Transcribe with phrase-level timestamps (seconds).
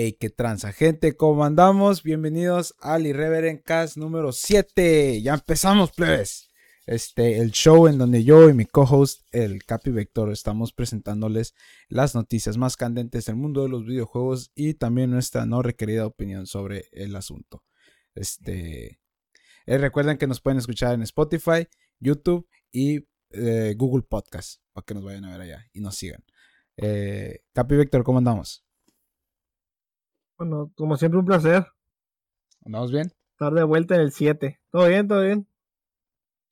[0.00, 2.04] Hey, qué transa, gente, ¿cómo andamos?
[2.04, 5.20] Bienvenidos al Irreverent Cast número 7.
[5.22, 6.50] Ya empezamos, plebes.
[6.86, 11.52] Este, el show en donde yo y mi co-host, el Capi Vector, estamos presentándoles
[11.88, 16.46] las noticias más candentes del mundo de los videojuegos y también nuestra no requerida opinión
[16.46, 17.64] sobre el asunto.
[18.14, 19.00] Este,
[19.66, 21.66] eh, recuerden que nos pueden escuchar en Spotify,
[21.98, 26.22] YouTube y eh, Google Podcast para que nos vayan a ver allá y nos sigan.
[26.76, 28.67] Eh, Capi Vector, ¿cómo andamos?
[30.38, 31.66] Bueno, como siempre, un placer.
[32.64, 33.12] ¿Andamos bien?
[33.32, 34.60] Estar de vuelta en el 7.
[34.70, 35.08] ¿Todo bien?
[35.08, 35.48] ¿Todo bien?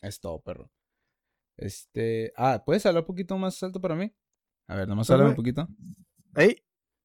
[0.02, 0.72] Es todo, perro.
[1.56, 2.32] Este.
[2.36, 4.12] Ah, ¿puedes hablar un poquito más alto para mí?
[4.66, 5.68] A ver, nomás hablar un poquito.
[6.34, 6.56] Ahí.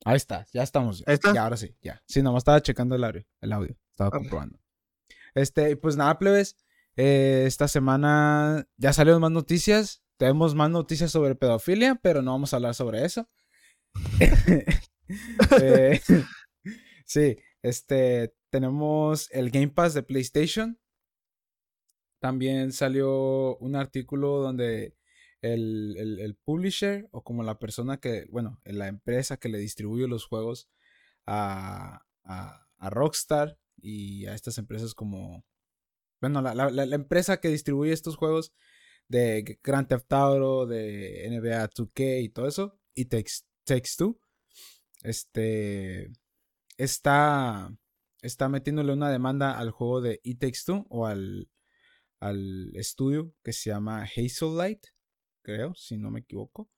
[0.04, 1.04] Ahí está, ya estamos.
[1.06, 1.32] Ahí está.
[1.34, 2.02] Ya, ahora sí, ya.
[2.08, 3.24] Sí, nomás estaba checando el audio.
[3.42, 3.78] El audio.
[3.92, 4.60] Estaba comprobando.
[5.36, 6.58] Este, pues nada, plebes.
[6.96, 10.04] Eh, esta semana ya salieron más noticias.
[10.18, 13.30] Tenemos más noticias sobre pedofilia, pero no vamos a hablar sobre eso.
[15.62, 16.02] eh,
[17.12, 20.80] Sí, este, tenemos el Game Pass de PlayStation.
[22.22, 24.96] También salió un artículo donde
[25.42, 30.70] el, publisher o como la persona que, bueno, la empresa que le distribuye los juegos
[31.26, 32.06] a,
[32.80, 35.44] Rockstar y a estas empresas como,
[36.22, 38.54] bueno, la, empresa que distribuye estos juegos
[39.10, 44.18] de Grand Theft Auto, de NBA 2K y todo eso, y Takes, Takes Two,
[45.04, 46.14] este,
[46.84, 47.76] está,
[48.22, 51.50] está metiéndole una demanda al juego de It Takes Two o al,
[52.20, 54.88] al estudio que se llama Hazel Light,
[55.44, 56.70] creo, si no me equivoco.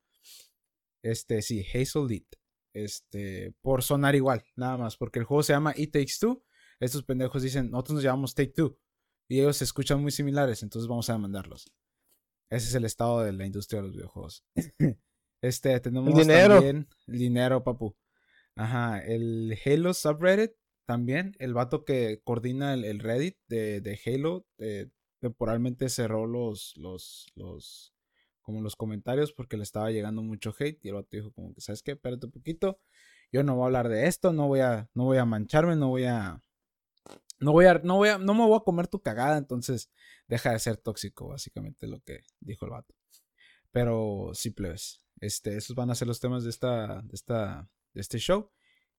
[1.01, 2.35] Este, sí, Hazel Light.
[2.73, 6.43] Este, por sonar igual, nada más, porque el juego se llama It Takes Two.
[6.79, 8.77] Estos pendejos dicen, nosotros nos llamamos Take Two.
[9.29, 11.71] Y ellos se escuchan muy similares, entonces vamos a demandarlos.
[12.49, 14.43] Ese es el estado de la industria de los videojuegos.
[15.41, 16.55] este, tenemos dinero.
[16.55, 17.95] también dinero, papu.
[18.55, 20.51] Ajá, el Halo subreddit
[20.85, 27.93] también, el vato que coordina el, Reddit de, Halo, eh, temporalmente cerró los, los, los,
[28.41, 31.61] como los comentarios porque le estaba llegando mucho hate y el vato dijo como que,
[31.61, 31.93] ¿sabes qué?
[31.93, 32.79] Espérate un poquito,
[33.31, 35.87] yo no voy a hablar de esto, no voy a, no voy a mancharme, no
[35.89, 36.41] voy a,
[37.39, 39.89] no voy a, no voy a, no me voy a comer tu cagada, entonces
[40.27, 42.93] deja de ser tóxico, básicamente lo que dijo el vato.
[43.71, 48.01] Pero sí, plebes, este, esos van a ser los temas de esta, de esta, de
[48.01, 48.51] este show.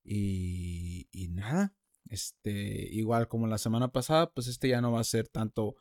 [0.03, 1.75] Y, y nada,
[2.09, 5.77] este, igual como la semana pasada, pues este ya no va a ser tanto,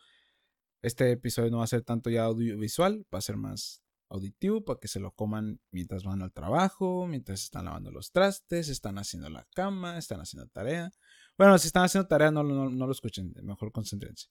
[0.81, 4.79] este episodio no va a ser tanto ya audiovisual, va a ser más auditivo para
[4.79, 9.29] que se lo coman mientras van al trabajo, mientras están lavando los trastes, están haciendo
[9.29, 10.91] la cama, están haciendo tarea.
[11.37, 14.27] Bueno, si están haciendo tarea, no, no, lo escuchen, mejor concentrense.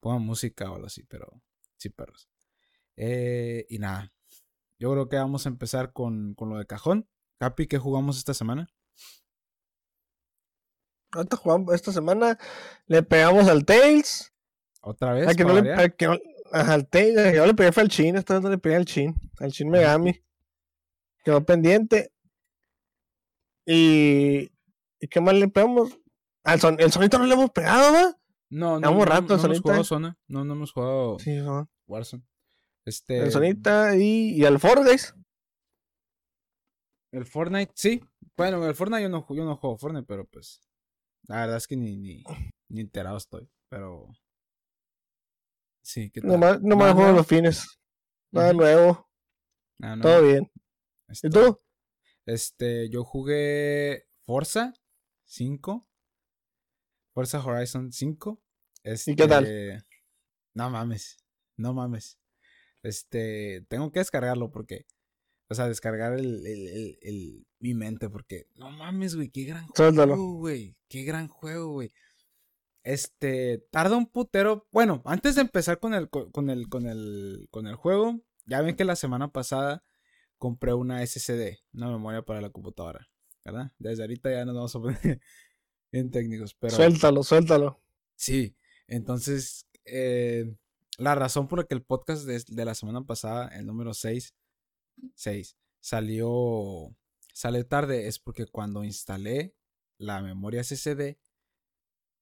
[0.00, 1.42] Pongan música o algo así, pero
[1.76, 2.28] sí, perros.
[2.96, 4.12] Eh, y nada,
[4.78, 7.08] yo creo que vamos a empezar con, con lo de cajón.
[7.38, 8.68] Capi, ¿qué jugamos esta semana?
[11.72, 12.38] esta semana
[12.86, 14.32] le pegamos al Tails.
[14.82, 15.28] ¿Otra vez?
[15.28, 16.18] Al que no le, al que no,
[16.52, 19.14] al Tails, yo le pegué fue al Chin, esta vez no le pegué al Chin,
[19.38, 20.22] al Chin Megami.
[21.24, 22.12] Quedó pendiente.
[23.66, 24.50] Y.
[25.00, 25.98] ¿Y qué más le pegamos?
[26.42, 28.18] Al son, el sonito no le hemos pegado, ¿va?
[28.50, 30.18] No, no, no, rato, no, no hemos jugado Zona.
[30.26, 31.38] No, no hemos jugado sí,
[31.86, 32.24] Warzone.
[32.84, 33.18] Este...
[33.20, 35.12] El Sonita y, y al Fortnite.
[37.12, 38.00] El Fortnite, sí.
[38.36, 40.60] Bueno, el Fortnite yo no, yo no juego Fortnite, pero pues.
[41.26, 42.22] La verdad es que ni, ni,
[42.68, 43.50] ni enterado estoy.
[43.68, 44.08] Pero.
[45.82, 46.30] Sí, ¿qué tal?
[46.30, 47.78] Nomás, nomás juego los fines.
[48.30, 49.08] Nada nuevo.
[50.02, 50.50] Todo bien.
[51.22, 51.58] ¿Y tú?
[52.26, 54.74] Este, yo jugué Forza
[55.24, 55.88] 5.
[57.14, 58.42] Forza Horizon 5.
[58.82, 59.44] Este, ¿Y qué tal?
[59.44, 59.86] Este,
[60.54, 61.16] no mames.
[61.56, 62.18] No mames.
[62.82, 64.86] Este, tengo que descargarlo porque
[65.50, 70.34] o sea, descargar el, el, el, mi mente porque, no mames, güey, qué gran juego,
[70.34, 70.76] güey.
[70.88, 71.90] Qué gran juego, güey.
[72.82, 74.66] Este, tarda un putero.
[74.72, 78.76] Bueno, antes de empezar con el, con el, con el, con el juego, ya ven
[78.76, 79.84] que la semana pasada
[80.36, 83.08] compré una SSD, una memoria para la computadora,
[83.44, 83.72] ¿verdad?
[83.78, 85.20] Desde ahorita ya nos vamos a poner
[85.92, 86.74] bien técnicos, pero...
[86.74, 87.80] Suéltalo, suéltalo.
[88.14, 88.56] Sí,
[88.86, 90.54] entonces, eh,
[90.98, 94.34] la razón por la que el podcast de, de la semana pasada, el número 6,
[95.14, 96.94] 6 salió,
[97.32, 99.54] sale tarde es porque cuando instalé
[99.98, 101.18] la memoria SSD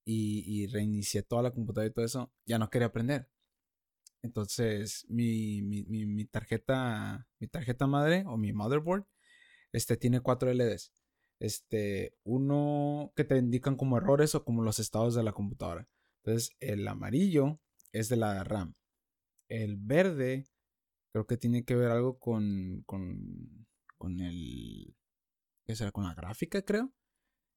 [0.04, 3.28] y, y, reinicié toda la computadora y todo eso, ya no quería aprender.
[4.22, 9.04] Entonces, mi, mi, mi, tarjeta, mi tarjeta madre o mi motherboard,
[9.72, 10.92] este tiene cuatro LEDs.
[11.40, 15.88] Este, uno que te indican como errores o como los estados de la computadora.
[16.22, 17.60] Entonces, el amarillo
[17.92, 18.74] es de la RAM.
[19.48, 20.46] El verde
[21.16, 23.66] Creo que tiene que ver algo con, con,
[23.96, 24.94] con el...
[25.64, 25.90] ¿Qué será?
[25.90, 26.92] Con la gráfica, creo.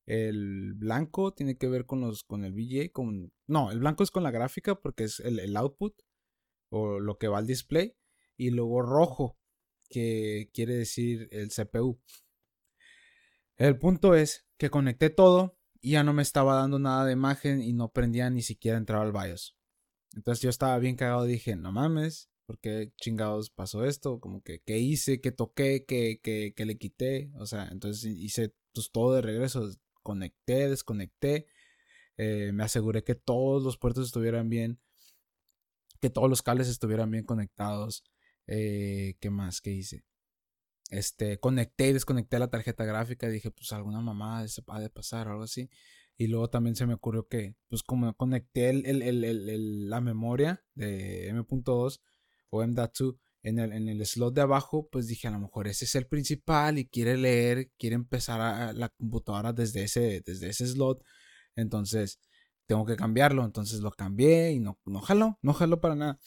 [0.05, 4.11] El blanco tiene que ver con los con el VGA, con no, el blanco es
[4.11, 5.93] con la gráfica porque es el, el output
[6.69, 7.97] o lo que va al display
[8.37, 9.37] y luego rojo
[9.89, 12.01] que quiere decir el CPU.
[13.57, 17.61] El punto es que conecté todo y ya no me estaba dando nada de imagen
[17.61, 19.57] y no prendía ni siquiera entrar al BIOS.
[20.15, 24.19] Entonces yo estaba bien cagado, dije, no mames, ¿por qué chingados pasó esto?
[24.19, 25.21] Como que, ¿qué hice?
[25.21, 25.85] ¿Qué toqué?
[25.85, 27.29] ¿Qué, qué, le quité?
[27.35, 29.69] O sea, entonces hice pues, todo de regreso,
[30.01, 31.45] conecté, desconecté,
[32.17, 34.79] eh, me aseguré que todos los puertos estuvieran bien,
[36.01, 38.03] que todos los cables estuvieran bien conectados.
[38.47, 39.61] Eh, ¿Qué más?
[39.61, 40.03] ¿Qué hice?
[40.89, 45.27] Este, conecté y desconecté la tarjeta gráfica dije, pues alguna mamá se ha de pasar
[45.27, 45.69] o algo así.
[46.17, 52.01] Y luego también se me ocurrió que, pues como conecté el, la memoria de M.2
[52.49, 55.85] o M.2 en el, en el slot de abajo, pues dije, a lo mejor ese
[55.85, 60.67] es el principal y quiere leer, quiere empezar a, la computadora desde ese, desde ese
[60.67, 61.03] slot.
[61.55, 62.19] Entonces,
[62.65, 63.45] tengo que cambiarlo.
[63.45, 66.19] Entonces lo cambié y no, no jaló, no jaló para nada.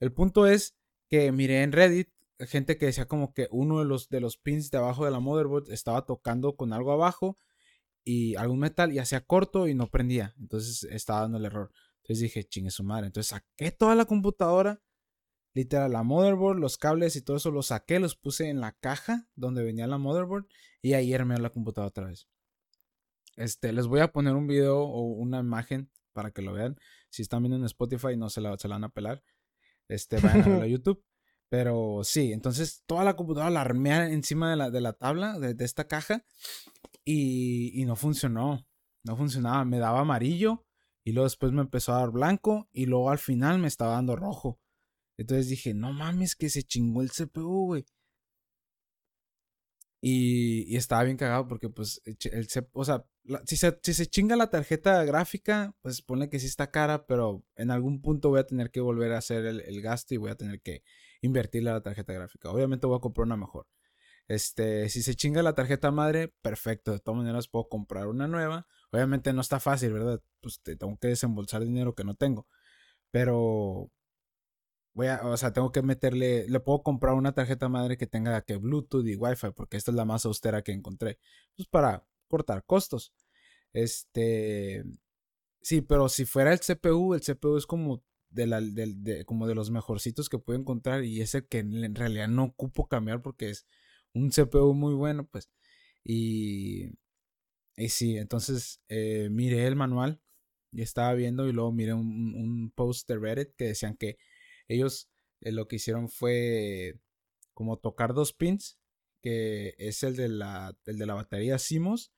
[0.00, 0.74] El punto es
[1.08, 2.08] que miré en Reddit
[2.46, 5.20] gente que decía como que uno de los, de los pins de abajo de la
[5.20, 7.38] motherboard estaba tocando con algo abajo
[8.04, 10.34] y algún metal y hacía corto y no prendía.
[10.38, 11.72] Entonces estaba dando el error.
[12.02, 13.06] Entonces dije, chingue su madre.
[13.06, 14.80] Entonces saqué toda la computadora,
[15.58, 19.26] literal, la motherboard, los cables y todo eso, los saqué, los puse en la caja
[19.34, 20.46] donde venía la motherboard
[20.82, 22.28] y ahí armé la computadora otra vez.
[23.36, 26.76] Este, les voy a poner un video o una imagen para que lo vean.
[27.10, 29.24] Si están viendo en Spotify, no se la, se la van a pelar.
[29.88, 31.04] Este, vayan a verlo a YouTube.
[31.48, 35.64] Pero sí, entonces toda la computadora la armé encima de la, de la tabla, de,
[35.64, 36.24] esta caja,
[37.04, 38.64] y, y, no funcionó.
[39.02, 40.66] No funcionaba, me daba amarillo,
[41.02, 44.14] y luego después me empezó a dar blanco, y luego al final me estaba dando
[44.14, 44.60] rojo.
[45.18, 47.84] Entonces dije, no mames, que se chingó el CPU, güey.
[50.00, 53.04] Y, estaba bien cagado porque, pues, el, o sea,
[53.46, 57.44] si, se, si se chinga la tarjeta gráfica, pues pone que sí está cara, pero
[57.56, 60.36] en algún punto voy a tener que volver a hacer el, gasto y voy a
[60.36, 60.82] tener que
[61.20, 62.50] invertirle a la tarjeta gráfica.
[62.50, 63.66] Obviamente voy a comprar una mejor.
[64.28, 66.92] Este, si se chinga la tarjeta madre, perfecto.
[66.92, 68.66] De todas maneras puedo comprar una nueva.
[68.92, 70.22] Obviamente no está fácil, ¿verdad?
[70.40, 72.46] Pues tengo que desembolsar dinero que no tengo.
[73.10, 73.90] Pero
[74.98, 78.42] voy a, o sea, tengo que meterle, le puedo comprar una tarjeta madre que tenga
[78.42, 81.20] que Bluetooth y Wi-Fi, porque esta es la más austera que encontré.
[81.56, 83.14] Pues para cortar costos.
[83.72, 84.82] Este,
[85.62, 89.54] sí, pero si fuera el CPU, el CPU es como de, la, de, como de
[89.54, 93.68] los mejorcitos que puedo encontrar y ese que en realidad no ocupo cambiar porque es
[94.14, 95.48] un CPU muy bueno, pues.
[96.02, 96.90] Y,
[97.76, 100.20] y sí, entonces eh, miré el manual
[100.72, 104.18] y estaba viendo y luego miré un, un post de Reddit que decían que
[104.68, 105.10] ellos
[105.40, 107.00] eh, lo que hicieron fue
[107.54, 108.78] como tocar dos pins,
[109.20, 112.12] que es el de la, el de la batería CMOS,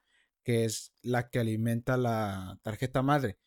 [0.45, 3.39] que es la que alimenta la tarjeta madre,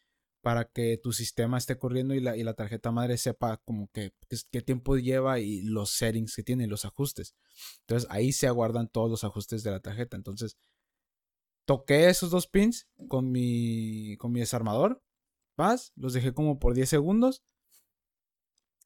[0.42, 4.14] para que tu sistema esté corriendo y la, y la tarjeta madre sepa como que
[4.52, 7.36] qué tiempo lleva y los settings que tiene los ajustes.
[7.82, 10.18] Entonces ahí se aguardan todos los ajustes de la tarjeta.
[10.18, 10.58] Entonces
[11.66, 15.02] toqué esos dos pins con mi, con mi desarmador.
[15.56, 17.44] Paz, los dejé como por 10 segundos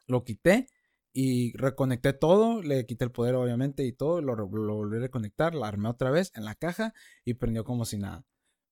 [0.08, 0.68] lo quité
[1.14, 5.68] y reconecté todo, le quité el poder obviamente y todo, lo, volví a reconectar, la
[5.68, 6.94] armé otra vez en la caja
[7.26, 8.26] y prendió como si nada.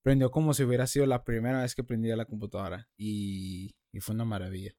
[0.04, 4.26] Prendió como si hubiera sido la primera vez que prendía la computadora y, fue una
[4.26, 4.74] maravilla.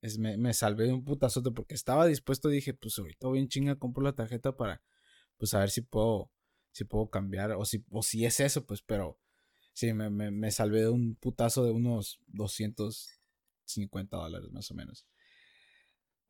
[0.00, 4.02] Es, me, salvé de un putazote porque estaba dispuesto, dije, pues ahorita bien chinga, compro
[4.02, 4.82] la tarjeta para,
[5.36, 6.32] pues a ver si puedo,
[6.72, 9.20] si puedo cambiar o si, o si es eso, pues, pero
[9.72, 15.06] sí, me, me, me salvé de un putazo de unos 250 dólares más o menos.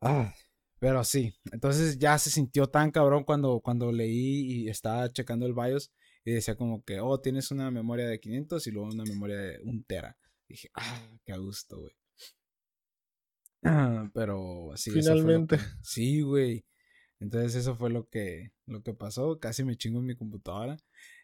[0.07, 0.35] Ah,
[0.77, 5.55] pero sí, entonces ya se sintió tan cabrón cuando, cuando leí y estaba checando el
[5.55, 5.91] BIOS
[6.23, 9.59] y decía como que, oh, tienes una memoria de 500 y luego una memoria de
[9.63, 10.15] un tera.
[10.47, 11.93] dije, ah, qué a gusto, güey.
[13.63, 14.91] Ah, pero sí.
[14.91, 15.57] Finalmente.
[15.81, 16.63] sí, güey.
[17.19, 19.39] Entonces eso fue lo que, lo que pasó.
[19.39, 20.77] Casi me chingo en mi computadora.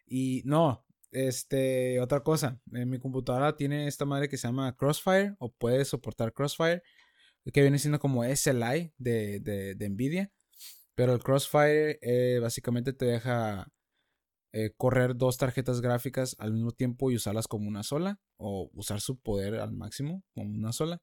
[0.06, 2.60] Y no, este, otra cosa.
[2.72, 6.82] En mi computadora tiene esta madre que se llama Crossfire o puede soportar Crossfire
[7.50, 10.30] que viene siendo como SLI de, de, Nvidia.
[10.94, 13.68] Pero el Crossfire eh, básicamente te deja
[14.52, 18.20] eh, correr dos tarjetas gráficas al mismo tiempo y usarlas como una sola.
[18.36, 21.02] O usar su poder al máximo como una sola.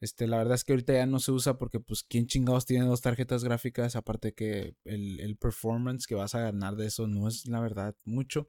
[0.00, 2.84] Este, la verdad es que ahorita ya no se usa porque pues quién chingados tiene
[2.86, 3.96] dos tarjetas gráficas.
[3.96, 7.96] Aparte que el, el performance que vas a ganar de eso no es la verdad
[8.04, 8.48] mucho.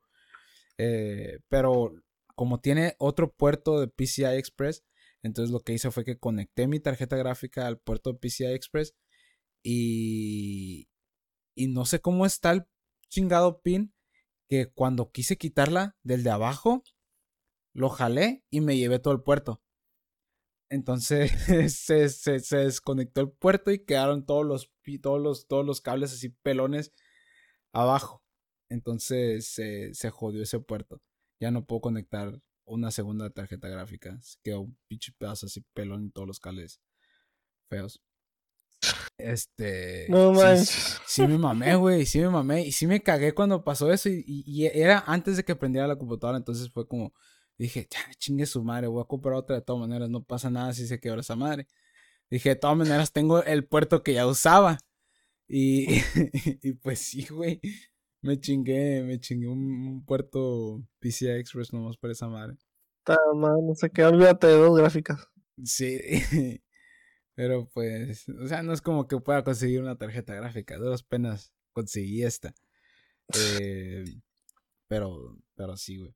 [0.80, 1.94] Eh, pero
[2.36, 4.86] como tiene otro puerto de PCI Express,
[5.24, 8.96] entonces lo que hice fue que conecté mi tarjeta gráfica al puerto PCI Express
[9.64, 10.90] y,
[11.56, 12.66] y no sé cómo está el
[13.10, 13.94] chingado pin
[14.50, 16.84] que cuando quise quitarla del de abajo
[17.74, 19.62] lo jalé y me llevé todo el puerto.
[20.70, 21.32] Entonces
[21.76, 24.72] se, se, desconectó el puerto y quedaron todos los,
[25.02, 26.94] todos los, todos los cables así pelones
[27.74, 28.24] abajo.
[28.70, 31.02] Entonces se, se jodió ese puerto.
[31.40, 34.20] Ya no puedo conectar una segunda tarjeta gráfica.
[34.22, 36.80] Se quedó un pinche pedazo así pelón en todos los cables
[37.70, 38.02] feos.
[39.18, 40.06] Este.
[40.10, 41.02] No manches.
[41.06, 42.06] Sí, me mamé, güey.
[42.06, 42.66] Sí me mamé.
[42.66, 44.10] Y sí me cagué cuando pasó eso.
[44.10, 46.38] Y, y, era antes de que prendiera la computadora.
[46.38, 47.14] Entonces fue como.
[47.58, 48.88] Dije, ya, chingue su madre.
[48.88, 50.10] Voy a comprar otra de todas maneras.
[50.10, 51.68] No pasa nada si se quebra esa madre.
[52.30, 54.78] Dije, de todas maneras, tengo el puerto que ya usaba.
[55.48, 55.88] Y,
[56.64, 57.60] y pues sí, güey.
[58.22, 62.58] Me chingué, me chingué un, puerto PCI Express nomás por esa madre.
[63.00, 65.28] Está mal, no sé qué, olvídate de dos gráficas.
[65.64, 66.00] Sí.
[67.36, 70.78] Pero pues, o sea, no es como que pueda conseguir una tarjeta gráfica.
[70.78, 72.54] De dos penas conseguí esta.
[73.34, 74.04] Eh,
[74.90, 76.14] pero, pero sí, güey.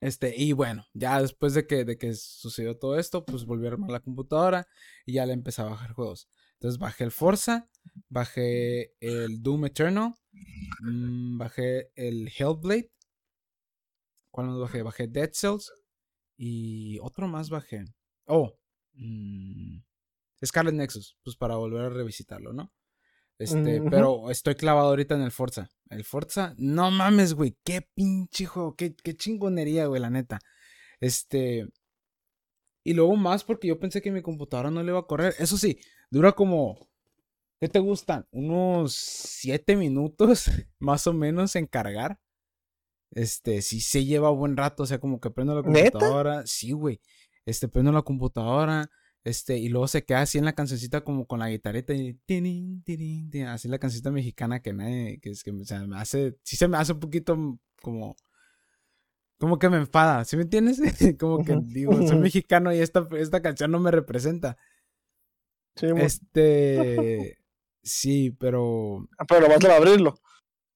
[0.00, 3.70] Este, y bueno, ya después de que, de que sucedió todo esto, pues volví a
[3.70, 4.68] armar la computadora
[5.04, 6.28] y ya le empecé a bajar juegos.
[6.66, 7.70] Entonces bajé el Forza,
[8.08, 10.16] bajé el Doom Eternal,
[10.80, 12.90] mm, bajé el Hellblade.
[14.32, 14.82] ¿Cuál más bajé?
[14.82, 15.72] Bajé Dead Cells
[16.36, 17.84] y otro más bajé.
[18.24, 18.52] Oh,
[18.94, 19.78] mmm,
[20.44, 22.72] Scarlet Nexus, pues para volver a revisitarlo, ¿no?
[23.38, 25.70] Este, pero estoy clavado ahorita en el Forza.
[25.88, 30.40] El Forza, no mames, güey, qué pinche juego, qué, qué chingonería, güey, la neta.
[30.98, 31.68] Este,
[32.82, 35.36] y luego más porque yo pensé que mi computadora no le iba a correr.
[35.38, 35.78] Eso sí,
[36.10, 36.88] dura como,
[37.60, 38.26] ¿qué te gustan?
[38.30, 40.46] Unos 7 minutos,
[40.78, 42.20] más o menos, en cargar.
[43.12, 46.46] Este, sí se lleva buen rato, o sea, como que prendo la computadora.
[46.46, 47.00] Sí, güey.
[47.44, 48.90] Este, prendo la computadora
[49.26, 52.16] este, y luego se queda así en la cancioncita como con la guitarrita y
[53.44, 55.64] así la cancioncita mexicana que nadie, que es que me
[55.96, 58.14] hace, sí se me hace un poquito como,
[59.36, 60.78] como que me enfada, ¿sí me entiendes?
[61.18, 64.58] como que digo, soy mexicano y esta, esta canción no me representa.
[65.76, 67.38] Sí, este,
[67.82, 69.06] sí, pero...
[69.18, 70.18] Ah, pero nomás a abrirlo.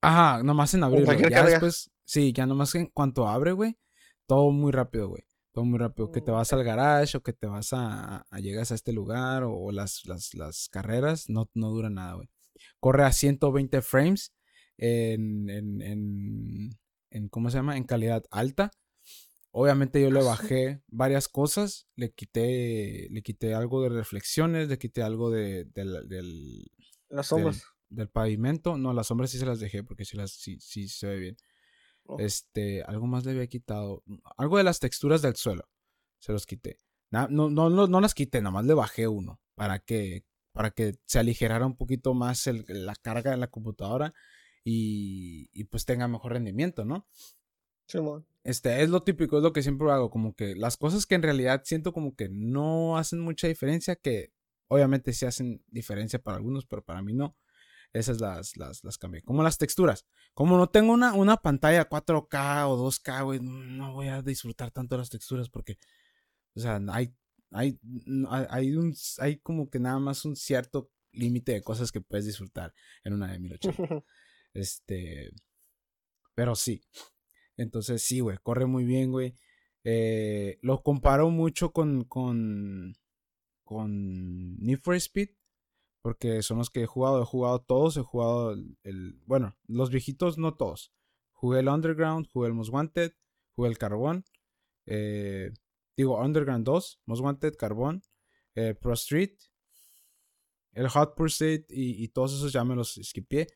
[0.02, 1.12] Ajá, nomás en abrirlo.
[1.28, 3.78] Ya después, sí, ya nomás en cuanto abre, güey,
[4.26, 6.10] todo muy rápido, güey todo muy rápido.
[6.10, 9.42] Que te vas al garage o que te vas a, a llegas a este lugar
[9.44, 12.28] o, las, las, las, carreras, no, no dura nada, güey.
[12.78, 14.34] Corre a 120 frames
[14.76, 16.70] en, en, en,
[17.10, 17.76] en, ¿cómo se llama?
[17.76, 18.70] En calidad alta.
[19.52, 25.02] Obviamente yo le bajé varias cosas, le quité, le quité algo de reflexiones, le quité
[25.02, 26.70] algo de, del,
[27.08, 27.64] las sombras.
[27.88, 28.78] Del, pavimento.
[28.78, 31.36] No, las sombras sí se las dejé porque sí, las, sí, sí se ve bien.
[32.04, 32.18] Oh.
[32.20, 34.04] Este, algo más le había quitado.
[34.36, 35.68] Algo de las texturas del suelo.
[36.20, 36.78] Se los quité.
[37.10, 39.40] No, no, no, no las quité, nada más le bajé uno.
[39.56, 44.14] Para que, para que se aligerara un poquito más la carga de la computadora.
[44.62, 47.08] Y, y, pues tenga mejor rendimiento, ¿no?
[47.86, 47.98] Sí,
[48.44, 50.10] este, es lo típico, es lo que siempre hago.
[50.10, 53.96] Como que las cosas que en realidad siento como que no hacen mucha diferencia.
[53.96, 54.32] Que
[54.68, 57.36] obviamente sí hacen diferencia para algunos, pero para mí no
[57.92, 59.22] esas las, las, las cambié.
[59.22, 60.06] Como las texturas.
[60.34, 64.96] Como no tengo una, una pantalla 4K o 2K, güey, no voy a disfrutar tanto
[64.96, 65.78] las texturas porque,
[66.54, 67.14] o sea, hay,
[67.50, 67.78] hay,
[68.48, 72.72] hay, un, hay como que nada más un cierto límite de cosas que puedes disfrutar
[73.02, 74.04] en una de 1080.
[74.54, 75.30] este,
[76.34, 76.82] pero sí.
[77.56, 79.34] Entonces, sí, güey, corre muy bien, güey.
[79.84, 82.94] Eh, lo comparo mucho con, con,
[83.64, 85.30] con Need for Speed
[86.02, 88.52] porque son los que he jugado, he jugado todos, he jugado
[88.82, 90.92] el, bueno, los viejitos no todos.
[91.32, 93.12] Jugué el Underground, jugué el Most Wanted,
[93.54, 94.24] jugué el Carbón,
[94.86, 95.52] eh,
[95.96, 98.02] digo Underground 2, Most Wanted, Carbón,
[98.54, 99.36] eh, Pro Street,
[100.72, 103.48] el Hot Pursuit y, todos esos ya me los skipié.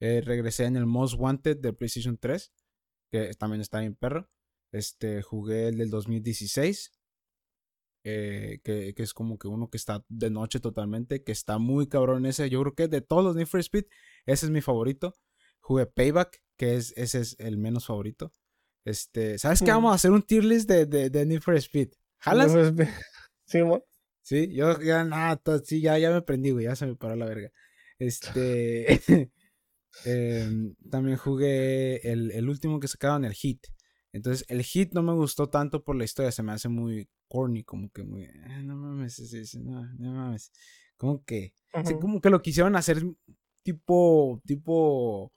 [0.00, 2.52] Eh, regresé en el Most Wanted de PlayStation 3,
[3.14, 4.28] que también está bien perro.
[4.72, 6.92] Este, jugué el del 2016,
[8.02, 12.26] eh, que, es como que uno que está de noche totalmente, que está muy cabrón
[12.26, 12.50] ese.
[12.50, 13.84] Yo creo que de todos los Need for Speed,
[14.26, 15.14] ese es mi favorito.
[15.60, 18.32] Jugué Payback, que es, ese es el menos favorito.
[18.84, 19.70] Este, ¿sabes qué?
[19.70, 21.90] Vamos a hacer un tier list de, de, Need for Speed.
[22.18, 22.52] ¿Jalas?
[23.46, 23.60] Sí,
[24.22, 27.26] Sí, yo ya nada, sí, ya, ya me prendí, güey, ya se me paró la
[27.26, 27.52] verga.
[28.00, 29.00] Este,
[30.04, 33.66] em, también jugué el, el, último que sacaron, el Hit.
[34.12, 37.64] Entonces, el Hit no me gustó tanto por la historia, se me hace muy corny,
[37.64, 40.52] como que muy, ah, no mames, no, no mames.
[40.96, 41.54] Como que,
[42.00, 43.02] como que lo quisieron hacer
[43.62, 45.32] tipo, tipo,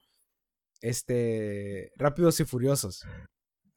[0.81, 3.03] este, rápidos y furiosos.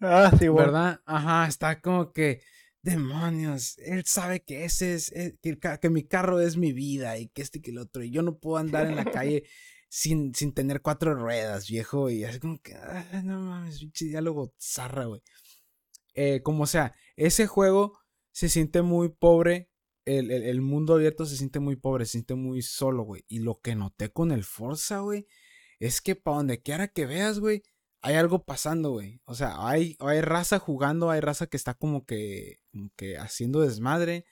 [0.00, 0.72] Ah, sí, bueno.
[0.72, 1.00] ¿Verdad?
[1.06, 2.42] Ajá, está como que,
[2.82, 7.28] demonios, él sabe que ese es, eh, que, que, mi carro es mi vida y
[7.28, 9.44] que este y que el otro, y yo no puedo andar en la calle
[9.90, 12.74] sin, sin tener cuatro ruedas, viejo, y así como que,
[13.24, 15.20] no mames, pinche diálogo zarra, güey.
[16.14, 17.98] eh, como sea, ese juego
[18.32, 19.68] se siente muy pobre.
[20.06, 23.24] El, el, el, mundo abierto se siente muy pobre, se siente muy solo, güey.
[23.28, 25.26] Y lo que noté con el Forza, güey,
[25.78, 27.62] es que para donde quiera que veas, güey,
[28.00, 29.20] hay algo pasando, güey.
[29.24, 33.60] O sea, hay, hay raza jugando, hay raza que está como que, como que haciendo
[33.60, 34.24] desmadre.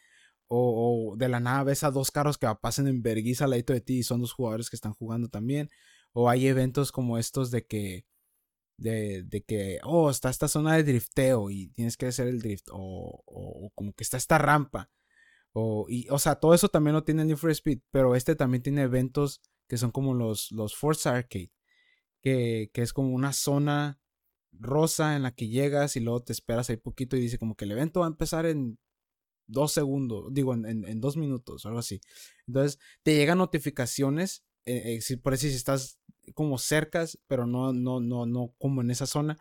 [0.48, 3.80] O, de la nada ves a dos carros que pasan en verguiza al lado de
[3.80, 5.68] ti y son dos jugadores que están jugando también.
[6.12, 8.06] O hay eventos como estos de que,
[8.78, 12.68] de, de que, oh, está esta zona de drifteo y tienes que hacer el drift.
[12.72, 14.90] O, o como que está esta rampa.
[15.52, 18.36] O, y, o sea, todo eso también lo tiene el Need for Speed, pero este
[18.36, 21.52] también tiene eventos que son como los, los Forza Arcade
[22.22, 24.00] que, que, es como una zona
[24.52, 27.64] rosa en la que llegas y luego te esperas ahí poquito y dice como que
[27.64, 28.78] el evento va a empezar en
[29.48, 32.00] dos segundos, digo, en, en, dos minutos algo así.
[32.46, 35.98] Entonces, te llegan notificaciones, eh, eh, por eso si estás
[36.34, 39.38] como cercas, pero no, no, no, no como en esa zona,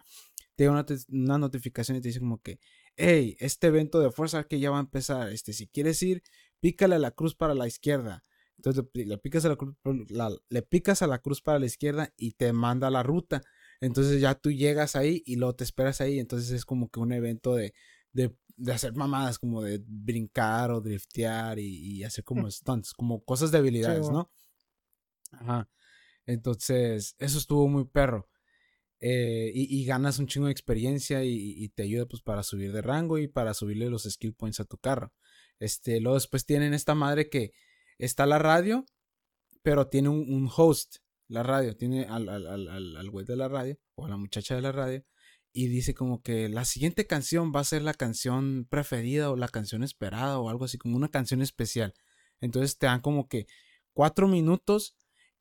[0.56, 2.60] te llega una, notificación y te dice como que,
[2.96, 6.24] hey, este evento de fuerza que ya va a empezar, este, si quieres ir,
[6.60, 8.24] pícale a la cruz para la izquierda.
[8.58, 9.76] Entonces le, picas a la, cruz,
[10.50, 13.44] le picas a la cruz para la izquierda y te manda la ruta.
[13.82, 16.20] Entonces ya tú llegas ahí y luego te esperas ahí.
[16.20, 17.76] Entonces es como que un evento de,
[18.14, 23.24] de, de hacer mamadas, como de brincar o driftear y, y hacer como stunts, como
[23.24, 24.32] cosas de habilidades, sí, ¿no?
[25.32, 25.70] Ajá.
[26.26, 28.28] Entonces, eso estuvo muy perro.
[29.00, 32.72] Eh, y, y, ganas un chingo de experiencia y, y, te ayuda pues para subir
[32.72, 35.14] de rango y para subirle los skill points a tu carro.
[35.60, 37.54] Este, luego después tienen esta madre que
[38.00, 38.86] está la radio,
[39.62, 40.98] pero tiene un, un host,
[41.28, 44.56] la radio, tiene al, al, al, al güey de la radio o a la muchacha
[44.56, 45.06] de la radio
[45.58, 49.48] y dice como que la siguiente canción va a ser la canción preferida o la
[49.48, 51.96] canción esperada o algo así como una canción especial.
[52.42, 53.48] Entonces te dan como que
[53.92, 54.96] cuatro minutos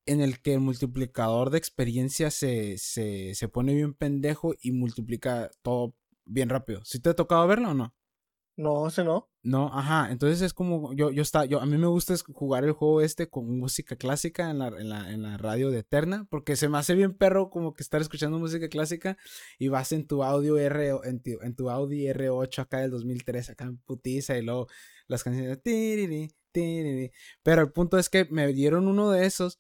[0.07, 5.51] en el que el multiplicador de experiencia se, se, se pone bien pendejo y multiplica
[5.61, 5.95] todo
[6.25, 6.83] bien rápido.
[6.87, 7.95] ¿Sí te ha tocado verlo o no?
[8.57, 9.29] No, ese no.
[9.43, 10.11] No, ajá.
[10.11, 13.29] Entonces es como yo, yo está, yo a mí me gusta jugar el juego este
[13.29, 16.79] con música clásica en la, en la, en la radio de Eterna, porque se me
[16.79, 19.19] hace bien perro como que estar escuchando música clásica
[19.59, 23.51] y vas en tu audio R, en tu, en tu Audi R8 acá del 2003,
[23.51, 24.69] acá en putiza y luego
[25.07, 27.13] las canciones tiriri, tiriri.
[27.43, 29.59] Pero el punto es que me dieron uno de esos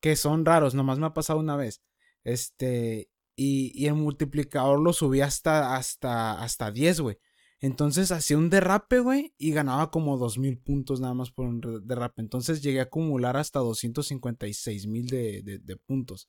[0.00, 1.82] que son raros, nomás me ha pasado una vez.
[2.24, 7.18] Este, y, y el multiplicador lo subí hasta, hasta, hasta 10, güey.
[7.64, 12.20] Entonces hacía un derrape, güey, y ganaba como 2000 puntos nada más por un derrape.
[12.20, 16.28] Entonces llegué a acumular hasta 256 mil de, de, puntos.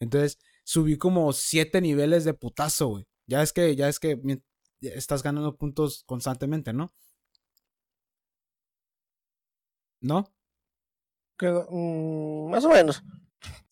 [0.00, 3.08] Entonces subí como 7 niveles de putazo, güey.
[3.26, 4.20] Ya es que, ya es que
[4.82, 6.92] estás ganando puntos constantemente, ¿no?
[10.02, 10.30] ¿No?
[11.38, 13.02] Que, mmm, más o menos.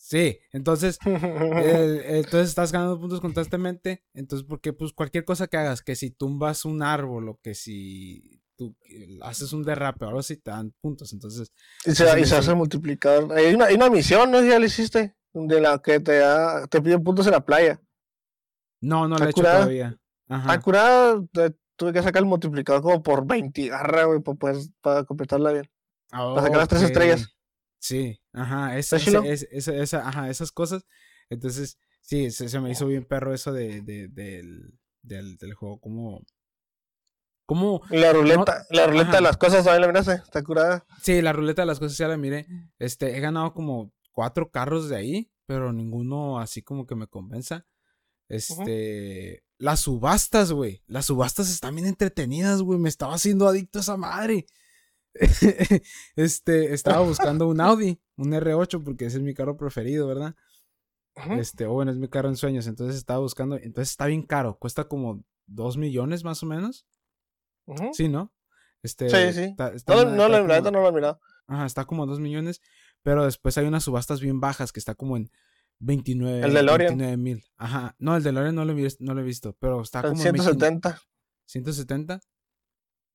[0.08, 4.06] Sí, entonces, eh, entonces estás ganando puntos constantemente.
[4.14, 8.40] Entonces, porque pues cualquier cosa que hagas, que si tumbas un árbol o que si
[8.56, 8.74] tú
[9.20, 11.12] haces un derrape o algo así, te dan puntos.
[11.12, 11.52] Entonces,
[11.84, 13.30] y se, y se hace multiplicador.
[13.36, 14.42] Hay una, hay una misión, ¿no?
[14.42, 17.78] Ya la hiciste, de la que te, da, te piden puntos en la playa.
[18.80, 19.94] No, no la he hecho todavía.
[20.26, 20.58] Ajá.
[20.62, 21.22] curada,
[21.76, 25.70] tuve que sacar el multiplicador como por 20 garra, güey, para poder para completarla bien.
[26.14, 27.38] Oh, para sacar las tres estrellas.
[27.78, 30.84] Sí, ajá, esa, esa, esa, ajá, esas cosas.
[31.30, 35.78] Entonces, sí, se, se me hizo bien perro eso de, de, del, del, del juego,
[35.80, 36.22] como...
[37.46, 37.80] Como...
[37.90, 39.16] La ruleta, no, la ruleta ajá.
[39.16, 39.80] de las cosas, ¿sabes?
[39.80, 40.84] La miraste, está curada.
[41.02, 42.46] Sí, la ruleta de las cosas ya la miré.
[42.78, 47.66] Este, he ganado como cuatro carros de ahí, pero ninguno así como que me convenza.
[48.28, 49.42] Este, uh -huh.
[49.56, 50.82] las subastas, güey.
[50.86, 52.78] Las subastas están bien entretenidas, güey.
[52.78, 54.44] Me estaba haciendo adicto a esa madre.
[56.16, 60.34] este, estaba buscando un Audi, un R8, porque ese es mi carro preferido, ¿verdad?
[61.36, 64.56] Este, o bueno, es mi carro en sueños, entonces estaba buscando, entonces está bien caro,
[64.58, 66.86] cuesta como 2 millones más o menos.
[67.92, 68.32] Sí, ¿no?
[68.82, 69.48] Este, sí, sí.
[69.50, 71.20] Está, está no, no, la verdad no lo he mirado.
[71.46, 72.62] Ajá, está como 2 millones,
[73.02, 75.30] pero después hay unas subastas bien bajas que está como en
[75.80, 77.44] 29 el DeLorean 29 mil.
[77.56, 80.88] Ajá, no, el DeLorean no lo, he, no lo he visto, pero está como 170.
[80.90, 80.96] En
[81.46, 82.20] 170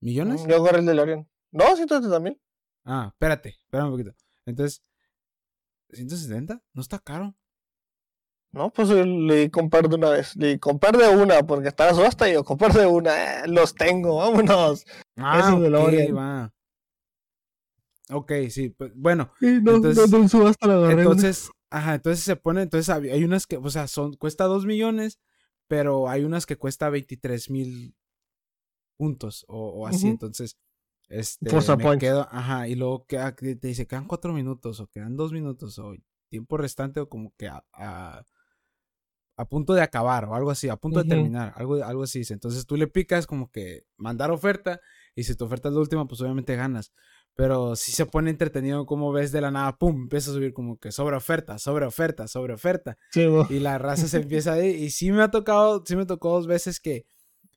[0.02, 0.46] millones.
[0.48, 1.30] Yo agarré el DeLorean.
[1.54, 2.42] No, 170 mil.
[2.84, 4.16] Ah, espérate, espérame un poquito.
[4.46, 4.84] Entonces,
[5.92, 6.62] ¿170?
[6.74, 7.36] ¿No está caro?
[8.52, 10.36] No, pues le di comprar de una vez.
[10.36, 13.44] Le di comprar de una porque estaba subasta y yo comprar de una.
[13.44, 14.86] Eh, los tengo, vámonos.
[15.16, 16.54] Ah, ok, va.
[18.10, 19.32] Ok, sí, pues, bueno.
[19.40, 23.24] Sí, no, entonces, no, no subasta la agarré Entonces, ajá, entonces se pone, entonces hay
[23.24, 25.20] unas que, o sea, son, cuesta 2 millones,
[25.68, 27.96] pero hay unas que cuesta 23 mil
[28.98, 30.12] puntos o, o así, uh -huh.
[30.12, 30.58] entonces
[31.10, 35.16] este, Forza me quedo, ajá, y luego queda, te dice, quedan cuatro minutos, o quedan
[35.16, 35.94] dos minutos, o
[36.30, 38.24] tiempo restante, o como que a, a,
[39.36, 41.10] a punto de acabar o algo así, a punto de Ujú.
[41.10, 42.34] terminar, algo, algo así dice.
[42.34, 44.80] Entonces tú le picas como que mandar oferta
[45.16, 46.94] y si tu oferta es la última, pues obviamente ganas.
[47.36, 50.78] Pero si se pone entretenido como ves de la nada, pum, empieza a subir como
[50.78, 52.98] que sobre oferta, sobre oferta, sobre oferta.
[53.10, 53.28] Sí.
[53.50, 54.70] Y la raza se empieza ahí.
[54.70, 57.06] Y sí me ha tocado, sí me tocó dos veces que,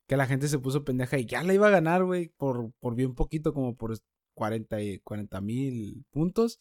[0.06, 2.94] que la gente se puso pendeja y ya la iba a ganar, güey, por, por
[2.94, 3.98] bien poquito, como por
[4.34, 6.60] 40 y 40 mil puntos.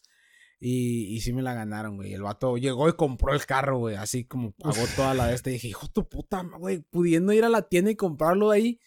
[0.58, 2.14] Y, y sí me la ganaron, güey.
[2.14, 3.96] El vato llegó y compró el carro, güey.
[3.96, 5.50] Así como pagó toda la de este.
[5.50, 8.80] Y dije, hijo tu puta, güey, pudiendo ir a la tienda y comprarlo ahí.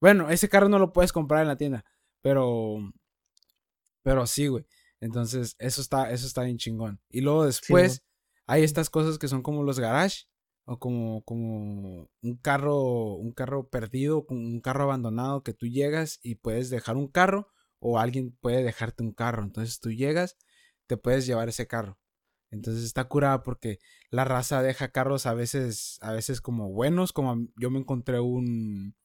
[0.00, 1.84] Bueno, ese carro no lo puedes comprar en la tienda.
[2.20, 2.78] Pero.
[4.02, 4.66] Pero sí, güey.
[5.00, 7.00] Entonces, eso está, eso está bien chingón.
[7.08, 8.02] Y luego después,
[8.46, 10.24] hay estas cosas que son como los garage.
[10.70, 16.36] O como, como un carro, un carro perdido, un carro abandonado que tú llegas y
[16.36, 17.48] puedes dejar un carro.
[17.80, 19.44] O alguien puede dejarte un carro.
[19.44, 20.36] Entonces tú llegas,
[20.86, 21.98] te puedes llevar ese carro.
[22.50, 23.78] Entonces está curada porque
[24.10, 28.96] la raza deja carros a veces, a veces como buenos, como yo me encontré un,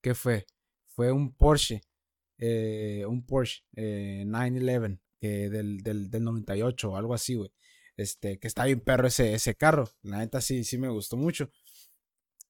[0.00, 0.46] ¿qué fue?
[0.86, 1.82] Fue un Porsche,
[2.38, 7.52] eh, un Porsche eh, 911 eh, del, del, del 98 o algo así, güey.
[8.00, 9.90] Este, que está bien perro ese, ese carro.
[10.02, 11.50] La neta sí, sí me gustó mucho.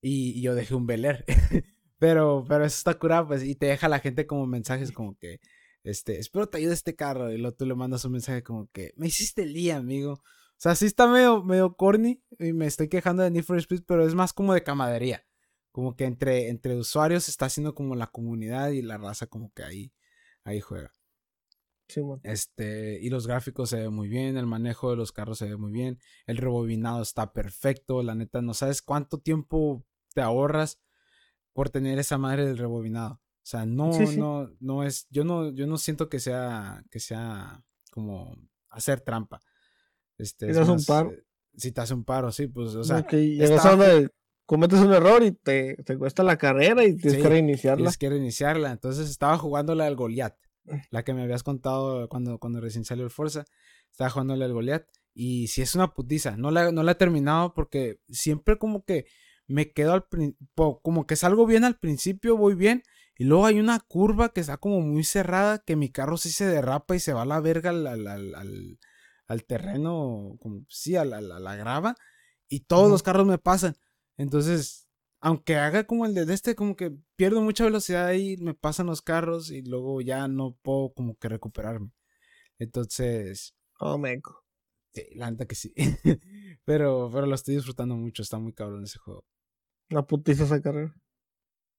[0.00, 1.24] Y, yo dejé un Bel Air.
[1.98, 5.40] pero, pero eso está curado, pues, y te deja la gente como mensajes como que,
[5.82, 7.32] este, espero te ayude este carro.
[7.32, 10.12] Y luego tú le mandas un mensaje como que, me hiciste el día, amigo.
[10.12, 10.22] O
[10.62, 14.06] sea, sí está medio, medio corny y me estoy quejando de Need for Speed, pero
[14.06, 15.26] es más como de camaradería.
[15.72, 19.64] Como que entre, entre usuarios está haciendo como la comunidad y la raza como que
[19.64, 19.92] ahí,
[20.44, 20.92] ahí juega.
[21.90, 22.00] Sí.
[22.24, 25.56] Este, y los gráficos se ven muy bien, el manejo de los carros se ve
[25.56, 30.78] muy bien, el rebobinado está perfecto, la neta, no sabes cuánto tiempo te ahorras
[31.52, 33.14] por tener esa madre del rebobinado.
[33.14, 34.16] O sea, no, Sí, sí.
[34.18, 38.36] no, no es, yo no, yo no siento que sea, que sea como
[38.68, 39.40] hacer trampa.
[40.18, 41.10] Este, Si te hace un paro.
[41.12, 41.24] eh,
[41.56, 44.08] Si te hace un paro, sí, pues, o sea, De llegas está donde
[44.46, 47.76] cometes un error y te, te cuesta la carrera y tienes Sí, que reiniciarla.
[47.76, 48.70] tienes que reiniciarla.
[48.72, 50.36] Entonces estaba jugando la del Goliath.
[50.90, 53.44] La que me habías contado cuando, cuando recién salió el Forza.
[53.90, 54.86] Estaba jugando la del Goliath.
[55.14, 56.36] Y si es una putiza.
[56.36, 59.06] No la, no la he terminado porque siempre como que
[59.46, 60.06] me quedo al
[60.82, 62.82] como que salgo bien al principio, voy bien.
[63.16, 66.46] Y luego hay una curva que está como muy cerrada, que mi carro sí se
[66.46, 68.78] derrapa y se va a la verga al, al, al- al-
[69.26, 71.20] al terreno, como sí, a la,
[71.56, 71.94] grava.
[72.48, 73.76] Y todos los carros me pasan.
[74.16, 74.88] Entonces,
[75.20, 79.02] aunque haga como el de este, como que pierdo mucha velocidad ahí, me pasan los
[79.02, 81.90] carros y luego ya no puedo como que recuperarme.
[82.58, 84.44] Entonces, Oh, meco.
[84.92, 85.72] sí, la neta que sí.
[86.64, 89.24] pero, pero lo estoy disfrutando mucho, está muy cabrón ese juego.
[89.90, 90.94] Una putiza esa carrera.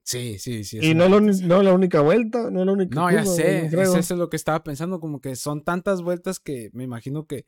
[0.04, 0.80] Sí, sí, sí.
[0.80, 3.72] es Y no, lo, no la única vuelta, no la única No, ya sé, es
[3.72, 3.96] creo.
[3.96, 7.46] eso lo que estaba pensando, como que son tantas vueltas que me imagino que,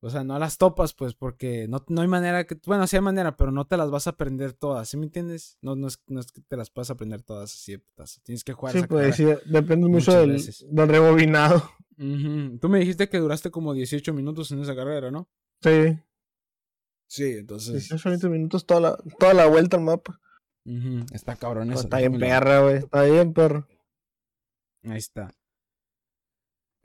[0.00, 3.02] o sea, no las topas, pues, porque no, no hay manera que, bueno, sí hay
[3.02, 5.58] manera, pero no te las vas a aprender todas, ¿sí me entiendes?
[5.60, 8.44] No, no, es, no es que te las puedas aprender todas así de putazo, tienes
[8.44, 11.70] que jugar Sí, esa pues sí, depende mucho del, del rebobinado.
[11.98, 12.58] Ujú.
[12.60, 15.28] Tú me dijiste que duraste como 18 minutos en esa carrera, ¿no?
[15.62, 15.98] Sí,
[17.08, 17.72] Sí, entonces.
[17.72, 20.20] 18 20 minutos toda la, toda la vuelta al mapa.
[20.64, 21.80] ujú, Está cabrón eso.
[21.82, 22.76] está bien perra, güey.
[22.76, 23.66] Está bien perro.
[24.84, 25.34] Ahí está.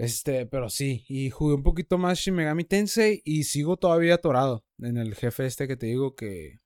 [0.04, 4.66] Este, pero sí, y jugué un poquito más Shin Megami Tensei y sigo todavía atorado
[4.80, 6.60] en el jefe este que te digo que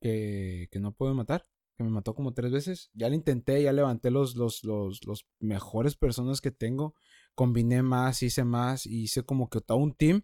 [0.00, 2.90] que, que no puedo matar, que me mató como tres veces.
[2.94, 6.94] Ya lo intenté, ya levanté los, los, los, los mejores personas que tengo,
[7.34, 10.22] combiné más, hice más, y hice como que todo un team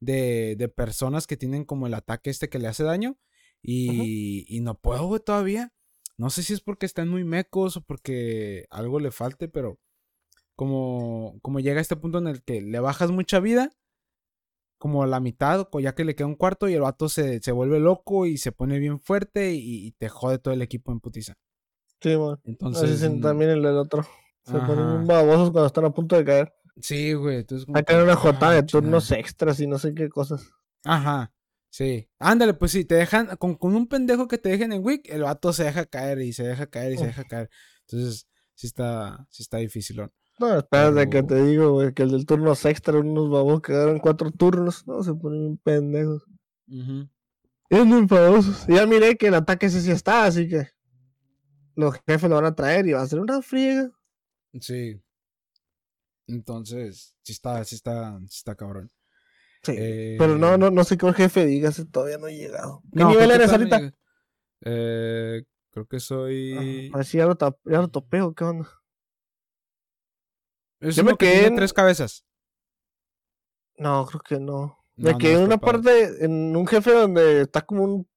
[0.00, 3.18] de, de personas que tienen como el ataque este que le hace daño
[3.62, 5.72] y, y no puedo, güey, todavía.
[6.18, 9.80] No sé si es porque están muy mecos o porque algo le falte, pero
[10.56, 13.70] como, como llega a este punto en el que le bajas mucha vida,
[14.78, 17.52] como a la mitad, ya que le queda un cuarto, y el vato se, se
[17.52, 21.00] vuelve loco y se pone bien fuerte y, y te jode todo el equipo en
[21.00, 21.34] putiza.
[22.02, 22.40] Sí, man.
[22.44, 23.02] Entonces.
[23.02, 24.02] Así mm, también el del otro.
[24.44, 24.94] Se ponen Ajá.
[24.94, 26.52] bien babosos cuando están a punto de caer.
[26.80, 27.38] Sí, güey.
[27.38, 29.20] Entonces como Acá que, una ah, de turnos chingada.
[29.20, 30.50] extras y no sé qué cosas.
[30.84, 31.32] Ajá.
[31.70, 32.08] Sí.
[32.18, 35.22] Ándale, pues sí, te dejan, con, con un pendejo que te dejen en Wick, el
[35.22, 37.50] vato se deja caer y se deja caer y se deja caer.
[37.86, 39.96] Entonces, sí está, sí está difícil.
[39.96, 43.98] No, espérate que te digo, güey, que el del turno extra, unos babos que agarran
[43.98, 44.86] cuatro turnos.
[44.86, 46.24] No, se ponen pendejos.
[47.68, 48.68] Es muy famosos.
[48.68, 50.68] Y ya miré que el ataque ese sí está, así que
[51.74, 53.90] los jefes lo van a traer y va a ser una friega.
[54.60, 55.00] Sí.
[56.26, 58.90] Entonces, sí está, sí está, sí está cabrón.
[59.62, 59.74] Sí.
[59.76, 62.82] Eh, Pero no, no, no sé qué jefe diga, ese todavía no he llegado.
[62.92, 63.80] ¿Qué no, nivel que eres ahorita?
[63.80, 63.92] no.
[64.64, 66.90] Eh, creo que soy.
[66.92, 68.68] A ver si ya lo, ya lo topeo, ¿qué onda?
[70.82, 72.24] Es yo me que quedé en- tres cabezas.
[73.78, 74.84] No, creo que no.
[74.96, 78.08] Me quedé en una parte, en un jefe donde está como un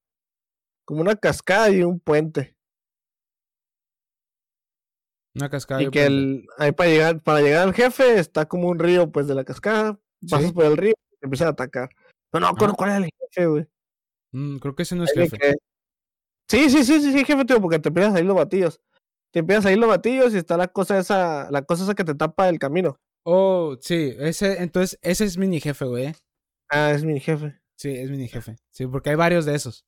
[0.83, 2.55] como una cascada y un puente.
[5.35, 8.79] Una cascada y, que el, ahí para llegar, para llegar al jefe está como un
[8.79, 9.99] río pues de la cascada,
[10.29, 11.89] pasas por el río y te empiezan a atacar.
[12.31, 13.67] Pero no, ¿cuál es el jefe, güey?
[14.31, 15.55] Mm, creo que ese no es jefe.
[16.47, 18.79] Sí, sí, sí, sí, sí, jefe, tío, porque te empiezan a salir los batillos.
[19.35, 22.05] Te empiezan a salir los batillos y está la cosa esa, la cosa esa que
[22.05, 23.01] te tapa el camino.
[23.23, 26.15] Oh, sí, ese, entonces, ese es mini jefe, güey.
[26.69, 27.59] Ah, es mini jefe.
[27.75, 28.55] Sí, es mini jefe.
[28.71, 29.85] Sí, porque hay varios de esos.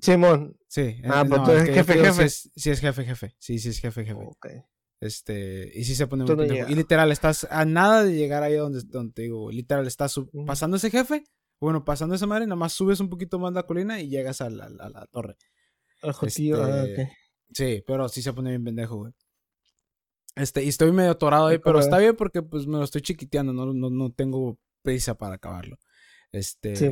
[0.00, 0.58] Simón.
[0.66, 1.00] Sí.
[1.04, 2.28] Ah, pero es jefe, jefe.
[2.28, 3.36] Sí es, jefe, jefe.
[3.38, 4.66] Sí, sí es jefe, jefe.
[4.98, 6.68] Este, y sí se pone muy pendejo.
[6.68, 10.78] Y literal, estás a nada de llegar ahí donde, donde te digo, literal, estás pasando
[10.78, 11.22] ese jefe,
[11.60, 14.50] bueno, pasando esa madre, nada más subes un poquito más la colina y llegas a
[14.50, 15.36] la, a la, torre.
[16.02, 16.86] Este, ah,
[17.54, 19.12] Sí, pero sí se pone bien pendejo, güey.
[20.36, 23.52] Este, y estoy medio atorado ahí, pero está bien porque pues me lo estoy chiquiteando,
[23.52, 25.78] no, no, no tengo prisa para acabarlo.
[26.32, 26.74] Este.
[26.74, 26.90] Sí,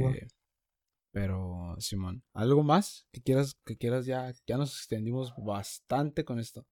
[1.13, 4.33] pero, Simón, ¿algo más que quieras, que quieras ya?
[4.47, 6.65] Ya nos extendimos bastante con esto.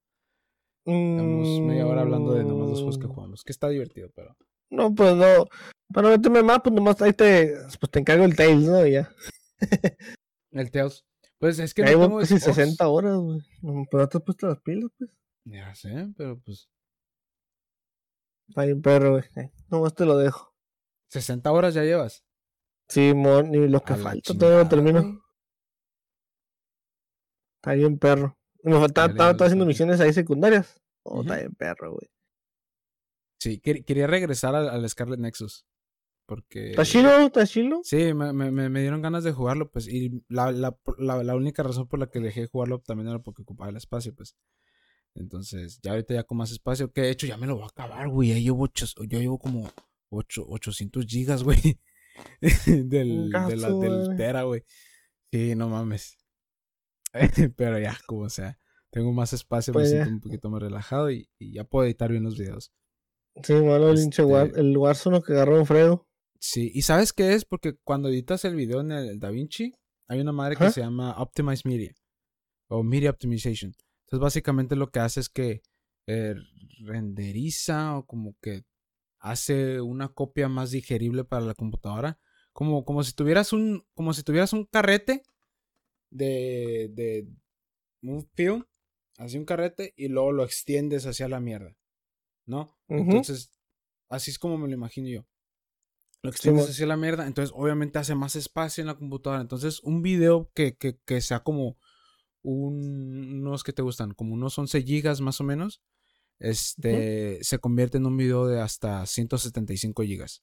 [0.86, 3.12] Estamos media hora hablando de nomás los juegos que mm.
[3.12, 4.34] jugamos, que está divertido, pero.
[4.70, 5.46] No, pues no.
[5.92, 8.86] Para meterme más, pues nomás ahí te, pues te encargo el Tails, ¿no?
[8.86, 9.12] Y ya.
[10.52, 11.04] el Tails.
[11.40, 13.40] Pues es que no tengo casi 60 horas, güey.
[13.90, 15.10] Pero te has puesto las pilas, pues.
[15.44, 16.68] Ya sé, pero pues.
[18.56, 19.24] Hay un perro, güey.
[19.70, 20.54] Nomás te lo dejo.
[21.10, 22.24] ¿60 horas ya llevas?
[22.88, 25.22] Sí, mon, y lo que falta, todo lo termino.
[27.56, 28.36] Está bien, perro.
[28.62, 30.82] Me faltaba, estaba, haciendo misiones ahí secundarias.
[31.04, 32.10] Oh, está bien, perro, güey.
[33.38, 35.64] Sí, quería regresar al, Scarlet Nexus.
[36.30, 36.70] Porque.
[36.70, 37.10] ¿Está chilo?
[37.22, 37.80] ¿Está chilo?
[37.82, 39.88] Sí, me, me, me, dieron ganas de jugarlo, pues.
[39.88, 43.18] Y la, la, la, la, única razón por la que dejé de jugarlo también era
[43.18, 44.36] porque ocupaba el espacio, pues.
[45.16, 47.66] Entonces, ya ahorita ya con más espacio, que de hecho ya me lo voy a
[47.66, 48.28] acabar, güey.
[48.28, 49.72] Ya llevo, ocho, yo llevo como
[50.10, 51.80] 8, 800 gigas, güey.
[52.40, 54.62] del, de la, del Tera, güey.
[55.32, 56.16] Sí, no mames.
[57.56, 58.56] Pero ya, como sea.
[58.90, 62.22] Tengo más espacio, me pues siento un poquito más relajado y, ya puedo editar bien
[62.22, 62.72] los videos.
[63.42, 66.06] Sí, bueno, el, este el Warzone que agarró un Fredo.
[66.40, 67.44] Sí, y ¿sabes qué es?
[67.44, 69.74] Porque cuando editas el video en el DaVinci,
[70.08, 71.94] hay una madre que se llama Optimize Media.
[72.68, 73.72] O Media Optimization.
[74.06, 75.62] Entonces, básicamente lo que hace es que
[76.06, 76.34] eh,
[76.80, 78.64] renderiza o como que
[79.18, 82.18] hace una copia más digerible para la computadora.
[82.52, 83.86] Como, como si tuvieras un.
[83.94, 85.22] Como si tuvieras un carrete
[86.10, 86.90] de.
[86.92, 87.28] de
[88.02, 88.64] un film.
[89.18, 89.92] Así un carrete.
[89.94, 91.76] Y luego lo extiendes hacia la mierda.
[92.46, 92.78] ¿No?
[92.88, 93.52] Entonces.
[94.08, 95.29] Así es como me lo imagino yo.
[96.22, 97.26] Lo extiendes hacia la mierda.
[97.26, 99.40] Entonces, obviamente hace más espacio en la computadora.
[99.40, 101.78] Entonces, un video que, que, sea como
[102.42, 105.82] unos que te gustan, como unos 11 gigas más o menos,
[106.38, 110.42] este, se convierte en un video de hasta 175 gigas.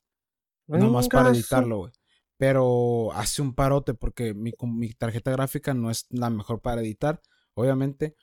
[0.68, 1.92] No más para editarlo, güey.
[2.38, 7.22] Pero hace un parote porque mi, mi tarjeta gráfica no es la mejor para editar,
[7.56, 8.16] obviamente.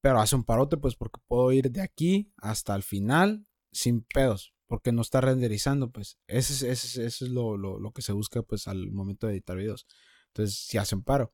[0.00, 4.54] Pero hace un parote, pues porque puedo ir de aquí hasta el final sin pedos.
[4.66, 6.18] Porque no está renderizando, pues.
[6.26, 9.86] Ese, ese, es lo, lo, lo, que se busca, pues, al momento de editar videos.
[10.28, 11.32] Entonces, si hace un paro.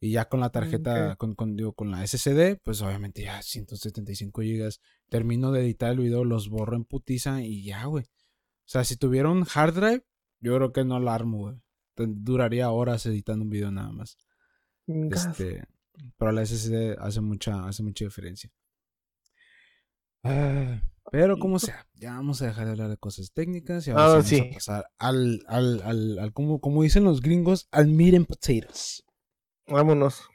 [0.00, 4.42] Y ya con la tarjeta, con, con, digo, con la SSD, pues obviamente ya 175
[4.42, 4.70] GB.
[5.08, 8.04] Termino de editar el video, los borro en putiza y ya, güey.
[8.04, 10.04] O sea, si tuviera un hard drive,
[10.40, 11.56] yo creo que no lo armo, güey.
[11.96, 14.18] Duraría horas editando un video nada más.
[14.86, 15.64] Este,
[16.18, 18.50] pero la SSD hace mucha, hace mucha diferencia.
[20.24, 20.82] Ah,
[21.12, 24.32] pero como sea, ya vamos a dejar de hablar de cosas técnicas y ahora vamos
[24.32, 29.04] a pasar al, al, al, al como, como, dicen los gringos, al meat and potatoes.
[29.68, 30.28] Vámonos.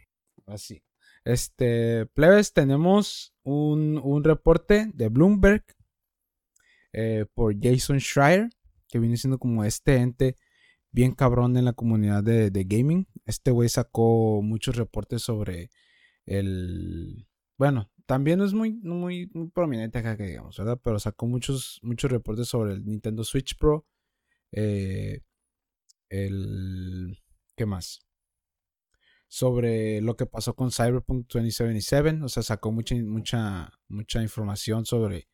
[0.45, 0.83] Así.
[1.25, 5.65] Este, plebes, tenemos un, un reporte de Bloomberg
[6.93, 8.49] eh, por Jason Schreier,
[8.87, 10.35] que viene siendo como este ente
[10.91, 13.07] bien cabrón en la comunidad de, de gaming.
[13.25, 15.69] Este güey sacó muchos reportes sobre
[16.25, 17.27] el...
[17.57, 20.81] Bueno, también es muy, muy, muy prominente acá que digamos, ¿verdad?
[20.83, 23.85] Pero sacó muchos, muchos reportes sobre el Nintendo Switch Pro.
[24.51, 25.21] Eh,
[26.09, 27.19] el...
[27.55, 27.99] ¿Qué más?
[29.31, 32.23] sobre lo que pasó con Cyberpunk 2077.
[32.23, 35.29] O sea, sacó mucha, mucha, mucha información sobre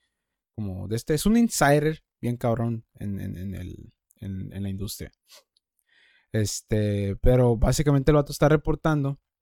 [0.53, 1.13] como de este.
[1.13, 5.13] Es un insider bien cabrón en, en, el, en, la industria.
[6.33, 9.21] Este, pero básicamente el vato está reportando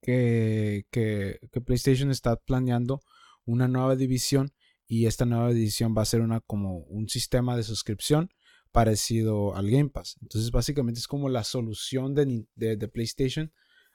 [0.00, 3.02] que, que, PlayStation está planeando
[3.44, 4.52] una nueva división
[4.86, 8.30] y esta nueva división va a ser una como un sistema de suscripción
[8.72, 10.16] parecido al Game Pass.
[10.22, 13.52] Entonces, básicamente es como la solución de, de, PlayStation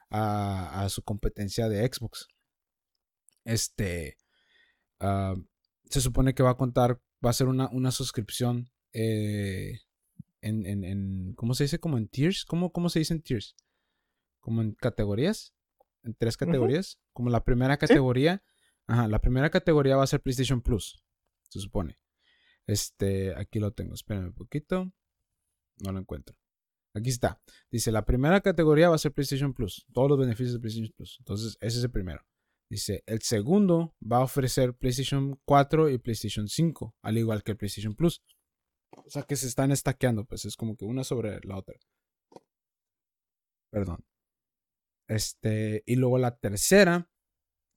[0.09, 2.27] a, su competencia de Xbox.
[3.43, 4.17] Este
[4.99, 5.35] ah,
[5.89, 9.79] se supone que va a contar, va a ser una, una suscripción eh,
[10.41, 11.79] en, en, en, ¿cómo se dice?
[11.79, 12.45] Como en tiers.
[12.45, 13.55] ¿Cómo, cómo se dice en tiers?
[14.39, 15.54] Como en categorías.
[16.05, 16.99] En tres categorías.
[17.11, 18.43] Como la primera categoría.
[18.87, 21.03] Ajá, la primera categoría va a ser PlayStation Plus.
[21.49, 21.99] Se supone.
[22.67, 23.95] Este, aquí lo tengo.
[23.95, 24.93] Espérenme un poquito.
[25.83, 26.37] No lo encuentro.
[26.93, 27.41] Aquí está.
[27.69, 29.85] Dice, la primera categoría va a ser PlayStation Plus.
[29.91, 31.17] Todos los beneficios de PlayStation Plus.
[31.19, 32.25] Entonces, ese es el primero.
[32.69, 37.57] Dice, el segundo va a ofrecer PlayStation 4 y PlayStation 5, al igual que el
[37.57, 38.23] PlayStation Plus.
[38.91, 41.75] O sea que se están estaqueando, pues es como que una sobre la otra.
[43.71, 44.05] Perdón.
[45.07, 47.09] Este, y luego la tercera,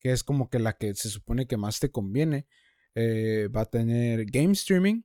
[0.00, 2.46] que es como que la que se supone que más te conviene,
[2.94, 5.02] eh, va a tener game streaming,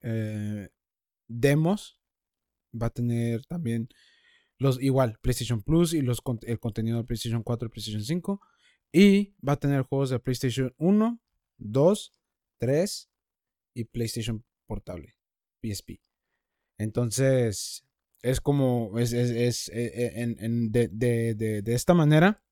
[0.00, 0.68] eh,
[1.28, 2.00] demos,
[2.72, 3.88] va a tener también
[4.58, 8.40] los igual PlayStation Plus y los, el contenido de PlayStation 4 y PlayStation 5
[8.92, 11.20] y va a tener juegos de PlayStation 1,
[11.58, 12.12] 2,
[12.58, 13.10] 3
[13.74, 15.14] y PlayStation Portable,
[15.62, 16.00] PSP.
[16.78, 17.84] Entonces,
[18.24, 22.42] es como, es, es, e, e, en, de, de, de, esta manera,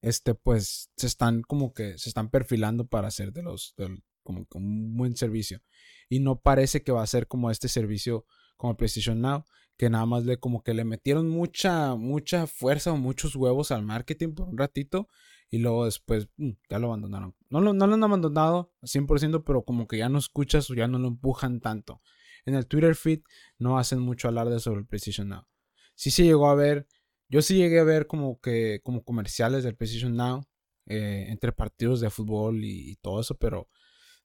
[0.00, 3.74] este, pues, se están como que, se están perfilando para hacer de los,
[4.22, 5.60] como un buen servicio.
[6.08, 8.24] Y no parece que va a ser como este servicio
[8.56, 9.44] como PlayStation Now,
[9.76, 13.84] que nada más le como que le metieron mucha, mucha fuerza o muchos huevos al
[13.84, 15.06] marketing por un ratito
[15.50, 17.34] y luego después mm, ya lo abandonaron.
[17.50, 20.88] No lo, no lo han abandonado 100%, pero como que ya no escuchas o ya
[20.88, 22.00] no lo empujan tanto.
[22.44, 23.20] En el Twitter feed
[23.58, 25.46] no hacen mucho alarde sobre el PlayStation Now.
[25.94, 26.86] Sí se llegó a ver,
[27.28, 30.46] yo sí llegué a ver como que como comerciales del PlayStation Now
[30.86, 33.68] eh, entre partidos de fútbol y, todo eso, pero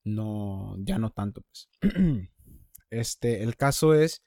[0.03, 1.43] no, ya no tanto.
[1.43, 1.69] Pues.
[2.89, 4.23] este, el caso es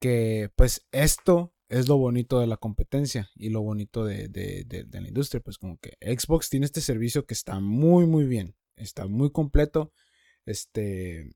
[0.00, 4.28] que pues esto es lo bonito de la competencia y lo bonito de,
[4.92, 5.40] la industria.
[5.40, 8.56] Pues como que Xbox tiene este servicio que está muy, muy bien.
[8.76, 9.92] Está muy completo.
[10.44, 11.32] Este.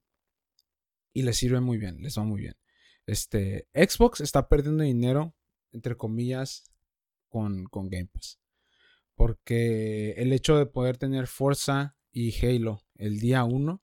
[1.13, 2.01] Y les sirve muy bien.
[2.03, 2.57] Les va muy bien.
[3.07, 3.69] Este.
[3.75, 5.35] Xbox está perdiendo dinero,
[5.73, 6.65] entre comillas,
[7.29, 8.41] con, con Game Pass.
[9.15, 13.83] Porque el hecho de poder tener Forza y Halo el día 1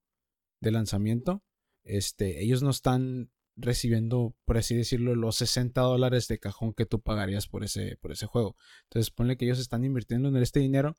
[0.59, 1.43] de lanzamiento.
[1.83, 7.01] Este, ellos no están recibiendo, por así decirlo, los 60 dólares de cajón que tú
[7.01, 8.55] pagarías por ese, por ese juego.
[8.83, 10.97] Entonces, ponle que ellos están invirtiendo en este dinero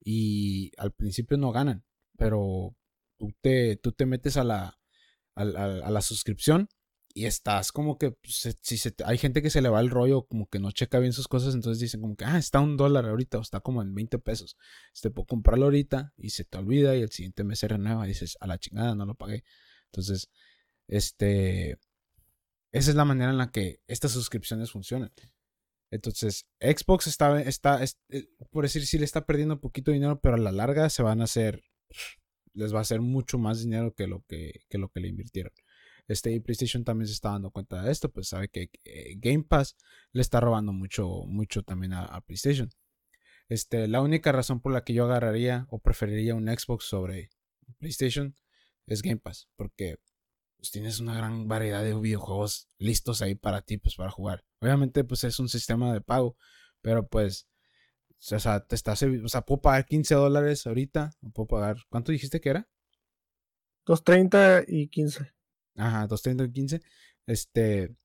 [0.00, 1.84] y al principio no ganan,
[2.16, 2.74] pero
[3.16, 4.79] tú te, tú te metes a la,
[5.34, 6.68] a, la suscripción
[7.12, 10.48] y estás como que pues, si hay gente que se le va el rollo, como
[10.48, 13.38] que no checa bien sus cosas, entonces dicen como que, ah, está un dólar ahorita
[13.38, 14.56] o está como en 20 pesos.
[14.94, 18.08] Este puedo comprarlo ahorita y se te olvida y el siguiente mes se renueva y
[18.08, 19.44] dices, a la chingada, no lo pagué.
[19.86, 20.30] Entonces,
[20.86, 21.78] este,
[22.72, 25.12] esa es la manera en la que estas suscripciones funcionan.
[25.90, 30.20] Entonces, Xbox está, está, eh, por decir, sí le está perdiendo un poquito de dinero,
[30.20, 31.64] pero a la larga se van a hacer,
[32.54, 35.52] les va a hacer mucho más dinero que lo que, lo que le invirtieron.
[36.08, 39.44] Este, y PlayStation también se está dando cuenta de esto, pues sabe que eh, Game
[39.44, 39.76] Pass
[40.12, 42.70] le está robando mucho, mucho también a, PlayStation.
[43.48, 47.30] Este, la única razón por la que yo agarraría o preferiría un Xbox sobre
[47.78, 48.34] PlayStation
[48.86, 49.98] es Game Pass, porque
[50.56, 54.44] pues tienes una gran variedad de videojuegos listos ahí para ti, pues para jugar.
[54.60, 56.36] Obviamente, pues es un sistema de pago,
[56.82, 57.48] pero pues,
[58.20, 62.40] o sea, te estás, o sea, puedo pagar 15 dólares ahorita, puedo pagar, ¿cuánto dijiste
[62.40, 62.68] que era?
[63.86, 65.32] 230 y 15.
[65.76, 66.82] Ajá, 230 y 15.
[67.26, 67.96] Este,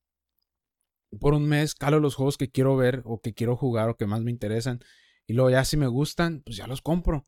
[1.20, 4.06] por un mes calo los juegos que quiero ver o que quiero jugar o que
[4.06, 4.80] más me interesan.
[5.26, 7.26] Y luego ya si me gustan, pues ya los compro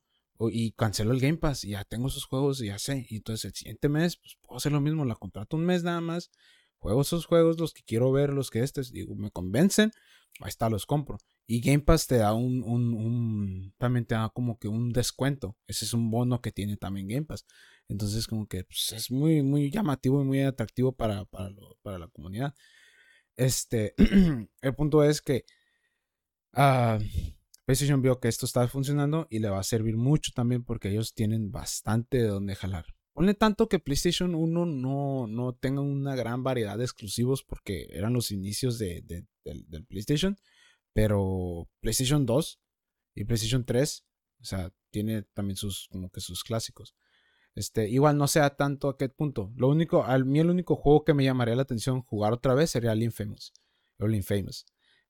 [0.51, 3.07] y cancelo el Game Pass y ya tengo esos juegos y ya sé.
[3.09, 6.01] Y entonces el siguiente mes, pues puedo hacer lo mismo, la contrato un mes nada
[6.01, 6.31] más,
[6.79, 9.93] juego esos juegos, los que quiero ver, los que estos, digo, me convencen,
[10.41, 11.19] ahí está, los compro.
[11.47, 15.57] Y Game Pass te da un, también te da como que un descuento.
[15.67, 17.47] Ese es un bono que tiene también Game Pass.
[17.89, 21.51] Entonces como que pues, es muy, muy llamativo y muy atractivo para, para,
[21.83, 22.55] para la comunidad.
[23.37, 23.95] Este,
[24.63, 25.45] el punto es que...
[26.53, 26.99] Uh,
[27.69, 31.13] PlayStation vio que esto estaba funcionando y le va a servir mucho también porque ellos
[31.13, 32.87] tienen bastante de donde jalar.
[33.19, 38.13] Ponle tanto que PlayStation 1 no, no tenga una gran variedad de exclusivos porque eran
[38.13, 39.03] los inicios de,
[39.45, 40.37] del, PlayStation,
[40.93, 42.61] pero PlayStation 2
[43.17, 44.07] y PlayStation 3,
[44.41, 46.95] o sea, tiene también sus, como que sus clásicos.
[47.57, 49.53] Este, igual no sea tanto a qué punto.
[49.57, 52.71] Lo único, a mí el único juego que me llamaría la atención jugar otra vez
[52.71, 53.53] sería el Infamous.
[53.99, 54.65] El Infamous.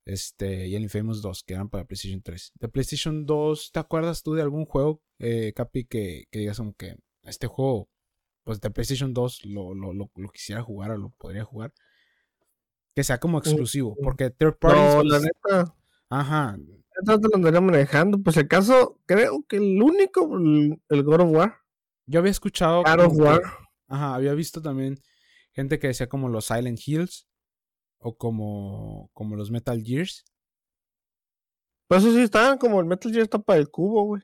[0.07, 2.53] Este, y el Infamous 2, que eran para PlayStation 3.
[2.55, 6.73] De PlayStation 2, ¿te acuerdas tú de algún juego, eh, Capi, que, que, digas como
[6.73, 7.91] que este juego,
[8.49, 11.71] pues de PlayStation 2 lo, lo, lo, quisiera jugar o lo podría jugar?
[12.95, 14.79] Que sea como exclusivo, mm, porque third party.
[14.79, 15.75] No, la pues, neta.
[16.09, 16.57] Ajá.
[16.99, 18.17] Esto te lo andaría manejando.
[18.23, 20.35] Pues el caso, creo que el único,
[20.89, 21.57] el, God of War.
[22.07, 22.85] Yo había escuchado.
[22.85, 23.43] God of War.
[23.87, 24.99] ajá, había visto también
[25.53, 27.29] gente que decía como los Silent Hills
[27.99, 30.25] o como, como los Metal Gears.
[31.87, 34.23] Pero eso sí están como el Metal Gear está para el cubo, güey.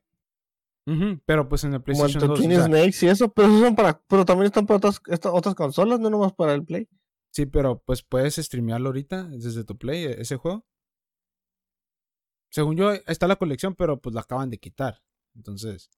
[1.24, 2.64] Pero pues en el PlayStation como el 2.
[2.66, 6.32] Snakes y eso, pero son para, pero también están para otras, otras consolas, no nomás
[6.34, 6.88] para el Play.
[7.32, 10.66] Sí, pero pues puedes streamearlo ahorita desde tu Play, e, ese juego.
[12.50, 15.02] Según yo, está la colección, pero pues la acaban de quitar.
[15.34, 15.90] Entonces,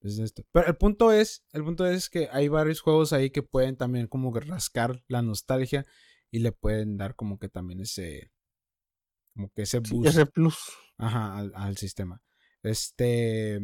[0.00, 0.42] es esto.
[0.52, 4.06] Pero el punto es, el punto es que hay varios juegos ahí que pueden también
[4.06, 5.86] como rascar la nostalgia
[6.30, 8.32] y le pueden dar como que también ese,
[9.34, 10.06] como que ese boost.
[10.06, 10.56] ese plus.
[10.98, 12.22] Ajá, al, sistema.
[12.64, 13.60] Este,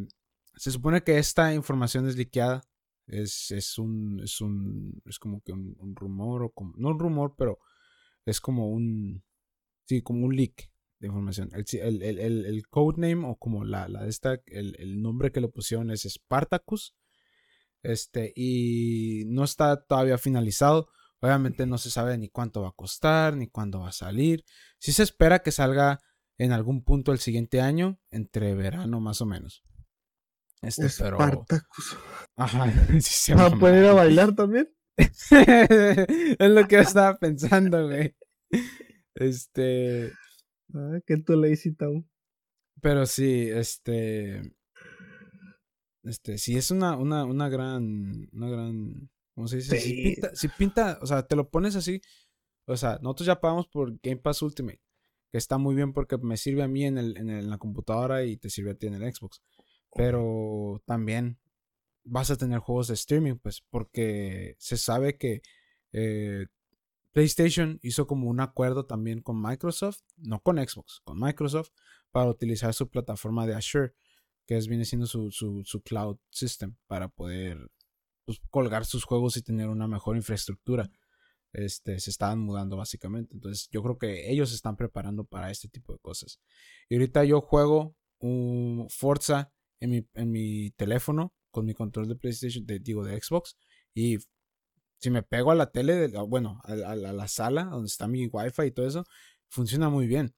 [0.55, 2.63] se supone que esta información es liqueada.
[3.07, 7.35] Es, es un, es un, es como que un, rumor o como, no un rumor,
[7.37, 7.59] pero
[8.25, 9.25] es como un,
[9.87, 10.71] sí, como un leak
[11.01, 11.51] de información.
[11.55, 15.91] El, el, el, el codename o como la, la esta, el, nombre que le pusieron
[15.91, 16.95] es Spartacus.
[17.83, 20.89] Este, y no está todavía finalizado.
[21.21, 24.45] Obviamente no se sabe ni cuánto va a costar, ni cuándo va a salir.
[24.79, 26.01] Sí se espera que salga
[26.41, 29.63] en algún punto el siguiente año, entre verano más o menos.
[30.63, 31.99] Este, Spartacus.
[32.35, 32.67] Ajá,
[33.01, 34.75] sí ¿Va a poder ir a bailar también?
[34.97, 38.17] es lo que yo estaba pensando, güey.
[39.15, 40.13] Este.
[40.73, 42.09] Ah, que tú le Town.
[42.81, 44.41] Pero sí, este.
[46.03, 48.29] Este, sí es una, una, una gran.
[48.33, 49.11] Una gran.
[49.35, 49.79] ¿Cómo se dice?
[49.79, 52.01] Si, pinta, si pinta, o sea, te lo pones así.
[52.67, 54.81] O sea, nosotros ya pagamos por Game Pass Ultimate.
[55.31, 58.37] Que está muy bien porque me sirve a mí en, el, en, la computadora y
[58.37, 59.43] te sirve a ti en el Xbox.
[59.95, 61.39] Pero también
[62.05, 65.43] vas a tener juegos de streaming, pues, porque se sabe que
[65.93, 66.47] eh,
[67.13, 71.71] PlayStation hizo como un acuerdo también con Microsoft, no con Xbox, con Microsoft,
[72.11, 73.93] para utilizar su plataforma de Azure,
[74.47, 77.71] que es, viene siendo su, su, cloud system, para poder
[78.25, 80.91] pues, colgar sus juegos y tener una mejor infraestructura.
[81.53, 83.35] Este, se estaban mudando básicamente.
[83.35, 86.41] Entonces yo creo que ellos se están preparando para este tipo de cosas.
[86.89, 92.17] Y ahorita yo juego un Forza en mi, en mi teléfono con mi control de
[92.17, 93.57] PlayStation, de, digo, de Xbox.
[93.95, 94.19] Y
[94.99, 98.71] si me pego a la tele, bueno, a, la sala donde está mi wifi y
[98.71, 99.05] todo eso,
[99.49, 100.35] funciona muy bien.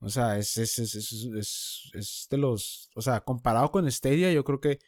[0.00, 4.60] O sea, es, es, es, es, de los, o sea, comparado con Stadia, yo creo
[4.60, 4.80] que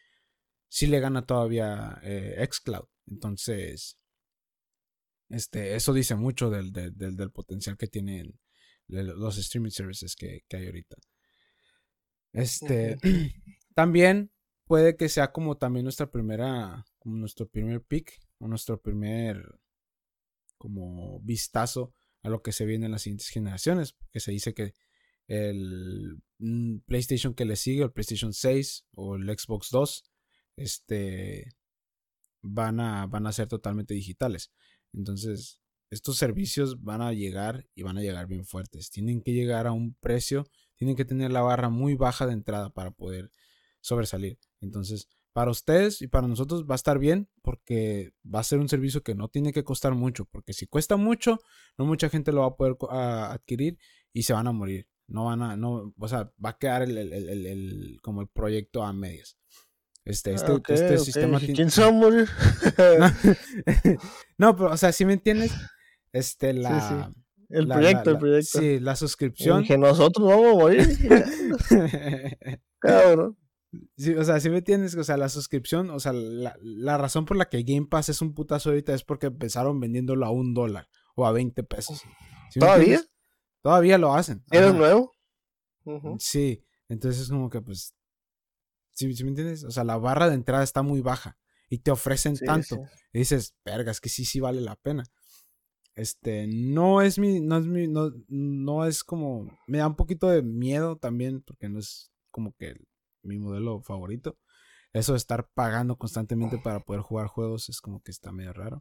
[0.68, 2.86] sí le gana todavía eh, Xcloud.
[3.06, 3.96] Entonces,
[5.34, 8.38] este, eso dice mucho del, del, potencial que tienen
[8.86, 10.96] los streaming services que, que hay ahorita.
[12.32, 12.98] Este,
[13.74, 14.30] también
[14.66, 18.18] puede que sea como también nuestra primera, como nuestro primer pick
[18.48, 19.58] nuestro primer
[20.58, 24.72] como vistazo a lo que se viene en las siguientes generaciones, que se dice que
[25.26, 30.04] el mm, PlayStation que le sigue, el PlayStation 6 o el Xbox 2,
[30.56, 31.52] este,
[32.40, 34.52] van a, van a ser totalmente digitales.
[34.94, 38.90] Entonces, estos servicios van a llegar y van a llegar bien fuertes.
[38.90, 42.70] Tienen que llegar a un precio, tienen que tener la barra muy baja de entrada
[42.70, 43.30] para poder
[43.80, 44.38] sobresalir.
[44.60, 48.68] Entonces, para ustedes y para nosotros va a estar bien porque va a ser un
[48.68, 51.40] servicio que no tiene que costar mucho, porque si cuesta mucho,
[51.76, 53.78] no mucha gente lo va a poder adquirir
[54.12, 54.88] y se van a morir.
[55.06, 59.36] No van a, no, o sea, va a quedar el, como el proyecto a medias.
[60.04, 62.28] Este, este, este sistema ¿Quién morir?
[64.38, 65.52] no, pero, o sea, si me entiendes,
[66.12, 67.12] este, la...
[67.48, 68.58] El proyecto, el proyecto.
[68.58, 69.64] Sí, la suscripción.
[69.64, 70.88] que nosotros vamos a morir.
[72.78, 73.36] Cabrón
[74.18, 77.48] o sea, si me entiendes, o sea, la suscripción, o sea, la, razón por la
[77.48, 81.26] que Game Pass es un putazo ahorita es porque empezaron vendiéndolo a un dólar o
[81.26, 82.02] a 20 pesos.
[82.58, 83.02] ¿Todavía?
[83.62, 84.44] Todavía lo hacen.
[84.50, 85.12] ¿Eres nuevo?
[86.18, 87.94] Sí, entonces es como que pues,
[88.94, 89.64] ¿sí, me entiendes?
[89.64, 91.38] O sea, la barra de entrada está muy baja
[91.68, 92.80] y te ofrecen tanto.
[93.12, 95.04] Y dices, vergas, que sí, sí vale la pena.
[95.96, 100.28] Este, no es mi, no es mi, no, no es como, me da un poquito
[100.28, 102.74] de miedo también porque no es como que
[103.22, 104.38] mi modelo favorito.
[104.92, 108.80] Eso de estar pagando constantemente para poder jugar juegos es como que está medio raro.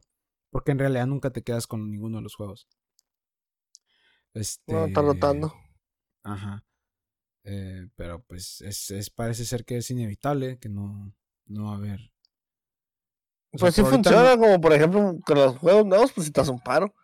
[0.50, 2.68] Porque en realidad nunca te quedas con ninguno de los juegos.
[4.32, 5.52] Este, no, está rotando.
[6.22, 6.64] Ajá.
[7.44, 11.14] Eh, pero pues es, parece ser que es inevitable que no,
[11.46, 12.10] no va a haber.
[13.52, 16.94] pues sí funciona, como por ejemplo con los juegos nuevos, pues si te un paro.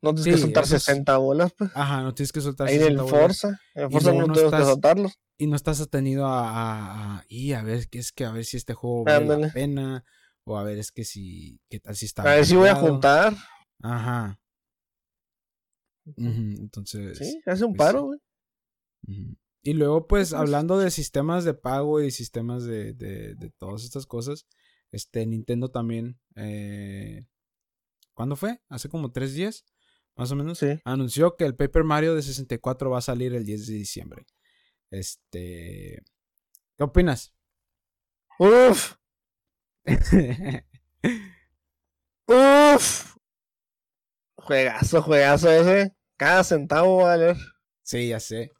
[0.00, 1.72] No tienes que soltar 60 bolas, pues.
[1.74, 3.60] Ajá, no tienes que soltar Ahí 60 en el Forza.
[3.74, 5.18] En el Forza no, tienes que soltarlos.
[5.36, 8.74] Y no estás atenido a, a, y a ver es que a ver si este
[8.74, 10.04] juego vale la pena.
[10.44, 11.60] O a ver es que si.
[11.68, 12.22] ¿Qué tal si está?
[12.22, 13.34] A ver si voy a juntar.
[13.82, 14.40] Ajá.
[16.16, 17.18] entonces.
[17.18, 18.20] Sí, hace un pues paro, güey.
[19.68, 24.06] Y luego, pues, hablando de sistemas de pago y sistemas de, de, de todas estas
[24.06, 24.46] cosas,
[24.92, 26.18] este Nintendo también.
[26.36, 27.26] Eh,
[28.14, 28.60] ¿Cuándo fue?
[28.68, 29.64] Hace como tres días
[30.16, 30.80] más o menos, Sí.
[30.84, 34.26] anunció que el Paper Mario de 64 va a salir el 10 de diciembre.
[34.90, 36.02] Este.
[36.76, 37.34] ¿Qué opinas?
[38.38, 38.94] Uf,
[42.26, 43.14] uf.
[44.36, 45.94] Juegazo, juegazo ese.
[46.16, 47.36] Cada centavo va a valer.
[47.82, 48.50] sí, ya sé.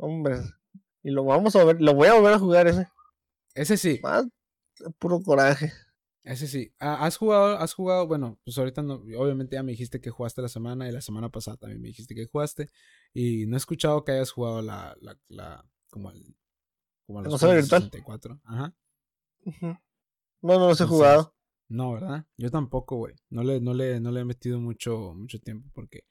[0.00, 0.36] Hombre.
[1.02, 2.88] Y lo vamos a ver, lo voy a volver a jugar ese.
[3.54, 4.26] Ese sí, Más
[4.98, 5.72] puro coraje.
[6.22, 6.72] ese sí.
[6.78, 10.40] Ah, ¿Has jugado, has jugado, bueno, pues ahorita no, obviamente ya me dijiste que jugaste
[10.42, 12.68] la semana y la semana pasada también me dijiste que jugaste.
[13.12, 16.36] Y no he escuchado que hayas jugado la, la, la como el,
[17.06, 17.82] como los consola juegos de virtual?
[17.82, 18.40] 64.
[18.44, 18.74] Ajá.
[20.42, 21.34] No, no los he Entonces, jugado.
[21.68, 22.26] No, ¿verdad?
[22.36, 23.14] Yo tampoco, güey.
[23.30, 26.04] No le, no le, no le he metido mucho, mucho tiempo porque,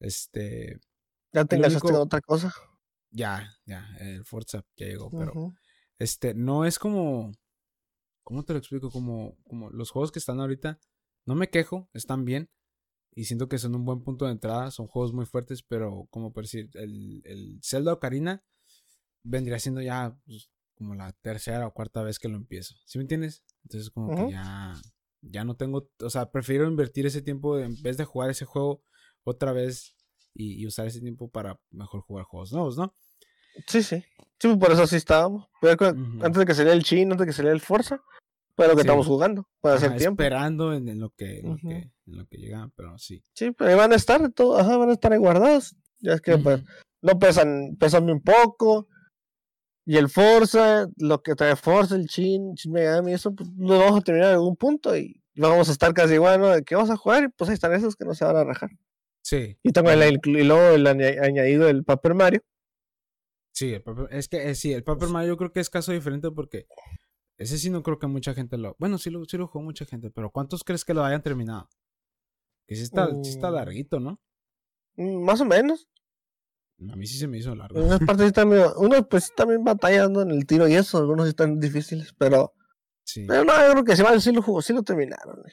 [0.00, 0.80] este,
[1.32, 2.52] Ya te enganchaste único- otra cosa.
[3.12, 5.32] Ya, ya, el Forza ya llegó, pero,
[5.98, 7.32] este, no es como,
[8.24, 8.90] ¿cómo te lo explico?
[8.90, 10.78] Como, como los juegos que están ahorita,
[11.26, 12.50] no me quejo, están bien
[13.14, 16.32] y siento que son un buen punto de entrada, son juegos muy fuertes, pero como
[16.32, 18.42] por decir, el, el Zelda Ocarina
[19.22, 23.02] vendría siendo ya pues, como la tercera o cuarta vez que lo empiezo, ¿sí me
[23.02, 23.44] entiendes?
[23.64, 24.80] Entonces como que ya,
[25.20, 28.44] ya no tengo, o sea, prefiero invertir ese tiempo de- en vez de jugar ese
[28.46, 28.82] juego
[29.24, 29.94] otra vez
[30.34, 32.94] y, y usar ese tiempo para mejor jugar juegos nuevos, ¿no?
[33.66, 33.96] Sí, sí.
[34.38, 35.48] Sí, pues, por eso sí estábamos.
[35.62, 38.00] Antes de que saliera el Chin, antes de que saliera el Forza,
[38.56, 38.86] fue lo que Sí.
[38.86, 39.48] estamos jugando.
[39.60, 40.22] Para hacer tiempo.
[40.22, 43.22] Esperando en, en lo que, en lo que, en lo que llega, pero sí.
[43.34, 45.76] Sí, pero ahí van a estar todo, ajá, van a estar ahí guardados.
[46.00, 46.62] Ya es que pues,
[47.02, 48.88] no pesan, pesan un poco.
[49.84, 54.00] Y el Forza, lo que trae Forza, el Chin, Shin Megami, eso pues, lo vamos
[54.00, 56.48] a terminar en algún punto y vamos a estar casi igual, ¿no?
[56.50, 58.44] De que vamos a jugar y pues ahí están esos que no se van a
[58.44, 58.70] rajar.
[59.24, 62.40] Sí, Y tengo el, y luego el aña- añadido del Paper Mario.
[63.52, 65.92] sí, el Paper- es que eh, sí, el Paper Mario yo creo que es caso
[65.92, 66.66] diferente porque
[67.38, 68.74] ese sí no creo que mucha gente lo...
[68.78, 71.68] Bueno, sí lo, sí lo jugó mucha gente, pero ¿cuántos crees que lo hayan terminado?
[72.66, 73.54] Que sí está, sí está Mm.
[73.54, 74.20] larguito, ¿no?
[74.96, 75.88] Mm, Más o menos.
[76.90, 77.78] A mí sí se me hizo largo.
[77.78, 81.26] En unas partes sí medio, unos pues también batallando en el tiro y eso, algunos
[81.26, 82.54] sí están difíciles, pero,
[83.04, 85.38] Sí, pero no, yo creo que sí, sí lo jugó, sí lo terminaron.
[85.48, 85.52] eh.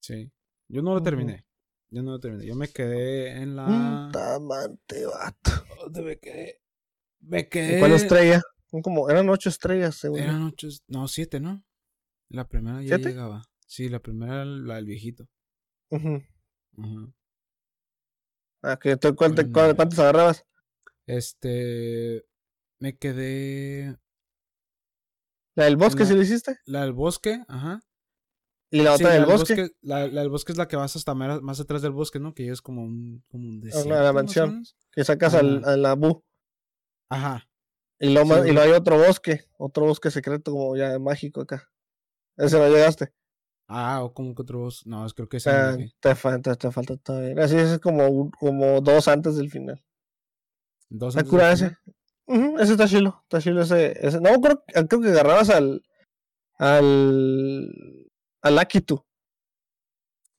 [0.00, 0.32] sí.
[0.70, 1.44] Yo no lo terminé.
[1.90, 2.44] Yo no lo terminé.
[2.46, 4.10] Yo me quedé en la...
[4.12, 5.50] Tamante, vato.
[5.84, 6.60] ¿Dónde me quedé?
[7.20, 7.78] Me ¿Y quedé...
[7.78, 8.42] ¿Cuál estrella?
[8.82, 10.20] Como, eran ocho estrellas, según.
[10.20, 10.68] Eran ocho...
[10.88, 11.64] No, siete, ¿no?
[12.28, 13.10] La primera ya ¿Siete?
[13.10, 13.44] llegaba.
[13.66, 15.28] Sí, la primera era la del viejito.
[15.90, 16.22] Ujú.
[16.76, 17.12] Ujú.
[18.62, 19.52] Ah, que tú, ¿cuál te- Mm.
[19.52, 20.44] cuál- ¿Cuántas agarrabas?
[21.06, 22.26] Este.
[22.80, 23.96] Me quedé.
[25.54, 26.58] ¿La del bosque la- sí lo hiciste?
[26.66, 27.80] La del bosque, ajá.
[28.70, 29.70] ¿Y la Sí, otra del la bosque?
[29.80, 32.34] la, la del bosque es la que vas hasta mera- más atrás del bosque, ¿no?
[32.34, 33.88] Que es como un, como un desierto.
[33.88, 34.62] la más o mansión.
[34.92, 36.22] Que sacas al, a la Bu.
[37.10, 37.48] Ajá.
[37.98, 38.50] Y luego, ma- Sí.
[38.52, 39.44] y hay otro bosque.
[39.58, 41.70] Otro bosque secreto, como ya mágico acá.
[42.36, 43.12] Ese no llegaste.
[43.68, 44.88] Ah, o como que otro bosque.
[44.88, 45.92] No, es creo que ese no llegué.
[46.00, 47.42] te, falta, te falta todavía.
[47.42, 49.82] Así es como, como dos antes del final.
[50.90, 51.52] Dos antes final.
[51.52, 51.76] ese.
[52.26, 53.20] Ujú, ese está chilo.
[53.24, 54.20] Está chilo ese, ese.
[54.20, 55.82] No, creo, creo que agarrabas al.
[56.58, 58.07] Al.
[58.42, 59.04] Al Akitu.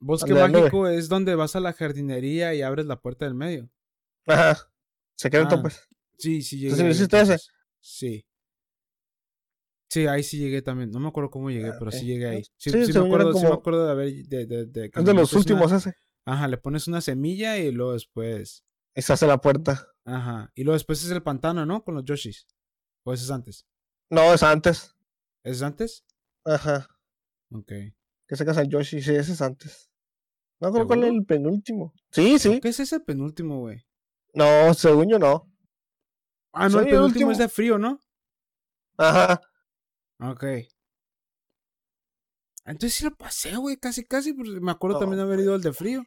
[0.01, 3.69] Bosque mágico es donde vas a la jardinería y abres la puerta del medio.
[4.25, 4.71] Ajá.
[5.17, 5.81] Secreto, Ah, pues.
[6.17, 6.71] Sí, sí llegué.
[6.73, 7.37] ¿Entonces hiciste ese?
[7.81, 8.25] Sí.
[9.89, 10.91] Sí, ahí sí llegué también.
[10.91, 12.43] No me acuerdo cómo llegué, Ah, pero sí llegué ahí.
[12.57, 15.05] Sí, Sí, sí me acuerdo, sí me acuerdo de haber de, de, de que Es
[15.05, 15.93] de los metes una- últimos ese.
[16.25, 18.63] Ajá, le pones una semilla y luego después.
[18.95, 19.87] Y se hace la puerta.
[20.05, 20.51] Ajá.
[20.55, 21.83] Y luego después es el pantano, ¿no?
[21.83, 22.47] Con los Yoshis.
[23.03, 23.65] ¿O ese es antes?
[24.11, 24.95] No, es antes.
[25.43, 26.05] ¿Ese es antes?
[26.45, 26.87] Ajá.
[27.51, 27.71] Ok.
[28.27, 29.01] Que sacas al Yoshi.
[29.01, 29.89] Sí, ese es antes.
[30.59, 31.93] No creo cuál el penúltimo.
[32.11, 32.59] Sí, sí.
[32.59, 33.81] ¿Qué es ese penúltimo, güey?
[34.33, 35.49] No, según yo no.
[36.51, 37.99] Ah, no, el penúltimo es de frío, ¿no?
[38.97, 39.41] Ajá.
[40.19, 40.43] Ok.
[42.65, 44.33] Entonces sí lo pasé, güey, casi, casi.
[44.33, 46.03] porque Me acuerdo No, también haber ido al de frío.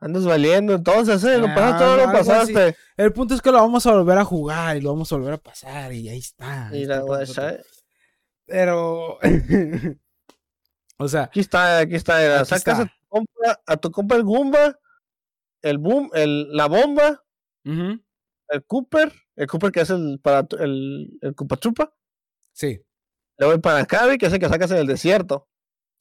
[0.00, 1.36] Andas valiendo, entonces, ¿eh?
[1.36, 2.12] Lo Ah, pasaste, todo lo así.
[2.12, 2.76] pasaste.
[2.96, 5.34] El punto es que lo vamos a volver a jugar y lo vamos a volver
[5.34, 6.70] a pasar y ahí está.
[6.72, 7.26] Mira, güey.
[7.26, 7.79] ¿sabes?
[8.50, 9.18] Pero.
[10.98, 12.40] o sea, Aquí está, aquí está.
[12.40, 12.82] Aquí Sacas está.
[12.82, 14.78] A, tu compa, a tu compa el Goomba,
[15.62, 17.24] el Boom, el, la bomba,
[17.64, 21.94] el Cooper, el Cooper que es el para el, el Koopa Chupa,
[22.52, 22.80] sí.
[23.38, 25.48] luego el Paracabi, que es el que sacas en el desierto,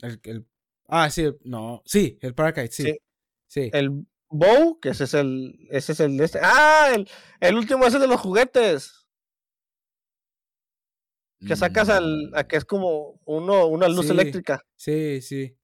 [0.02, 0.48] El, el-
[0.88, 1.82] ah, sí, no.
[1.86, 2.84] Sí, el Paracite, sí.
[2.84, 3.00] Sí.
[3.48, 3.70] Sí.
[3.74, 6.40] el Bow, que ese es el, ese es el de este.
[6.42, 7.08] Ah, el,
[7.40, 8.99] el último es el de los juguetes,
[11.46, 14.12] que sacas al, a que es como uno, una luz Sí.
[14.12, 14.62] eléctrica.
[14.76, 15.56] Sí, sí.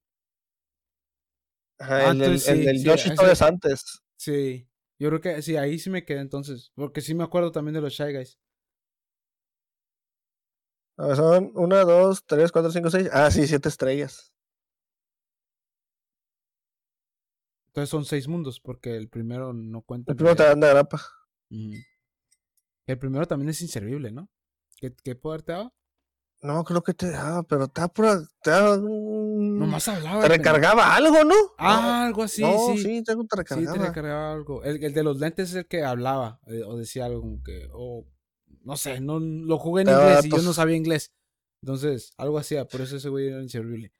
[1.77, 4.01] Ajá, Ah, el, del- sí, sí, Yoshi es antes.
[4.15, 4.67] Sí.
[4.97, 6.71] Yo creo que sí, ahí sí me quedé entonces.
[6.75, 8.39] Porque sí me acuerdo también de los Shy Guys.
[10.97, 13.09] A ver, son una, dos, tres, cuatro, cinco, seis.
[13.11, 14.31] Ah, sí, siete estrellas.
[17.67, 20.13] Entonces son seis mundos, porque el primero no cuenta.
[20.13, 21.01] El primero te dan de grapa.
[22.87, 24.29] El primero también es inservible, ¿no?
[24.75, 25.73] ¿Qué, qué poder te daba?
[26.41, 28.19] No, creo que te daba, pero te pura.
[28.43, 28.77] Te daba.
[28.77, 30.21] Nomás hablaba.
[30.21, 31.35] Te recargaba algo, ¿no?
[31.57, 32.77] Ah, algo así, sí.
[32.77, 33.73] Sí, te, recargaba.
[33.73, 34.63] Sí, te recargaba algo.
[34.63, 37.67] El, el, de los lentes es el que hablaba eh, o decía algo como que.
[37.73, 38.05] O,
[38.61, 41.11] no sé, no lo jugué en inglés y yo no sabía inglés.
[41.63, 43.91] Entonces, algo hacía, por eso ese güey era inservible.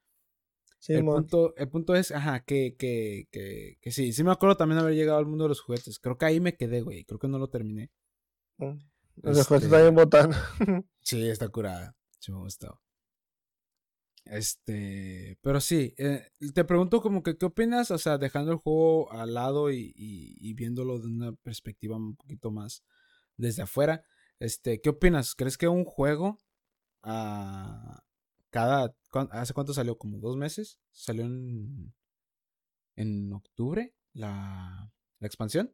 [0.77, 4.55] Sí, el, punto, el punto es, ajá, que, que, que, que, sí, sí me acuerdo
[4.55, 5.97] también haber llegado al mundo de los juguetes.
[5.97, 7.05] Creo que ahí me quedé, güey.
[7.05, 7.89] Creo que no lo terminé.
[8.57, 8.77] Mm.
[9.17, 9.47] Los este...
[9.47, 10.31] juguetes también botan.
[11.01, 11.95] sí, está curada.
[12.19, 12.81] Sí me gustó.
[14.25, 19.11] Este, pero sí, eh, te pregunto como que qué opinas, o sea, dejando el juego
[19.11, 22.83] al lado y, y, y, viéndolo de una perspectiva un poquito más
[23.37, 24.03] desde afuera,
[24.39, 25.35] este, ¿qué opinas?
[25.35, 26.39] ¿Crees que un juego
[27.03, 28.03] a
[28.49, 28.95] cada,
[29.29, 29.97] ¿hace cuánto salió?
[29.97, 30.79] ¿Como dos meses?
[30.91, 31.93] ¿Salió en,
[32.95, 35.71] en octubre la, la expansión?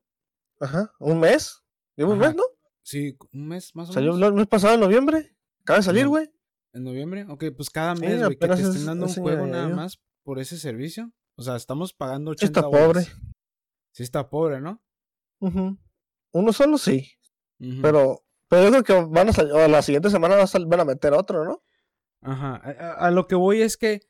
[0.59, 1.63] Ajá, ¿un mes?
[1.95, 2.43] ¿Lleva un mes, no?
[2.83, 4.15] Sí, un mes más o menos.
[4.15, 5.35] ¿Salió el mes pasado en noviembre?
[5.61, 6.29] ¿Acaba de salir, güey?
[6.73, 7.25] ¿En noviembre?
[7.29, 10.57] Ok, pues cada mes, güey, que te estén dando un juego nada más por ese
[10.57, 11.11] servicio.
[11.35, 13.07] O sea, estamos pagando 80 Está pobre.
[13.91, 14.81] Sí está pobre, ¿no?
[15.39, 17.11] Uno solo sí.
[17.81, 21.13] Pero pero yo creo que van a salir, o la siguiente semana van a meter
[21.13, 21.63] otro, ¿no?
[22.21, 22.55] Ajá.
[22.57, 24.01] A, a, lo que voy es que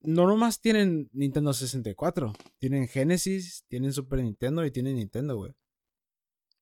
[0.00, 2.32] no nomás tienen Nintendo 64.
[2.58, 5.52] Tienen Genesis, tienen Super Nintendo y tienen Nintendo, güey.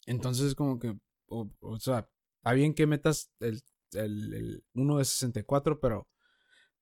[0.07, 0.97] Entonces, como que,
[1.27, 6.09] o, o sea, está bien que metas el el, uno de 64, pero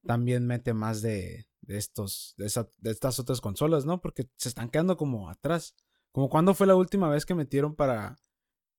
[0.07, 4.01] también mete más de, de estos, de, de, estas otras consolas, ¿no?
[4.01, 5.75] Porque se están quedando como atrás.
[6.13, 8.17] Como cuando fue la última vez que metieron para,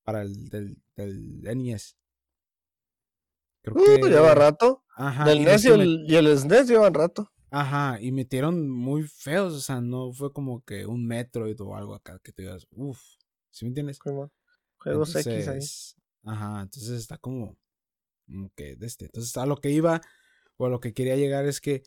[0.03, 1.97] para el del, del NES.
[3.61, 4.83] Creo uh, que lleva rato.
[4.95, 5.25] Ajá.
[5.25, 7.31] Del NES y el, y el SNES llevan rato.
[7.51, 11.93] Ajá, y metieron muy feos, o sea, no fue como que un Metroid o algo
[11.93, 12.99] acá que te digas, uff,
[13.55, 13.99] ¿sí me entiendes?
[13.99, 15.59] Juegos X ahí.
[16.23, 17.57] Ajá, entonces está como,
[18.55, 19.05] que de este.
[19.05, 20.01] Entonces, a lo que iba,
[20.57, 21.83] o a lo que quería llegar es que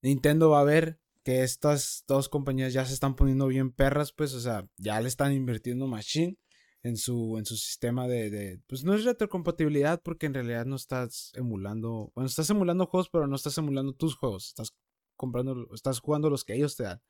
[0.00, 4.32] Nintendo va a ver que estas dos compañías ya se están poniendo bien perras, pues,
[4.32, 6.38] o sea, ya le están invirtiendo machine
[6.82, 10.76] en su, en su sistema de, de, pues no es retrocompatibilidad porque en realidad no
[10.76, 14.72] estás emulando, bueno, estás emulando juegos, pero no estás emulando tus juegos, estás
[15.16, 17.02] comprando, estás jugando los que ellos te dan.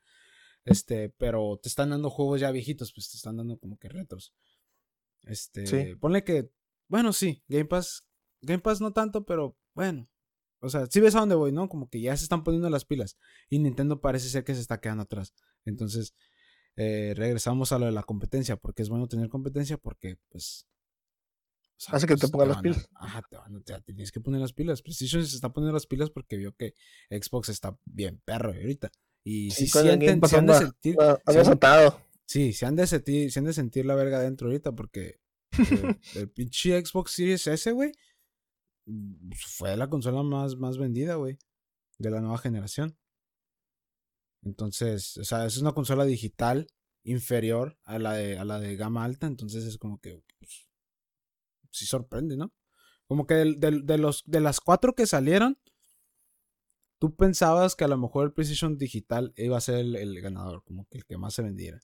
[0.67, 4.35] Este, pero te están dando juegos ya viejitos, pues te están dando como que retros.
[5.23, 6.51] Este, ponle que,
[6.89, 8.07] bueno, sí, Game Pass
[8.43, 10.09] Game Pass no tanto, pero bueno.
[10.61, 11.69] O sea, si ves a dónde voy, ¿no?
[11.69, 13.19] Como que ya se están poniendo las pilas.
[13.49, 15.35] Y Nintendo parece ser que se está quedando atrás.
[15.65, 16.15] Entonces,
[16.77, 18.57] eh, regresamos a lo de la competencia.
[18.57, 19.77] Porque es bueno tener competencia.
[19.77, 20.67] Porque, pues.
[21.89, 22.89] Hace que te pues, pongan las pilas.
[22.95, 23.23] Ajá,
[23.65, 24.81] te, tienes que poner las pilas.
[24.81, 26.73] PlayStation se está poniendo las pilas porque vio que
[27.11, 28.91] Xbox está bien perro ahorita.
[29.29, 30.97] Y si sí, han de sentir.
[32.27, 35.19] Sí, se han de sentir, se han de sentir la verga dentro ahorita porque
[35.59, 37.91] el, el pinche Xbox Series S, güey,
[39.35, 41.39] fue la consola más, más vendida, güey,
[41.99, 42.97] de la nueva generación.
[44.45, 46.69] Entonces, o sea, es una consola digital
[47.03, 50.69] inferior a la de, a la de gama alta, entonces es como que pues,
[51.73, 52.55] sí sorprende, ¿no?
[53.09, 55.59] Como que de, los, de las cuatro que salieron,
[56.99, 60.87] tú pensabas que a lo mejor el PlayStation digital iba a ser el, ganador, como
[60.87, 61.81] que el que más se vendiera.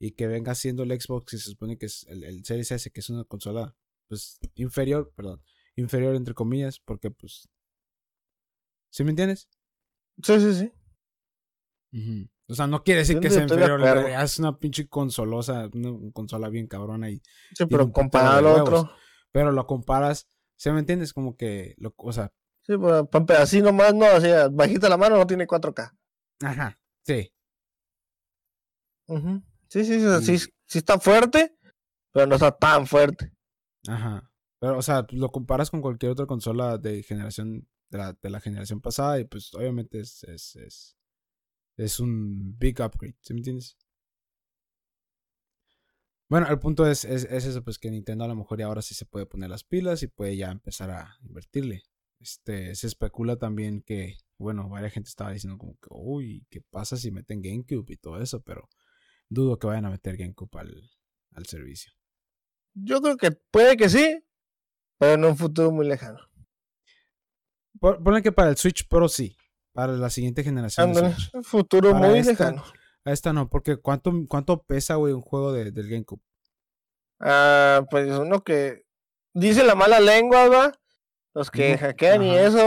[0.00, 2.90] Y que venga siendo el Xbox, y se supone que es el, el Series S,
[2.90, 3.74] que es una consola
[4.08, 5.42] pues inferior, perdón,
[5.76, 7.48] inferior entre comillas, porque pues...
[8.90, 9.48] ¿Sí me entiendes?
[10.22, 12.28] Sí, sí, sí.
[12.48, 16.66] O sea, no quiere decir que sea inferior, es una pinche consolosa, una consola bien
[16.66, 17.20] cabrona y...
[17.54, 18.90] Sí, pero comparado al otro...
[19.30, 21.12] Pero lo comparas, ¿sí me entiendes?
[21.12, 22.32] Como que, lo, o sea...
[22.68, 23.08] Sí, pero
[23.38, 25.90] así nomás, no, así, bajita la mano no tiene 4K.
[26.42, 27.32] Ajá, sí.
[29.68, 31.56] sí, sí, sí, sí, sí está fuerte,
[32.12, 33.32] pero no está tan fuerte.
[33.86, 34.30] Ajá.
[34.60, 38.40] Pero, o sea, lo comparas con cualquier otra consola de generación, de la, de la
[38.40, 40.98] generación pasada, y pues obviamente es, es, es,
[41.78, 43.78] es un big upgrade, ¿sí me entiendes?
[46.28, 48.82] Bueno, el punto es, es, es, eso, pues que Nintendo a lo mejor ya ahora
[48.82, 51.84] sí se puede poner las pilas y puede ya empezar a invertirle.
[52.20, 56.96] Este, se especula también que, bueno, varias gente estaba diciendo como que, uy, ¿qué pasa
[56.96, 58.40] si meten GameCube y todo eso?
[58.42, 58.68] Pero
[59.28, 60.90] dudo que vayan a meter GameCube al,
[61.32, 61.92] al servicio.
[62.74, 64.24] Yo creo que puede que sí,
[64.98, 66.18] pero en un futuro muy lejano.
[67.80, 69.36] Ponle que para el Switch Pro sí.
[69.72, 70.92] Para la siguiente generación.
[71.32, 72.64] un futuro muy lejano.
[73.04, 76.20] A esta no, porque ¿cuánto, cuánto pesa, güey, un juego de, del GameCube?
[77.20, 78.84] Ah, pues uno que
[79.34, 80.72] dice la mala lengua, va.
[81.38, 82.58] Los que hackean y eso.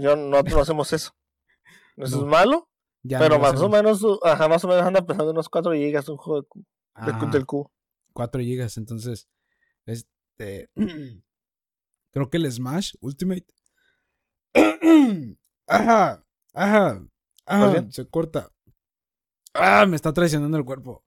[0.00, 1.16] Yo, nosotros no hacemos eso.
[1.96, 2.68] ¿Eso es malo?
[3.02, 6.46] Pero más o menos, ajá, más o menos anda pesando unos 4 GB un juego
[7.06, 7.72] de, del cubo.
[8.12, 9.30] 4 GB, entonces,
[9.86, 10.68] este,
[12.12, 13.46] creo que el Smash Ultimate.
[15.66, 16.22] ajá,
[16.52, 17.02] ajá,
[17.46, 18.52] ajá, se corta.
[19.54, 21.02] Ah, me está traicionando el cuerpo.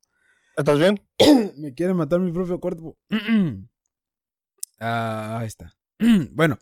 [0.58, 1.00] ¿Estás bien?
[1.58, 2.98] me quiere matar mi propio cuerpo.
[4.80, 5.78] ah, ahí está.
[6.32, 6.58] bueno,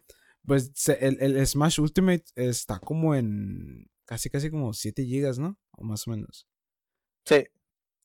[0.46, 5.58] pues el, el, Smash Ultimate está como en casi, casi como 7 GB, ¿no?
[5.72, 6.48] O más o menos.
[7.26, 7.46] Sí.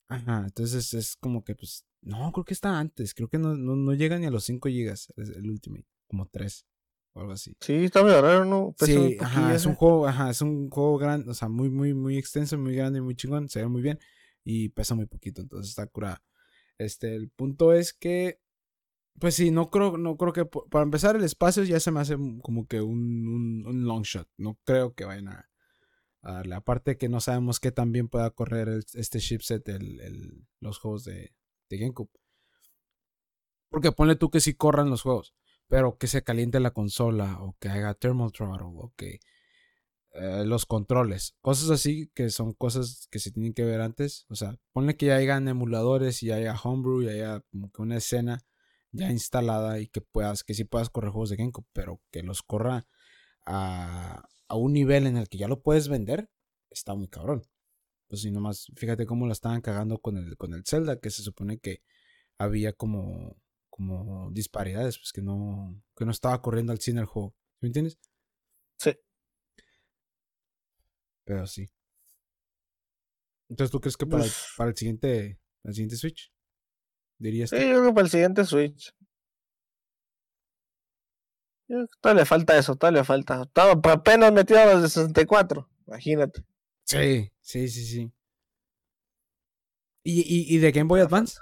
[0.09, 3.15] Ajá, entonces es como que, pues, no, creo que está antes.
[3.15, 6.67] Creo que no, no, llega ni a los 5 GB el, Ultimate, como 3
[7.15, 7.57] o algo así.
[7.61, 8.75] Sí, está muy raro, ¿no?
[8.79, 12.19] sí, ajá, es un juego, ajá, es un juego grande, o sea, muy, muy, muy
[12.19, 13.99] extenso, muy grande, muy chingón, se ve muy bien
[14.43, 16.23] y pesa muy poquito, entonces está curada.
[16.77, 18.41] Este, el punto es que,
[19.21, 22.17] pues sí, no creo, no creo que, para empezar, el espacio ya se me hace
[22.43, 24.29] como que un, un, long shot.
[24.37, 25.51] No creo que vayan a,
[26.23, 26.55] darle.
[26.55, 31.05] Aparte que no sabemos qué tan bien pueda correr este chipset el, el, los juegos
[31.05, 31.35] de,
[31.69, 32.11] de GameCube.
[33.69, 35.35] Porque ponle tú que sí corran los juegos,
[35.69, 39.21] pero que se caliente la consola o que haga thermal throttle o que
[40.13, 44.27] eh, los controles, cosas así que son cosas que se tienen que ver antes.
[44.29, 47.97] O sea, ponle que ya hayan emuladores y haya homebrew y haya como que una
[47.97, 48.45] escena
[48.95, 52.43] ya instalada y que puedas, que sí puedas correr juegos de GameCube, pero que los
[52.43, 52.87] corra
[53.45, 56.31] a, a un nivel en el que ya lo puedes vender,
[56.71, 57.43] está muy cabrón.
[58.09, 61.23] Pues si nomás, fíjate cómo lo estaban cagando con el, con el Zelda, que se
[61.23, 61.83] supone que
[62.39, 63.37] había como,
[63.69, 67.35] como disparidades, pues que no, que no estaba corriendo al cine el juego.
[67.61, 67.99] ¿Me entiendes?
[68.79, 68.93] Sí.
[71.25, 71.67] Pero sí.
[73.49, 74.25] Entonces, ¿tú crees que para,
[74.57, 76.34] para el siguiente, el siguiente Switch?
[77.25, 77.49] Dirías.
[77.49, 78.95] Sí, yo creo que para el siguiente Switch.
[82.03, 83.45] Todavía le falta eso, todavía le falta.
[83.45, 86.45] Estaba apenas metido a los de 64, imagínate.
[86.85, 88.13] Sí, sí, sí, sí.
[90.03, 91.39] ¿Y, y, y de Game Boy Advance?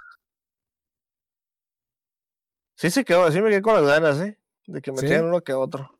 [2.77, 4.39] Sí se quedó, sí me quedé con las ganas, ¿eh?
[4.65, 5.99] De que metieran uno que otro.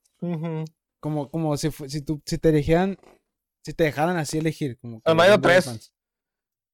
[1.01, 2.97] Como, como si, si, tú, si te elegían
[3.65, 4.77] si te dejaran así elegir.
[4.79, 5.93] Como el Mario 3.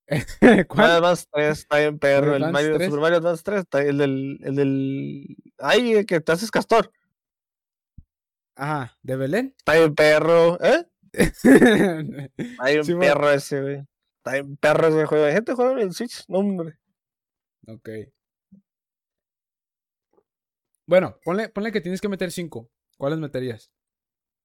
[0.76, 2.36] Mario Advance 3 está bien perro.
[2.36, 5.38] El Mario, Super Mario Advance 3 está el del, el del.
[5.60, 6.92] Ay, que te haces castor.
[8.56, 9.54] Ajá, ¿de Belén?
[9.58, 10.86] Está bien perro, ¿eh?
[12.60, 13.86] Hay un perro ese, güey.
[14.18, 15.26] Está bien perro ese juego.
[15.26, 16.78] Hay gente juega en el Switch, no, hombre.
[17.68, 17.90] Ok.
[20.86, 22.70] Bueno, ponle, ponle que tienes que meter 5.
[22.98, 23.72] ¿Cuáles meterías?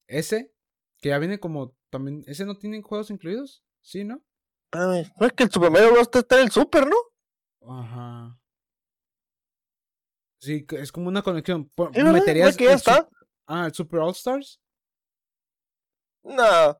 [0.06, 0.52] ¿Ese?
[0.98, 2.22] Que ya viene como también.
[2.26, 3.64] ¿Ese no tiene juegos incluidos?
[3.80, 4.22] Sí, ¿no?
[4.74, 6.08] No es que el Super Mario Bros.
[6.12, 6.96] está en el Super, ¿no?
[7.72, 8.38] Ajá.
[10.40, 11.70] Sí, es como una conexión.
[11.94, 13.08] ¿Meterías que ya está?
[13.46, 14.60] Ah, ¿el Super All Stars?
[16.22, 16.78] No.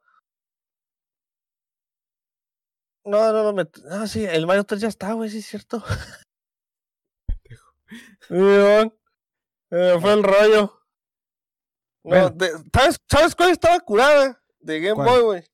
[3.07, 3.69] No, no, no, me...
[3.91, 5.83] Ah, sí, el Mario 3 ya está, güey, sí es cierto.
[8.31, 8.91] eh,
[10.01, 10.81] fue el rollo.
[12.05, 12.35] No,
[12.73, 15.45] ¿sabes, ¿Sabes cuál estaba curada de Game Boy, güey?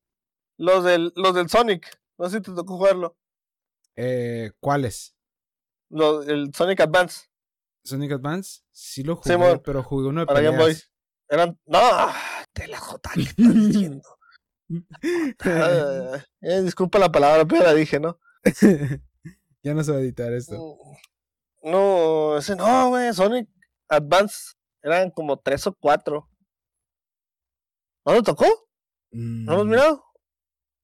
[0.58, 1.99] Los del, los del Sonic.
[2.20, 3.16] No sé si te tocó jugarlo.
[3.96, 5.16] Eh, ¿Cuáles?
[5.88, 7.30] El Sonic Advance.
[7.82, 10.76] Sonic Advance, sí lo jugué, pero jugué uno de Para Game Boy.
[11.30, 11.58] Eran.
[11.64, 11.80] No,
[12.52, 14.18] te la jota que estás diciendo.
[16.42, 18.20] eh, disculpa la palabra, pero la dije, ¿no?
[19.62, 20.76] ya no se va a editar esto.
[21.62, 23.14] Mm, no, ese no, güey.
[23.14, 23.48] Sonic
[23.88, 24.52] Advance
[24.82, 26.28] eran como tres o cuatro.
[28.04, 28.44] ¿No lo tocó?
[29.10, 30.09] ¿No lo has mm, mirado?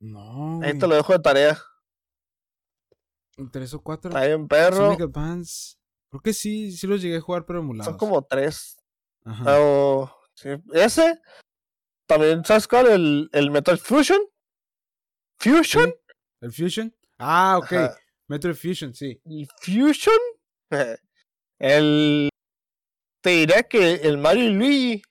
[0.00, 0.60] No.
[0.62, 1.58] Ahí te lo dejo de tarea.
[3.52, 4.16] ¿Tres o cuatro?
[4.16, 4.76] Hay un perro.
[4.76, 5.76] Sonic Advance.
[6.10, 7.86] Creo que sí, sí los llegué a jugar, pero emulados.
[7.86, 8.76] Son como tres.
[9.24, 10.12] Ajá.
[10.34, 10.50] sí.
[10.72, 11.20] Ese.
[12.06, 12.86] También, ¿sabes cuál?
[12.86, 14.20] El, el Metal Fusion.
[15.38, 15.92] ¿Fusion?
[16.40, 16.94] ¿El Fusion?
[17.18, 17.72] Ah, ok.
[18.28, 19.20] Metal Fusion, sí.
[19.24, 20.18] ¿El Fusion?
[21.58, 22.30] el
[23.26, 25.02] te diré que el Mario y Luigi.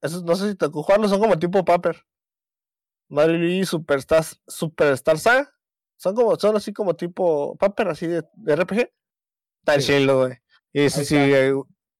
[0.00, 2.04] Esos no sé si te jugarlos, son como tipo Paper.
[3.12, 5.54] Mario y Luigi Superstar, Superstar Saga.
[5.98, 8.90] Son como, son así como tipo Paper, así de, RPG.
[9.60, 10.38] Está chido, güey.
[10.72, 11.52] Y sí, sí, eh,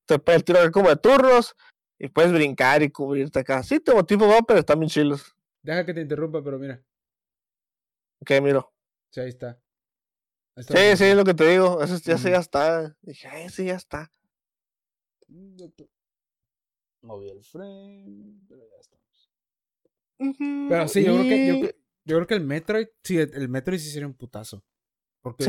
[0.06, 1.54] te puedes tirar como de turnos.
[1.98, 3.62] Y puedes brincar y cubrirte acá.
[3.62, 5.36] Sí, como tipo Paper, están bien chilos.
[5.62, 6.82] Deja que te interrumpa, pero mira.
[8.20, 8.72] Ok, miro.
[9.10, 9.60] Sí, ahí está.
[10.56, 11.82] sí, sí, es lo que te digo.
[11.82, 12.96] Eso ya, ya está.
[13.02, 14.10] Dije, ay, sí, ya está.
[17.02, 19.01] Moví el frame, pero ya
[20.68, 21.68] Pero sí, yo creo que yo,
[22.04, 24.64] yo, creo que el Metroid, sí, el Metroid sí sería un putazo.
[25.22, 25.44] Porque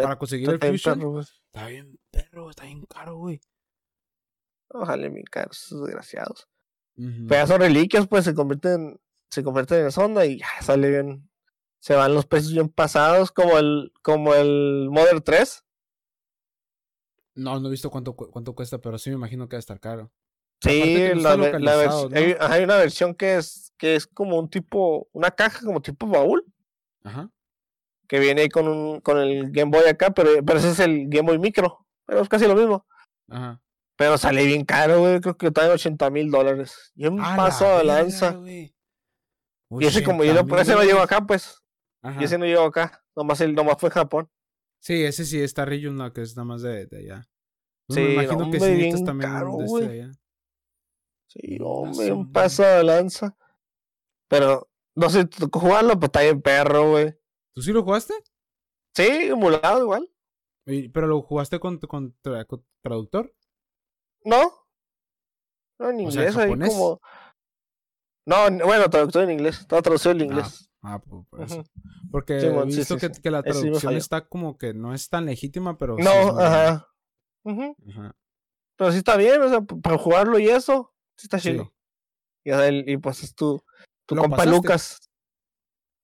[0.00, 3.40] para conseguir el Fusion está bien perro, está bien caro, güey.
[4.68, 6.48] Ojalá mi caro, esos desgraciados.
[7.28, 8.98] Pero son reliquias, pues se convierten.
[9.30, 11.28] se convierte en sonda y ya sale bien.
[11.80, 15.64] Se van los precios bien pasados, como el, como el Modern 3.
[17.34, 19.78] No, no he visto cuánto, cuánto cuesta, pero sí me imagino que va a estar
[19.78, 20.12] caro.
[20.62, 21.32] Sí, la,
[22.40, 26.44] hay, una versión que es, que es como un tipo, una caja como tipo baúl.
[27.04, 27.30] Ajá.
[28.08, 31.08] Que viene ahí con, un, con el Game Boy acá, pero, pero ese es el
[31.08, 31.86] Game Boy Micro.
[32.06, 32.86] Pero es casi lo mismo.
[33.28, 33.60] Ajá.
[33.96, 35.20] Pero sale bien caro, güey.
[35.20, 36.92] Creo que está en 80 mil dólares.
[36.94, 38.38] Y un paso de lanza.
[38.44, 38.72] y
[39.80, 41.62] ese como yo por ese no llevo acá, pues.
[42.20, 43.02] Y ese no llevo acá.
[43.16, 44.30] Nomás, el, nomás fue Japón.
[44.80, 47.28] Sí, ese sí está regional, que es nada más de, de allá.
[47.88, 50.12] sí, me imagino que sí también caro, de este allá.
[51.28, 53.36] Sí, hombre, un paso de lanza.
[54.28, 57.14] Pero, no sé, tocó jugarlo, pues está bien perro, güey.
[57.54, 58.14] ¿Tú sí lo jugaste?
[58.94, 60.10] Sí, emulado igual.
[60.64, 62.16] ¿Pero lo jugaste con, con,
[62.82, 63.32] traductor?
[64.24, 64.52] No.
[65.78, 67.00] No, en inglés, ahí como.
[68.26, 69.66] No, bueno, traductor en inglés.
[69.68, 70.68] Todo traducido en inglés.
[70.82, 71.70] Ah, ah pues, pues
[72.10, 75.96] Porque he visto que, que, la traducción está como que no es tan legítima, pero.
[75.96, 76.10] No,
[76.40, 76.88] ajá.
[77.44, 78.16] ajá.
[78.76, 80.95] Pero sí está bien, o sea, para jugarlo y eso.
[81.16, 81.72] Sí está chido.
[82.44, 83.62] Y, y, pues es tu,
[84.06, 85.00] compa Lucas.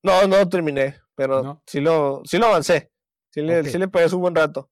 [0.02, 2.90] No, no terminé, pero sí lo, sí lo avancé.
[3.30, 4.70] Sí le, sí le pegué un buen rato.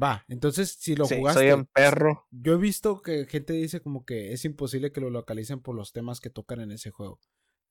[0.00, 1.40] Va, entonces si lo jugaste.
[1.40, 2.26] Soy un perro.
[2.30, 5.92] Yo he visto que gente dice como que es imposible que lo localicen por los
[5.92, 7.18] temas que tocan en ese juego.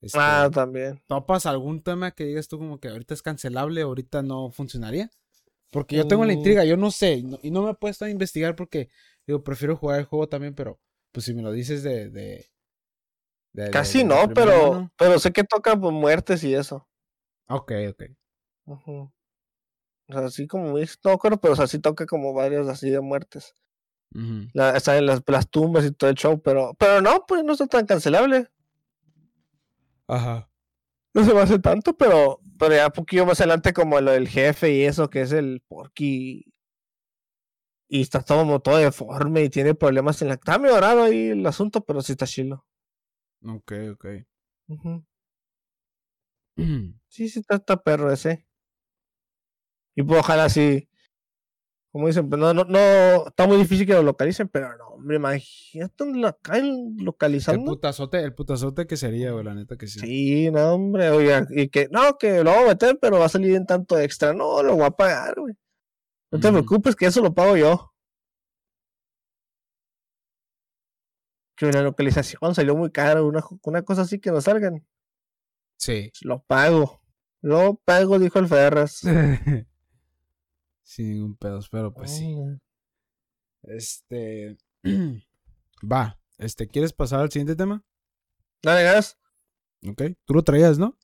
[0.00, 1.02] Este, ah, también.
[1.06, 5.10] ¿Topas algún tema que digas tú como que ahorita es cancelable, ahorita no funcionaría?
[5.70, 6.36] Porque yo tengo la mm.
[6.36, 8.88] intriga, yo no sé, y no me he puesto a investigar porque
[9.26, 10.80] digo, prefiero jugar el juego también, pero
[11.12, 12.10] pues si me lo dices de...
[12.10, 12.50] de,
[13.72, 16.86] Casi no, pero, pero sé que toca pues, muertes y eso.
[17.48, 18.02] Ok, ok.
[18.66, 19.10] O
[20.08, 23.54] sea, así como no acuerdo, pero o sea, sí toca como varios así de muertes.
[24.74, 27.66] están en las, las, tumbas y todo el show, pero, pero no, pues no está
[27.66, 28.48] tan cancelable.
[30.06, 30.48] Ajá.
[31.14, 34.28] No se me hace tanto, pero, pero ya un poquito más adelante como lo del
[34.28, 36.44] jefe y eso, que es el Porky
[37.88, 40.34] y está todo, todo deforme y tiene problemas en la.
[40.34, 42.66] Está mejorado ahí el asunto, pero sí está chilo.
[43.42, 44.06] Ok, ok.
[47.08, 48.46] sí, sí está, perro ese.
[49.96, 50.88] Y pues ojalá así.
[51.90, 55.16] Como dicen, pues no, no, no, está muy difícil que lo localicen, pero no, hombre,
[55.16, 57.62] imagínate dónde lo caen localizando.
[57.62, 59.98] El putazote, el putazote que sería, güey, la neta que sí.
[59.98, 63.30] Sí, no, hombre, oiga, y que, no, que lo voy a meter, pero va a
[63.30, 64.34] salir en tanto extra.
[64.34, 65.54] No, lo voy a pagar, güey.
[66.30, 67.94] No te preocupes, que eso lo pago yo.
[71.56, 74.86] Que la localización salió muy caro, una, una cosa así que no salgan.
[75.78, 76.12] Sí.
[76.22, 77.00] Lo pago.
[77.40, 79.00] Lo pago, dijo el Ferras.
[80.82, 82.36] Sin ningún pedo, pero pues sí.
[83.62, 84.56] Este.
[85.82, 86.18] Va.
[86.38, 87.84] Este, ¿quieres pasar al siguiente tema?
[88.62, 89.18] Dale, gas.
[89.86, 90.02] Ok.
[90.24, 90.96] Tú lo traías, ¿no?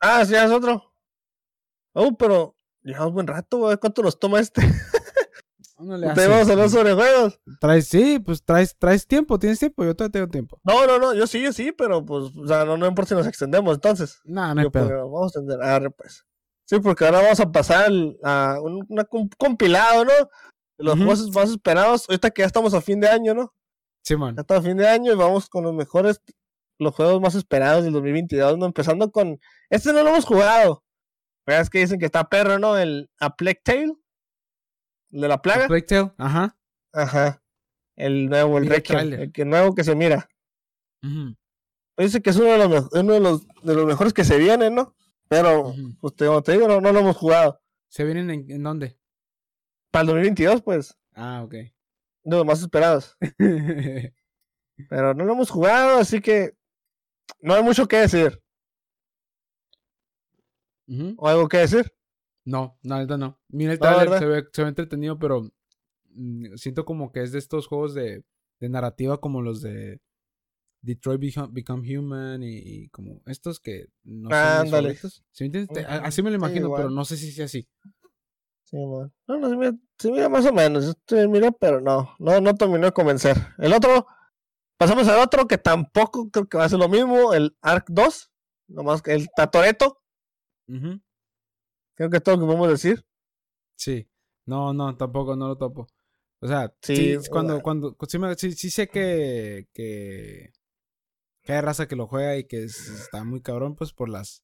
[0.00, 0.92] Ah, sí, es otro.
[1.92, 3.76] Oh, pero Llevamos buen rato, güey.
[3.76, 4.62] ¿Cuánto nos toma este?
[5.80, 7.40] No le ¿Te vamos a hablar sobre juegos?
[7.58, 10.60] Traes, sí, pues traes, traes tiempo, tienes tiempo, yo todavía tengo tiempo.
[10.62, 13.14] No, no, no, yo sí, yo sí, pero pues, o sea, no, no importa si
[13.14, 14.20] nos extendemos entonces.
[14.24, 15.10] No, no hay pedo.
[15.10, 16.26] Vamos a extender, agarre pues.
[16.66, 17.90] Sí, porque ahora vamos a pasar
[18.22, 18.86] a un,
[19.38, 20.12] compilado, ¿no?
[20.78, 23.54] De los juegos más esperados, ahorita que ya estamos a fin de año, ¿no?
[24.04, 24.36] Sí, man.
[24.36, 26.20] Ya estamos a fin de año y vamos con los mejores,
[26.78, 28.66] los juegos más esperados del 2022, ¿no?
[28.66, 30.84] Empezando con, este no lo hemos jugado,
[31.58, 32.76] es que dicen que está perro, ¿no?
[32.78, 33.94] El A Plague Tale.
[35.10, 35.66] El de la plaga.
[35.66, 36.56] Plague Tale, ajá.
[36.92, 37.42] Ajá.
[37.96, 39.12] El nuevo, el Requiem.
[39.12, 40.28] El, que nuevo que se mira.
[41.96, 44.74] Dice que es uno de los, uno de los, de los mejores que se vienen,
[44.74, 44.94] ¿no?
[45.28, 47.60] Pero, pues te, te digo, no, no, lo hemos jugado.
[47.88, 48.98] ¿Se vienen en, en, dónde?
[49.90, 50.98] Para el 2022, pues.
[51.14, 51.52] Ah, ok.
[51.52, 51.72] De
[52.36, 53.16] los más esperados.
[54.88, 56.56] Pero no lo hemos jugado, así que
[57.40, 58.42] no hay mucho que decir.
[61.16, 61.92] ¿O algo que decir?
[62.44, 63.38] No, nada, no.
[63.48, 65.50] Mira el trailer, se, ve, se ve entretenido, pero
[66.10, 68.24] mm, siento como que es de estos juegos de,
[68.58, 70.00] de narrativa como los de
[70.82, 71.20] Detroit
[71.50, 75.24] Become, Human y, como estos que no son mis favoritos.
[76.02, 77.68] así me lo imagino, pero no sé si sea así.
[78.64, 79.12] Sí, bueno.
[79.26, 80.96] No, no, se mira, se mira más o menos.
[81.06, 83.36] Se mira, pero no, no, no terminó de convencer.
[83.58, 84.06] El otro,
[84.78, 88.30] pasamos al otro que tampoco creo que va a ser lo mismo, el Arc 2,
[88.68, 89.99] nomás que el Tatoreto.
[91.94, 93.04] Creo que es todo lo que podemos decir.
[93.76, 94.08] Sí.
[94.46, 95.86] No, no, tampoco, no lo topo.
[96.40, 97.96] O sea, sí, cuando, cuando,
[98.36, 100.52] sí, sí, sé que, que,
[101.42, 104.42] que, hay raza que lo juega y que está muy cabrón, pues, por las,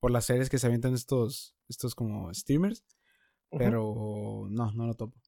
[0.00, 2.84] por las series que se avientan estos, estos como streamers.
[3.50, 5.18] Pero no, no lo topo.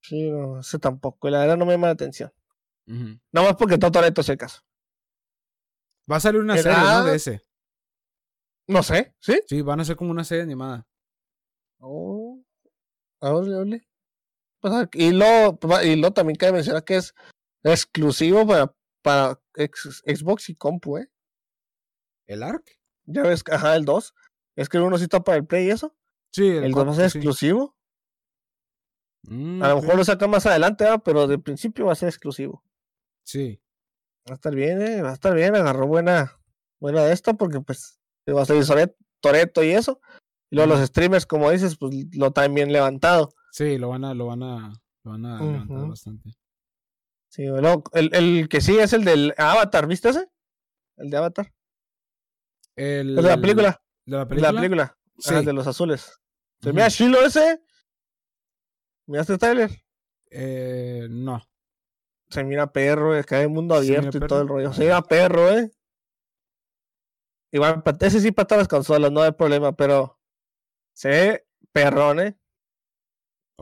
[0.00, 1.28] Sí, no, ese tampoco.
[1.30, 2.32] La verdad no me llama la atención.
[2.86, 4.62] No más porque está Toreto es el caso.
[6.10, 7.04] Va a salir una serie, ¿no?
[7.04, 7.42] De ese.
[8.68, 9.40] No sé, ¿sí?
[9.46, 10.86] Sí, van a ser como una serie animada.
[11.80, 12.38] Oh.
[13.20, 13.82] Hable,
[14.60, 17.14] pues, ah, y lo, y lo también cabe mencionar que es
[17.62, 21.10] exclusivo para, para Xbox y compu, ¿eh?
[22.26, 22.78] ¿El ARC?
[23.06, 24.14] Ya ves, ajá, el 2.
[24.56, 25.96] Es que el 1 sí está para el Play y eso.
[26.32, 27.76] Sí, el, el 2 va a ser exclusivo.
[29.22, 32.62] Mm, a lo mejor lo saca más adelante, pero de principio va a ser exclusivo.
[33.24, 33.60] Sí.
[34.28, 35.02] Va a estar bien, ¿eh?
[35.02, 35.56] Va a estar bien.
[35.56, 36.38] Agarró buena,
[36.80, 37.97] buena de esta porque pues
[38.32, 38.64] va a salir
[39.20, 40.00] Toreto y eso.
[40.50, 43.30] Y luego los streamers, como dices, pues lo traen bien levantado.
[43.52, 44.72] Sí, lo van a, lo van a,
[45.04, 46.30] lo van a levantar bastante.
[47.28, 50.28] Sí, luego, el, el que sí es el del Avatar, ¿viste ese?
[50.96, 51.52] El de Avatar.
[52.76, 53.82] El, de la película.
[54.06, 54.48] ¿De la película?
[54.48, 54.98] De la película.
[55.18, 55.34] Sí.
[55.34, 56.18] el de los azules.
[56.60, 57.60] ¿Se mira chilo ese?
[59.06, 59.70] ¿Miraste Tyler?
[60.30, 61.42] Eh, no.
[62.30, 64.72] Se mira perro, es que hay mundo abierto y todo el rollo.
[64.72, 65.70] Se mira perro, eh.
[67.52, 70.20] Igual, ese sí para todas las consolas, no hay problema, pero
[70.94, 72.38] se ve perrón, ¿eh?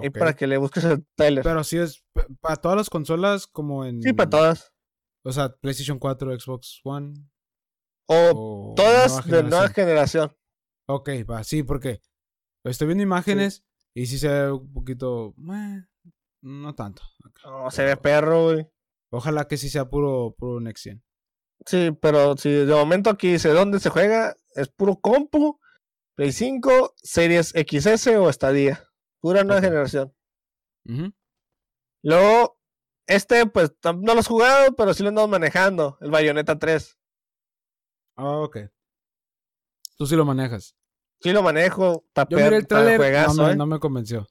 [0.03, 1.43] Y para que le busques el trailer.
[1.43, 2.05] Pero sí es
[2.41, 4.03] para todas las consolas como en...
[4.03, 4.75] Sí, para todas.
[5.25, 7.15] O sea, PlayStation 4, Xbox One.
[8.09, 10.37] O, todas de nueva generación.
[10.87, 12.01] Ok, va, sí, porque
[12.65, 13.65] estoy viendo imágenes
[13.95, 15.35] y sí se ve un poquito...
[16.43, 17.03] no tanto.
[17.45, 18.71] No, se ve perro, güey.
[19.11, 21.06] Ojalá que sí sea puro, puro Next Gen.
[21.67, 25.61] Sí, pero si de momento aquí dice dónde se juega, es puro compu,
[26.15, 28.89] Play 5, Series XS o estadía.
[29.21, 30.15] Pura nueva generación.
[32.03, 32.59] Luego,
[33.07, 36.97] este, pues no lo has jugado, pero sí lo andamos manejando, el Bayonetta 3.
[38.17, 38.59] Ah, ok.
[39.99, 40.77] Tú sí lo manejas.
[41.21, 42.05] Sí lo manejo.
[42.29, 44.27] Yo miré el trailer, no, me, no me convenció.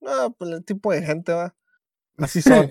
[0.00, 1.56] No, pues el tipo de gente va.
[2.18, 2.70] Así son.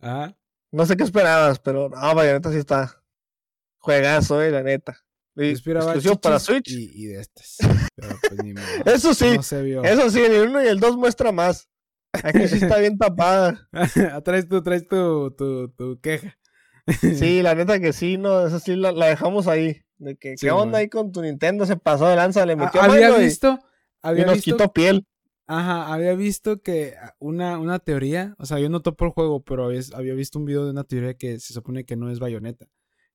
[0.00, 0.36] ah.
[0.72, 3.02] No sé qué esperabas, pero no, Bayonetta sí está.
[3.78, 4.98] Juegazo, eh, la neta.
[5.36, 6.70] Exclusivo para Switch.
[6.70, 7.56] Y, de estas.
[7.96, 8.14] Pues,
[8.86, 9.36] eso sí.
[9.82, 11.68] Eso sí, el 1 y el 2 muestra más.
[12.12, 13.68] Aquí sí está bien tapada.
[14.24, 16.36] traes tu, traes tu, tu, tu, queja.
[17.00, 19.82] sí, la neta que sí, no, eso sí la, dejamos ahí.
[19.98, 21.66] De que, ¿qué onda ahí con tu Nintendo?
[21.66, 23.58] Se pasó de lanza, le metió Había visto.
[24.02, 25.06] había nos visto, quitó piel.
[25.52, 29.64] Ajá, había visto que una, una teoría, o sea, yo no topo el juego, pero
[29.64, 32.68] había, había, visto un video de una teoría que se supone que no es bayoneta,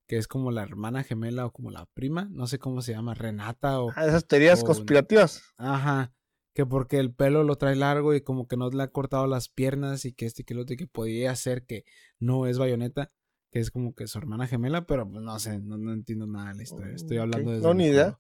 [0.06, 3.14] que es como la hermana gemela o como la prima, no sé cómo se llama,
[3.14, 3.90] Renata o...
[3.96, 5.44] Ah, esas teorías conspirativas.
[5.56, 6.14] Ajá,
[6.54, 9.48] que porque el pelo lo trae largo y como que no le ha cortado las
[9.48, 11.86] piernas y que este y que lo otro, que podía ser que
[12.20, 13.14] no es bayoneta,
[13.50, 16.56] que es como que su hermana gemela, pero pues no sé, no, entiendo nada de
[16.56, 17.62] la historia, estoy hablando de...
[17.62, 18.18] No, ni idea.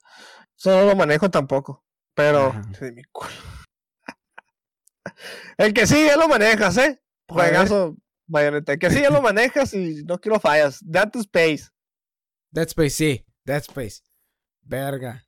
[0.57, 2.53] Eso no lo manejo tampoco, pero...
[2.79, 3.64] De mi culo.
[5.57, 7.01] El que sí, ya lo manejas, ¿eh?
[7.27, 7.97] Juegazo,
[8.27, 8.73] Bayonetta.
[8.73, 10.79] El que sí, ya lo manejas y no quiero fallas.
[10.81, 11.65] Dead Space.
[12.51, 13.25] Dead Space, sí.
[13.43, 14.01] Dead Space.
[14.61, 15.25] Verga.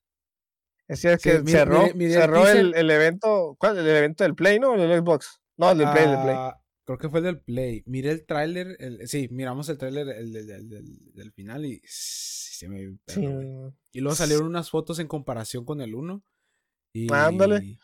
[0.87, 3.55] Es cierto que cerró, cerró el, el, evento.
[3.59, 3.77] ¿Cuál?
[3.77, 4.75] El evento del Play, ¿no?
[4.75, 5.41] El Xbox.
[5.57, 6.35] No, el del Play, el del Play.
[6.37, 7.83] Ah, creo que fue el del Play.
[7.85, 8.77] Miré el tráiler.
[9.05, 12.97] sí, miramos el tráiler el, del final y se me...
[13.91, 16.23] Y luego salieron unas fotos en comparación con el 1.
[16.93, 17.77] Y, Ándale.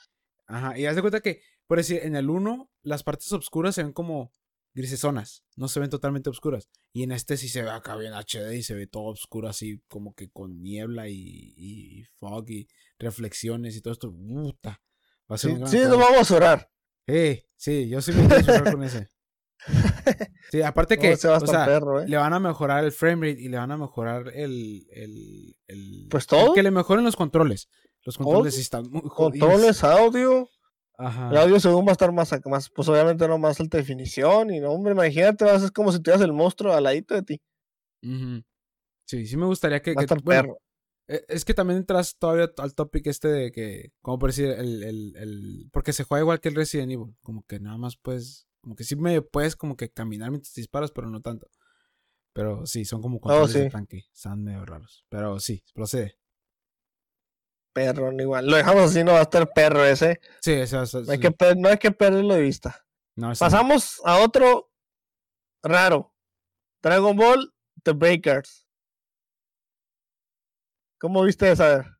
[0.47, 1.41] Ajá, y haz de cuenta que
[1.73, 4.31] por decir, en el 1, las partes oscuras se ven como
[4.75, 6.69] grisesonas, no se ven totalmente oscuras.
[6.91, 9.81] Y en este sí se ve acá bien HD y se ve todo oscuro así,
[9.87, 12.67] como que con niebla y, y fog y
[12.99, 14.13] reflexiones y todo esto.
[14.13, 14.83] Puta.
[15.27, 16.71] Va a ser sí, sí nos vamos a orar.
[17.07, 19.09] Sí, sí, yo sí me quiero orar con ese.
[20.51, 21.79] Sí, aparte que o sea, ¿eh?
[22.05, 26.07] le van a mejorar el frame rate y le van a mejorar el, el, el
[26.11, 26.53] pues todo.
[26.53, 27.67] que le mejoren los controles.
[28.03, 29.49] Los controles sí están muy jodidos.
[29.49, 30.47] Controles, audio.
[30.97, 34.53] El audio según va a estar más, más, pues obviamente no más alta definición.
[34.53, 37.41] Y no, hombre, imagínate, es como si tuvieras el monstruo al ladito de ti.
[39.05, 39.95] Sí, sí me gustaría que.
[41.07, 44.83] E, es que también entras todavía al topic este de que, como por decir, el,
[44.83, 48.47] el, el, porque se juega igual que el Resident Evil, como que nada más puedes,
[48.61, 51.49] como que sí me puedes como que caminar mientras disparas, pero no tanto.
[52.31, 55.05] Pero sí, son como oh, controles de tanque, son medio raros.
[55.09, 56.17] Pero sí, procede
[57.73, 58.47] perro, igual.
[58.47, 60.21] Lo dejamos así, no va a estar perro ese.
[60.41, 62.85] Sí, eso, no, hay que no hay que perderlo de vista.
[63.39, 64.71] Pasamos a otro
[65.61, 66.13] raro.
[66.81, 67.53] Dragon Ball
[67.83, 68.67] The Breakers.
[70.99, 71.99] ¿Cómo viste esa?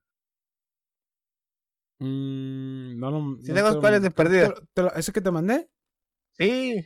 [2.00, 4.54] Mm, no, no, si tengo cuáles de perdida.
[4.96, 5.70] ¿Ese que te mandé?
[6.38, 6.86] Sí.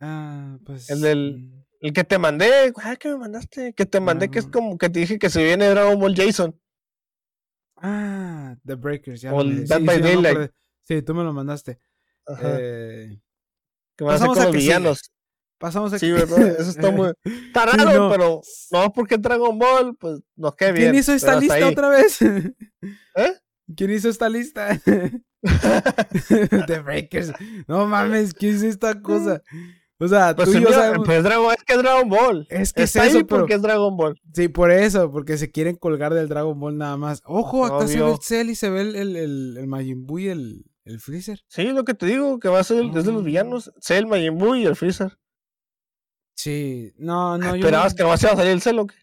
[0.00, 0.90] Ah, pues.
[0.90, 1.38] El del.
[1.38, 1.64] Mm.
[1.80, 2.72] El que te mandé.
[2.72, 3.74] ¿Cuál que me mandaste?
[3.74, 6.58] Que te mandé, que es como que te dije que se viene Dragon Ball Jason.
[7.86, 9.20] Ah, The Breakers.
[9.20, 10.50] Ya Dead by Daylight.
[10.80, 11.78] sí, tú me lo mandaste.
[12.42, 13.20] Eh,
[13.94, 15.12] ¿Qué vas a los villanos?
[15.58, 16.06] pasamos aquí.
[16.06, 16.60] Sí, ¿verdad?
[16.60, 17.12] Eso está muy.
[17.24, 20.84] Está raro, pero no porque Dragon Ball, pues nos queda bien.
[20.92, 22.22] ¿Quién hizo esta lista otra vez?
[22.22, 23.34] ¿Eh?
[23.76, 24.80] ¿Quién hizo esta lista?
[24.80, 27.32] The Breakers.
[27.66, 29.42] No mames, ¿quién hizo esta cosa?
[29.98, 31.06] O sea, pues tú y yo sabemos...
[31.06, 32.46] pues Dragon, es que es Dragon Ball.
[32.50, 34.20] Es que es eso, porque es Dragon Ball.
[34.34, 37.22] Sí, por eso, porque se quieren colgar del Dragon Ball nada más.
[37.24, 40.18] Ojo, acá se ve el Cell y se ve el, el, el, el Majin Buu
[40.18, 41.40] y el, el Freezer.
[41.48, 43.24] Sí, lo que te digo, que va a ser desde los ah.
[43.24, 43.72] villanos.
[43.80, 45.16] Cell, Majin Buu y el Freezer.
[46.34, 47.54] Sí, no, no.
[47.54, 47.96] ¿Esperabas no...
[47.96, 48.96] que nomás iba a salir el Cell o qué?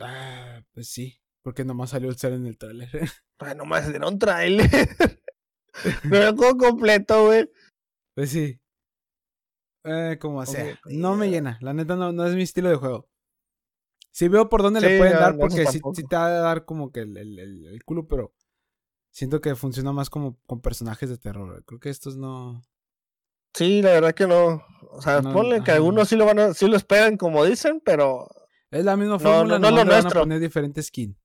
[0.00, 2.88] Ah, pues sí, porque nomás salió el Cell en el tráiler.
[3.36, 4.70] Pues nomás era un tráiler.
[6.04, 7.50] no todo completo, güey.
[8.14, 8.58] Pues sí.
[9.84, 10.78] Eh, como sea.
[10.86, 11.58] no me llena.
[11.60, 13.08] La neta no, no es mi estilo de juego.
[14.12, 17.00] Sí veo por dónde le pueden dar, porque sí, te va a dar como que
[17.00, 18.34] el, el, el, culo, pero
[19.12, 21.62] siento que funciona más como con personajes de terror.
[21.64, 22.60] Creo que estos no.
[23.54, 24.64] Sí, la verdad que no.
[24.90, 28.28] O sea, ponle que algunos sí lo van a, sí lo esperan como dicen, pero.
[28.70, 31.16] Es la misma fórmula, no, no, no lo van a poner diferente skin.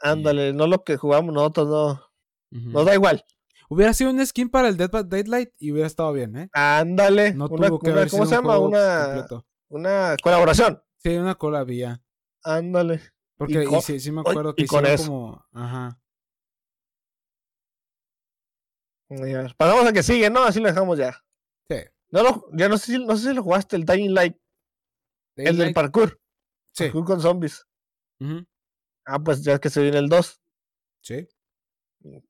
[0.00, 2.06] Ándale, no lo que jugamos nosotros, no.
[2.50, 3.24] Nos da igual.
[3.68, 6.48] Hubiera sido un skin para el Dead by Daylight y hubiera estado bien, ¿eh?
[6.52, 7.34] Ándale.
[7.34, 8.58] No tuvo que haber ¿Cómo se llama?
[8.58, 9.26] Una,
[9.68, 10.82] una colaboración.
[10.98, 12.02] Sí, una colabía.
[12.42, 13.00] Ándale.
[13.36, 15.06] Porque y, sí, sí, me acuerdo que eso.
[15.06, 15.46] como.
[15.52, 16.00] Ajá.
[19.56, 20.44] Pasamos a que sigue, ¿no?
[20.44, 21.24] Así lo dejamos ya.
[21.68, 21.76] Sí.
[22.10, 24.36] No lo, ya no sé si, no sé si lo jugaste, el Dying Light.
[25.36, 26.20] el del parkour.
[26.72, 26.84] Sí.
[26.84, 27.66] Parkour con zombies.
[29.04, 30.40] Ah, pues ya es que se viene el 2.
[31.02, 31.28] Sí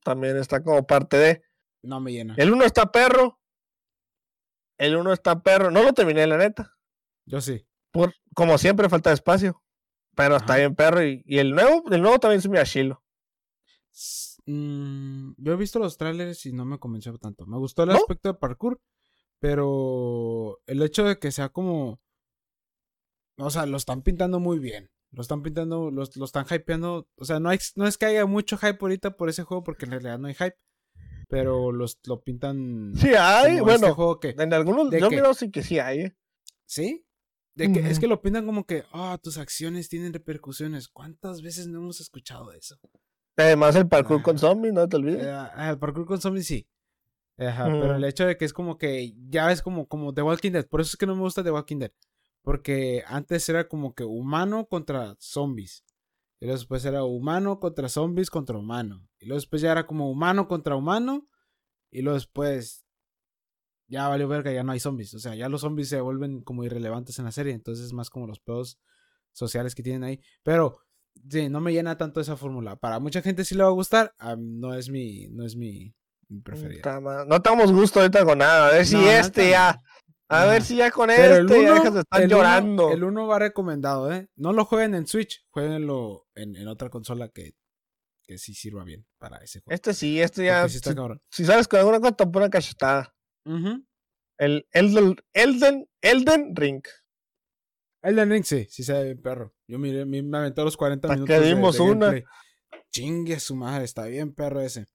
[0.03, 1.43] también está como parte de.
[1.83, 2.35] No me llena.
[2.37, 3.39] El uno está perro.
[4.77, 5.71] El uno está perro.
[5.71, 6.77] No lo terminé, la neta.
[7.25, 7.65] Yo sí.
[7.91, 9.63] Por, como siempre, falta espacio.
[10.15, 11.03] Pero está bien perro.
[11.03, 13.03] Y, y, el nuevo, el nuevo también me chilo.
[14.45, 17.45] Mm, yo he visto los trailers y no me convenció tanto.
[17.45, 18.79] Me gustó el aspecto de parkour.
[19.39, 21.99] Pero el hecho de que sea como.
[23.37, 24.89] O sea, lo están pintando muy bien.
[25.11, 27.07] Lo están pintando, lo, lo están hypeando.
[27.15, 29.85] O sea, no, hay, no es que haya mucho hype ahorita por ese juego, porque
[29.85, 30.57] en realidad no hay hype.
[31.29, 32.93] Pero los, lo pintan.
[32.95, 33.93] Sí, hay, este bueno.
[33.95, 35.99] juego que, en algunos yo creo sí que sí hay.
[35.99, 36.17] ¿eh?
[36.65, 37.05] ¿Sí?
[37.55, 40.87] De que, Es que lo pintan como que, ah, tus acciones tienen repercusiones.
[40.87, 42.79] ¿Cuántas veces no hemos escuchado eso?
[43.35, 45.23] Además, el parkour con zombies, no te olvides.
[45.23, 46.67] Eh, ah, el parkour con zombies sí.
[47.39, 50.51] Ajá, pero el hecho de que es como que ya es como, como The Walking
[50.51, 50.67] Dead.
[50.67, 51.91] Por eso es que no me gusta The Walking Dead.
[52.47, 55.83] Porque antes era como que humano contra zombies.
[56.39, 59.05] Y luego después era humano contra zombies contra humano.
[59.19, 61.27] Y luego después ya era como humano contra humano.
[61.91, 62.85] Y luego después
[63.89, 65.13] ya valió verga, ya no hay zombies.
[65.13, 67.51] O sea, ya los zombies se vuelven como irrelevantes en la serie.
[67.51, 68.79] Entonces es más como los pedos
[69.33, 70.21] sociales que tienen ahí.
[70.41, 70.79] Pero
[71.29, 72.77] sí, no me llena tanto esa fórmula.
[72.77, 74.15] Para mucha gente sí le va a gustar.
[74.37, 75.93] no es mi, no es mi,
[76.45, 77.01] preferida.
[77.27, 78.69] No tenemos gusto ahorita con nada.
[78.69, 79.81] A ver si este ya
[80.29, 82.91] a ver si ya con este ya dejas de estar llorando.
[82.91, 84.29] el 1 va recomendado, ¿eh?
[84.35, 87.55] No lo jueguen en Switch, jueguenlo en, en otra consola que,
[88.27, 89.73] que sí sirva bien para ese juego.
[89.73, 90.67] Este sí, este ya.
[90.67, 93.15] si, sabes con alguna cosa, te pone cachetada.
[94.37, 96.83] El Elden, Elden, Elden Ring.
[98.03, 99.55] Elden Ring, sí, sí se ve bien perro.
[99.67, 101.27] Yo miré, me aventé los 40 minutos.
[101.27, 102.13] Que dimos una.
[102.91, 104.85] Chingue su madre, está bien perro ese.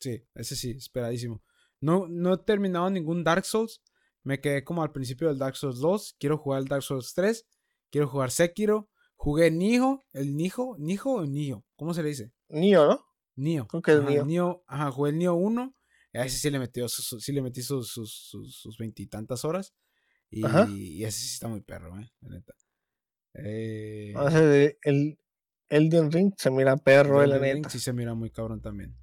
[0.00, 1.42] Sí, ese sí, esperadísimo.
[1.80, 3.82] No, no he terminado ningún Dark Souls.
[4.22, 6.16] Me quedé como al principio del Dark Souls 2.
[6.18, 7.46] Quiero jugar el Dark Souls 3.
[7.90, 8.90] Quiero jugar Sekiro.
[9.16, 10.06] Jugué Nijo.
[10.12, 10.76] ¿El Nijo?
[10.78, 11.64] ¿Nijo o Nio?
[11.76, 12.32] ¿Cómo se le dice?
[12.48, 13.06] Nio, ¿no?
[13.36, 13.66] Nio.
[13.66, 14.62] Creo que es Nio.
[14.66, 15.74] Ajá, jugué el Nio 1.
[16.12, 19.74] A ese sí le, metió, sí le metí sus, sus, veintitantas horas.
[20.28, 22.54] Y, y, ese sí está muy perro, eh, la neta.
[23.34, 25.18] Eh, el
[25.68, 27.54] Elden Ring se mira perro, el la neta.
[27.54, 28.96] Ring sí se mira muy cabrón también.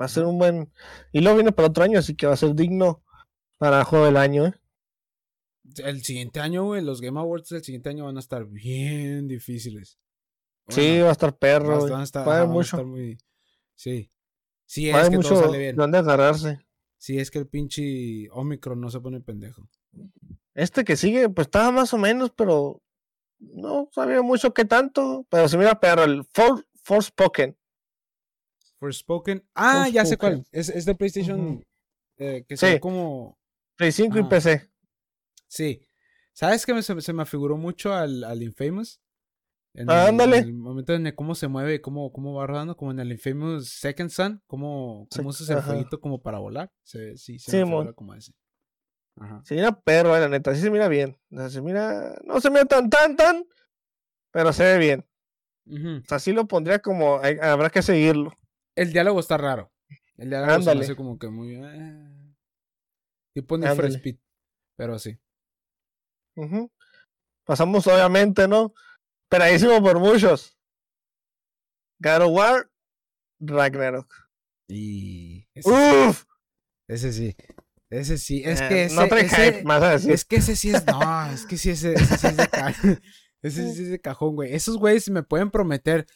[0.00, 0.72] Va a ser un buen.
[1.12, 3.02] Y luego viene para otro año, así que va a ser digno
[3.58, 4.54] para juego del año, ¿eh?
[5.78, 9.98] El siguiente año, güey, los Game Awards del siguiente año van a estar bien difíciles.
[10.68, 11.88] sí, va a estar perro.
[11.88, 12.84] Van a estar, mucho.
[12.84, 13.18] muy...
[13.74, 14.10] Sí.
[14.66, 15.76] Sí, es que mucho todo sale bien.
[15.76, 16.60] ¿Dónde agarrarse?
[16.98, 19.68] Sí, es que el pinche Omicron no se pone pendejo.
[20.54, 22.82] Este que sigue, pues estaba más o menos, pero
[23.38, 25.26] no sabía mucho qué tanto.
[25.28, 27.56] Pero se mira perro, el For, Forspoken.
[28.78, 29.44] Forspoken.
[29.54, 30.44] Ah, ya sé cuál.
[30.52, 31.64] Es, es de PlayStation.
[32.16, 32.78] eh, que sí.
[32.80, 33.38] como.
[33.76, 34.70] Play 5 y PC.
[35.48, 35.80] Sí.
[36.32, 39.00] ¿Sabes que se, se, me afiguró mucho al, al Infamous?
[39.74, 40.38] En ándale.
[40.38, 44.10] El, momento en cómo se mueve, cómo, cómo va rodando, como en el Infamous Second
[44.10, 46.70] Sun, cómo, cómo usas el fueguito como para volar.
[46.84, 48.32] Se, sí, se sí, me como ese.
[49.16, 49.42] Ajá.
[49.44, 51.16] Se mira perro, eh, la neta, sí se mira bien.
[51.30, 53.44] Sea, se mira, no se mira tan, tan, tan,
[54.32, 55.06] pero se ve bien.
[55.66, 58.32] Uh O sea, sí lo pondría como, hay, habrá que seguirlo.
[58.76, 59.72] El diálogo está raro.
[60.16, 61.54] El diálogo se hace como que muy.
[61.54, 62.34] Eh.
[63.34, 64.16] Tipo for Speed.
[64.76, 65.18] Pero sí.
[67.44, 68.74] Pasamos, obviamente, ¿no?
[69.28, 70.56] Peradísimo por muchos.
[72.00, 72.70] God of War,
[73.40, 74.12] Ragnarok.
[74.68, 75.46] Y.
[75.54, 76.24] Ese ¡Uf!
[76.88, 77.36] ese sí.
[77.90, 78.42] Ese sí.
[78.44, 78.96] Es eh, que ese.
[78.96, 80.12] No trae hype, más a decir.
[80.12, 80.84] Es que ese sí es.
[80.86, 83.02] No, es que sí, ese, ese sí es de cajón.
[83.44, 84.54] Ese sí es de cajón, güey.
[84.54, 86.06] Esos güeyes me pueden prometer.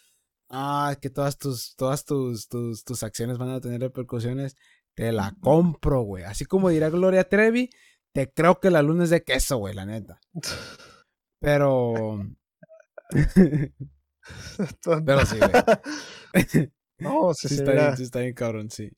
[0.50, 4.56] Ah, que todas tus, todas tus, tus, tus acciones van a tener repercusiones.
[4.94, 6.24] Te la compro, güey.
[6.24, 7.70] Así como dirá Gloria Trevi,
[8.12, 10.20] te creo que la luna es de queso, güey, la neta.
[11.40, 12.26] Pero.
[15.04, 15.52] Pero sí, güey.
[17.00, 18.90] No, sí, sí, está bien, sí, está bien, cabrón, sí.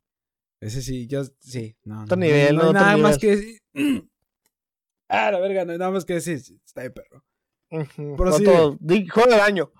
[0.59, 1.77] Ese sí, yo sí.
[1.85, 3.60] No, no, nivel, no, nada más que decir.
[5.12, 6.36] Ah, la verga, no hay nada más que decir.
[6.64, 7.24] Está bien, perro.
[7.68, 8.44] Pero sí.
[9.09, 9.72] Juego del año.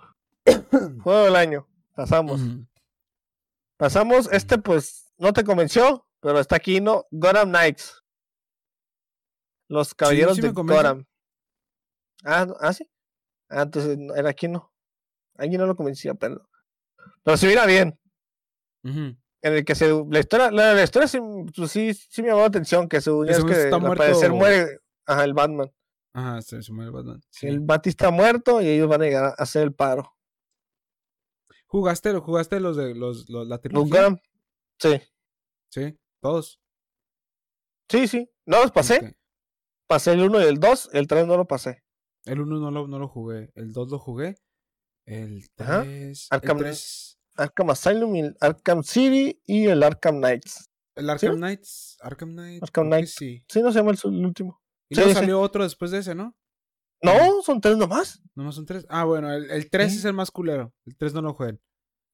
[1.03, 1.69] Juego del año.
[1.95, 2.41] Pasamos.
[3.77, 4.29] Pasamos.
[4.33, 7.07] Este, pues, no te convenció, pero está aquí, ¿no?
[7.11, 8.03] Gotham Knights.
[9.69, 11.07] Los caballeros de Gotham.
[12.25, 12.91] Ah, ¿ah, sí.
[13.49, 14.73] Ah, entonces era aquí, ¿no?
[15.37, 16.49] Aquí no lo convencía, pero.
[17.23, 17.99] Pero se mira bien.
[18.83, 19.89] En el que se.
[20.11, 21.19] La historia, la, historia sí,
[21.55, 22.89] pues, sí, sí, me llamó la atención.
[22.89, 24.35] Que se es que está muerto...
[24.35, 24.81] muere.
[25.07, 25.71] Ajá, el Batman.
[26.13, 27.21] Ajá, se, muere el Batman.
[27.43, 30.17] El Batista muerto y ellos van a llegar a hacer el paro.
[31.71, 34.21] ¿Jugaste, jugaste los de los, los la trilogía?
[34.81, 35.01] Sí.
[35.69, 36.61] Sí, todos.
[37.89, 38.29] Sí, sí.
[38.45, 39.17] No los pasé.
[39.87, 41.85] Pasé el 1 y el 2, el 3 no lo pasé.
[42.25, 44.35] El 1 no lo, no lo jugué, el 2 lo jugué.
[45.07, 46.27] El 3.
[46.31, 47.19] Arkham, el 3...
[47.37, 50.69] Arkham Asylum, el Arkham City y el Arkham Knights.
[50.97, 51.99] ¿El Arkham Knights?
[52.01, 52.63] Arkham Knights.
[52.65, 53.15] Arkham Knights.
[53.15, 53.45] Sí.
[53.49, 54.61] sí, no se llama el, último.
[54.89, 56.35] Y luego salió otro después de ese, ¿no?
[57.03, 58.23] No, son tres nomás.
[58.35, 58.87] Nomás son tres.
[58.89, 60.73] Ah, bueno, el, el 3 es el más culero.
[60.85, 61.59] El 3 no lo jugué.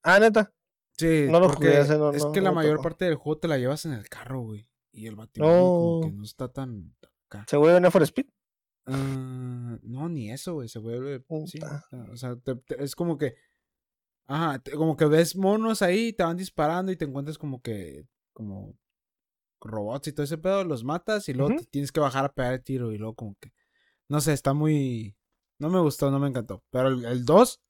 [0.03, 0.53] Ah, neta.
[0.99, 1.81] Sí, no lo jugué.
[1.81, 4.43] Ese, no, es que la mayor parte del juego te la llevas en el carro,
[4.43, 4.69] güey.
[4.93, 6.95] Y el batimóvil como que no está tan.
[7.47, 8.27] ¿Se vuelve en for Speed?
[8.87, 10.69] Uh, no, ni eso, güey.
[10.69, 11.23] Se vuelve.
[11.47, 11.59] Sí,
[12.11, 12.37] o sea,
[12.79, 13.35] es como que.
[14.29, 18.07] Ajá, como que ves monos ahí, te van disparando y te encuentras como que.
[18.33, 18.75] Como.
[19.61, 22.63] Robots y todo ese pedo, los matas y luego tienes que bajar a pegar el
[22.63, 23.53] tiro y luego como que.
[24.09, 25.17] No sé, está muy.
[25.59, 26.63] No me gustó, no me encantó.
[26.71, 27.61] Pero el 2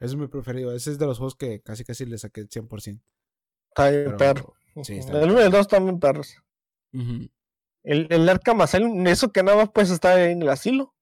[0.00, 0.74] es mi preferido.
[0.74, 3.00] Ese es de los juegos que casi casi le saqué 100%.
[3.70, 4.54] Está bien, perro.
[4.82, 6.36] Sí, está el 1 y el 2 están bien perros.
[6.92, 10.94] El, el Arkham Asylum, eso que nada más pues está en el asilo.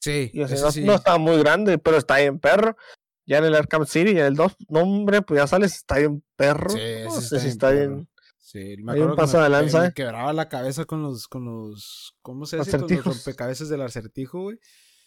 [0.00, 2.76] Sí, no, está muy grande, pero está bien perro.
[3.24, 6.24] Ya en el Arkham City, en el 2, no hombre, pues ya sales, está bien
[6.34, 6.70] perro.
[6.70, 8.08] Sí, no sé si está bien.
[8.52, 9.92] Sí, me acuerdo que me, de lanza, ¿eh?
[9.94, 12.78] quebraba la cabeza con los, con los, ¿cómo se dice?
[12.78, 14.58] Con los rompecabezas del acertijo, güey.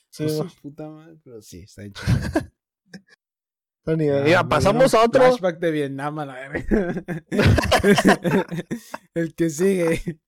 [0.09, 0.25] Sí,
[0.63, 2.01] puta madre, pero sí, está hecho.
[3.85, 5.21] Mira, ah, pasamos a otro.
[5.21, 7.03] Flashback de Vietnam a la verga.
[9.13, 10.19] el que sigue.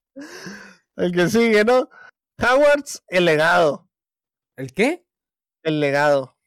[0.95, 1.89] El que sigue, ¿no?
[2.37, 3.89] Howard's El Legado.
[4.57, 5.07] ¿El qué?
[5.63, 6.37] El Legado.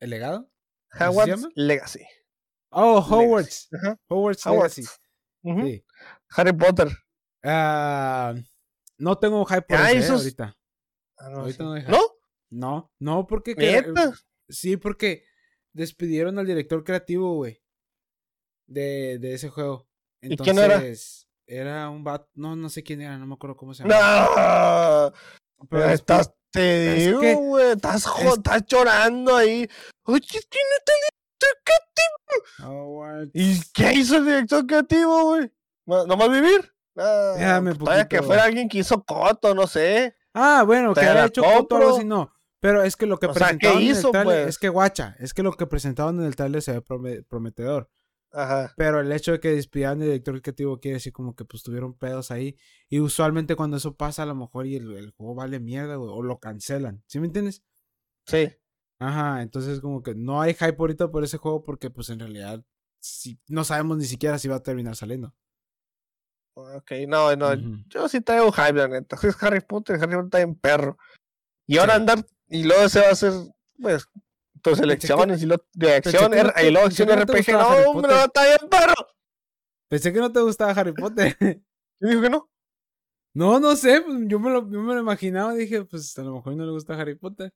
[0.00, 0.50] ¿El Legado?
[0.98, 2.04] Howard's Legacy.
[2.72, 3.68] Oh, Howard's.
[4.08, 4.82] Howard's, Legacy.
[5.42, 5.84] Sí.
[6.30, 6.88] Harry Potter.
[7.42, 8.40] Uh,
[8.98, 10.56] no tengo hype por ah, eso, ahorita.
[11.18, 12.00] Ah, no, ahorita no, ¿No?
[12.50, 13.54] No, no, porque...
[14.48, 15.24] sí, porque
[15.72, 17.62] despidieron al director creativo, güey.
[18.66, 19.88] De, de ese juego.
[20.20, 20.82] Entonces, ¿Y quién era?
[21.46, 22.28] Era un bat.
[22.34, 25.10] No, no sé quién era, no me acuerdo cómo se llama.
[25.58, 25.66] ¡No!
[25.68, 27.72] Pero estás, te digo, güey.
[27.72, 28.06] Estás,
[28.36, 29.68] estás llorando ahí.
[30.04, 30.92] Oye, ¿quién está
[31.40, 33.30] el director creativo?
[33.32, 35.52] ¿Y qué hizo el director creativo, güey?
[35.86, 36.72] ¿Nomás vivir?
[36.96, 40.14] Ah, Déjame pues, que fuera alguien que hizo Coto, no sé.
[40.34, 42.32] Ah, bueno, que haya hecho Coto o algo así, no.
[42.60, 45.52] Pero es que lo que presentaron en el trailer, es que guacha, es que lo
[45.52, 47.90] que presentaron en el trailer se ve prometedor.
[48.32, 48.74] Ajá.
[48.76, 51.94] Pero el hecho de que despidan al director creativo quiere decir como que pues tuvieron
[51.94, 52.56] pedos ahí.
[52.88, 56.38] Y usualmente cuando eso pasa, a lo mejor y el, juego vale mierda, o lo
[56.38, 57.02] cancelan.
[57.06, 57.64] ¿Sí me entiendes?
[58.26, 58.52] Sí.
[59.00, 62.62] Ajá, entonces como que no hay hype ahorita por ese juego porque pues en realidad
[63.00, 65.34] si, no sabemos ni siquiera si va a terminar saliendo.
[66.54, 67.54] Ok, no, no,
[67.88, 69.16] yo sí traigo hype, la neta.
[69.22, 70.98] Es Harry Potter, Harry Potter está en perro.
[71.66, 73.32] Y ahora andar, y luego se va a hacer,
[73.80, 74.06] pues,
[74.60, 77.52] tus elecciones y lo de acción, y luego acción RPG.
[77.52, 78.94] No, hombre, no, está bien, perro.
[79.88, 81.36] Pensé que no te gustaba Harry Potter.
[81.38, 81.62] ¿Quién
[82.10, 82.50] dijo que no?
[83.32, 86.34] No, no sé, pues, yo me lo, yo me lo imaginaba, dije, pues a lo
[86.34, 87.54] mejor no le gusta Harry Potter.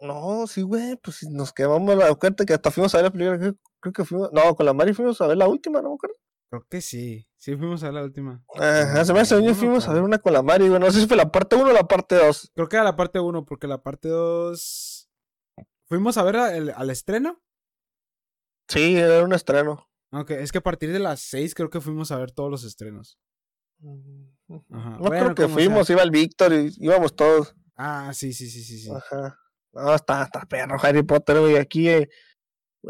[0.00, 3.38] No, sí, güey, pues nos quedamos la cuenta que hasta fuimos a ver la película,
[3.80, 6.16] creo, que fuimos, no, con la Mari fuimos a ver la última, ¿no me acuerdo?
[6.50, 8.44] Creo que sí, sí fuimos a ver la última.
[8.54, 11.16] Ajá, hace no, fuimos a ver una con la Mari, güey, no sé si fue
[11.16, 12.52] la parte 1 o la parte 2.
[12.54, 15.04] Creo que era la parte 1, porque la parte 2
[15.86, 17.42] ¿Fuimos a ver al estreno?
[18.68, 19.88] Sí, era un estreno.
[20.10, 22.64] Ok, es que a partir de las 6 creo que fuimos a ver todos los
[22.64, 23.18] estrenos.
[23.78, 27.54] No creo que fuimos, iba el Víctor y íbamos todos.
[27.76, 28.90] Ah, sí, sí, sí, sí, sí.
[28.90, 29.38] Ajá.
[29.74, 31.56] No, está, está perro Harry Potter, güey.
[31.56, 32.08] Aquí, eh,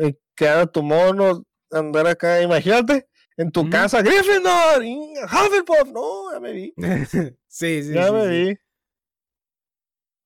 [0.01, 4.83] eh, tu mono, andar acá, imagínate, en tu casa, Gryffindor,
[5.25, 6.75] Hufflepuff, no, ya me vi.
[7.49, 8.29] sí, sí, Ya sí, me sí.
[8.31, 8.59] vi.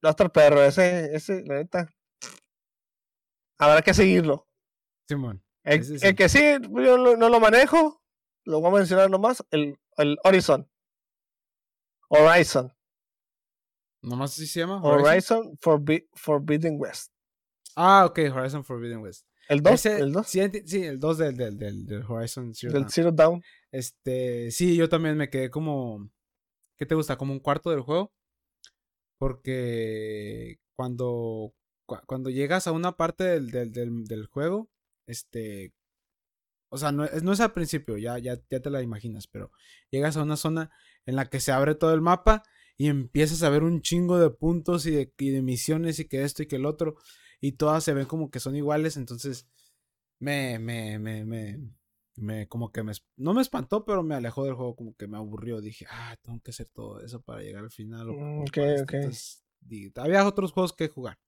[0.02, 1.88] No está el perro, ese, ese, la neta.
[3.58, 4.46] Habrá que seguirlo.
[5.08, 5.42] Simón.
[5.64, 8.00] El, el que sí, yo no, no lo manejo,
[8.44, 10.70] lo voy a mencionar nomás, el, el Horizon.
[12.08, 12.72] Horizon.
[14.02, 14.80] ¿Nomás así se llama?
[14.82, 17.12] Horizon, Forbi- Forbidden West.
[17.76, 19.26] Ah, ok, Horizon Forbidden West.
[19.48, 22.82] El 2, Ese- el 2 Sí, el 2 del, del, del, del Horizon Zero del
[22.82, 22.90] Dawn.
[22.92, 23.42] Zero Down.
[23.72, 26.10] Este, sí, yo también me quedé como.
[26.76, 27.16] ¿Qué te gusta?
[27.16, 28.12] Como un cuarto del juego.
[29.18, 31.52] Porque cuando,
[31.86, 34.70] cua- cuando llegas a una parte del, del, del, del juego,
[35.06, 35.72] este.
[36.70, 39.50] O sea, no es, no es al principio, ya, ya, ya te la imaginas, pero
[39.90, 40.70] llegas a una zona
[41.06, 42.42] en la que se abre todo el mapa
[42.78, 46.22] y empiezas a ver un chingo de puntos y de, y de misiones y que
[46.22, 46.94] esto y que el otro.
[47.40, 49.46] Y todas se ven como que son iguales, entonces
[50.20, 51.60] me, me, me, me,
[52.16, 55.16] me, como que me, no me espantó, pero me alejó del juego, como que me
[55.16, 55.60] aburrió.
[55.60, 58.10] Dije, ah, tengo que hacer todo eso para llegar al final.
[58.10, 58.82] o Mm, ok, para esto".
[58.84, 58.94] ok.
[58.94, 59.44] Entonces,
[59.96, 61.18] había otros juegos que jugar.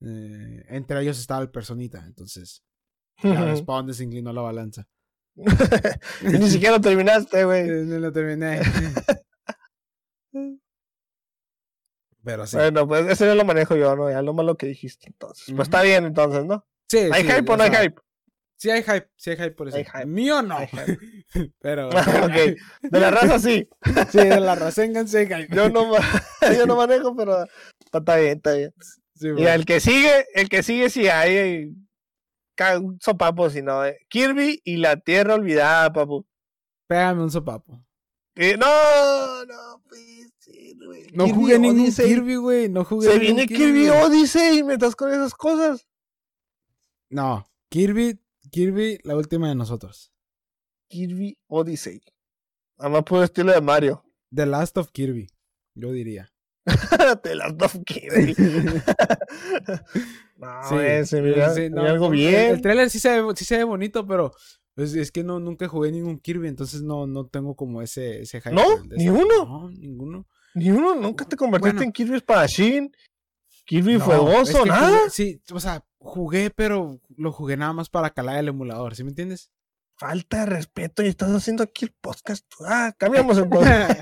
[0.00, 2.64] Eh, entre ellos estaba el Personita, entonces,
[3.22, 4.88] ya ves para dónde se inclinó la balanza.
[6.22, 7.66] Ni siquiera lo terminaste, güey.
[7.86, 8.60] No lo terminé.
[12.30, 12.56] pero sí.
[12.56, 14.10] Bueno, pues ese no lo manejo yo, ¿no?
[14.10, 15.48] Ya lo malo que dijiste, entonces.
[15.48, 15.56] Ujú.
[15.56, 16.64] Pues está bien, entonces, ¿no?
[16.88, 18.00] Sí, ¿Hay sí, hype o no hay hype?
[18.56, 19.76] Sí hay hype, sí hay hype por eso.
[19.78, 20.06] Hay hype.
[20.06, 20.56] Mío no.
[20.58, 20.98] Hay hype.
[21.60, 21.88] pero.
[21.88, 22.56] ok.
[22.82, 23.68] De la raza sí.
[24.10, 25.56] sí, de la Rasengan sí hay hype.
[25.56, 25.92] Yo no,
[26.56, 27.46] yo no manejo, pero
[27.92, 28.72] está bien, está bien.
[29.14, 29.48] Sí, Y bueno.
[29.50, 31.74] el que sigue, el que sigue sí hay
[32.78, 33.84] un sopapo, si no.
[33.84, 33.98] eh.
[34.08, 36.26] Kirby y la Tierra Olvidada, papu.
[36.86, 37.82] Pégame un sopapo.
[38.34, 40.00] Eh, no, no, pues,
[40.84, 41.06] güey.
[41.12, 42.08] No Kirby jugué ningún Odyssey.
[42.08, 42.68] Kirby, güey.
[42.68, 44.02] No jugué Se viene Kirby güey.
[44.02, 45.86] Odyssey y me estás con esas cosas.
[47.08, 48.20] No, Kirby,
[48.50, 50.12] Kirby, la última de nosotros.
[50.88, 52.00] Kirby Odyssey.
[52.78, 54.04] Además, puro estilo de Mario.
[54.34, 55.28] The Last of Kirby,
[55.74, 56.32] yo diría.
[57.22, 58.34] Te las dos Kirby.
[60.36, 62.34] no, Sí, ese, mira, sí, mira no, algo el- bien.
[62.34, 64.32] El, trailer sí se, ve, sí se ve bonito, pero
[64.76, 68.40] es, es que no, nunca jugué ningún Kirby, entonces no, no tengo como ese, ese
[68.40, 68.54] hype.
[68.54, 68.62] ¿No?
[68.62, 69.18] por el de ¿Ni este.
[69.18, 69.44] uno?
[69.44, 70.26] No, ninguno.
[70.54, 71.86] Ni uno, nunca te convertiste Bueno.
[71.86, 72.92] en Kirby Espadachín.
[73.66, 74.98] Kirby No, Fuegoso, es que nada.
[74.98, 79.04] jugué- sí, o sea, jugué, pero lo jugué nada más para calar el emulador, ¿sí
[79.04, 79.50] me entiendes?
[79.96, 82.44] Falta de respeto y estás haciendo aquí el podcast.
[82.66, 83.96] Ah, cambiamos entonces.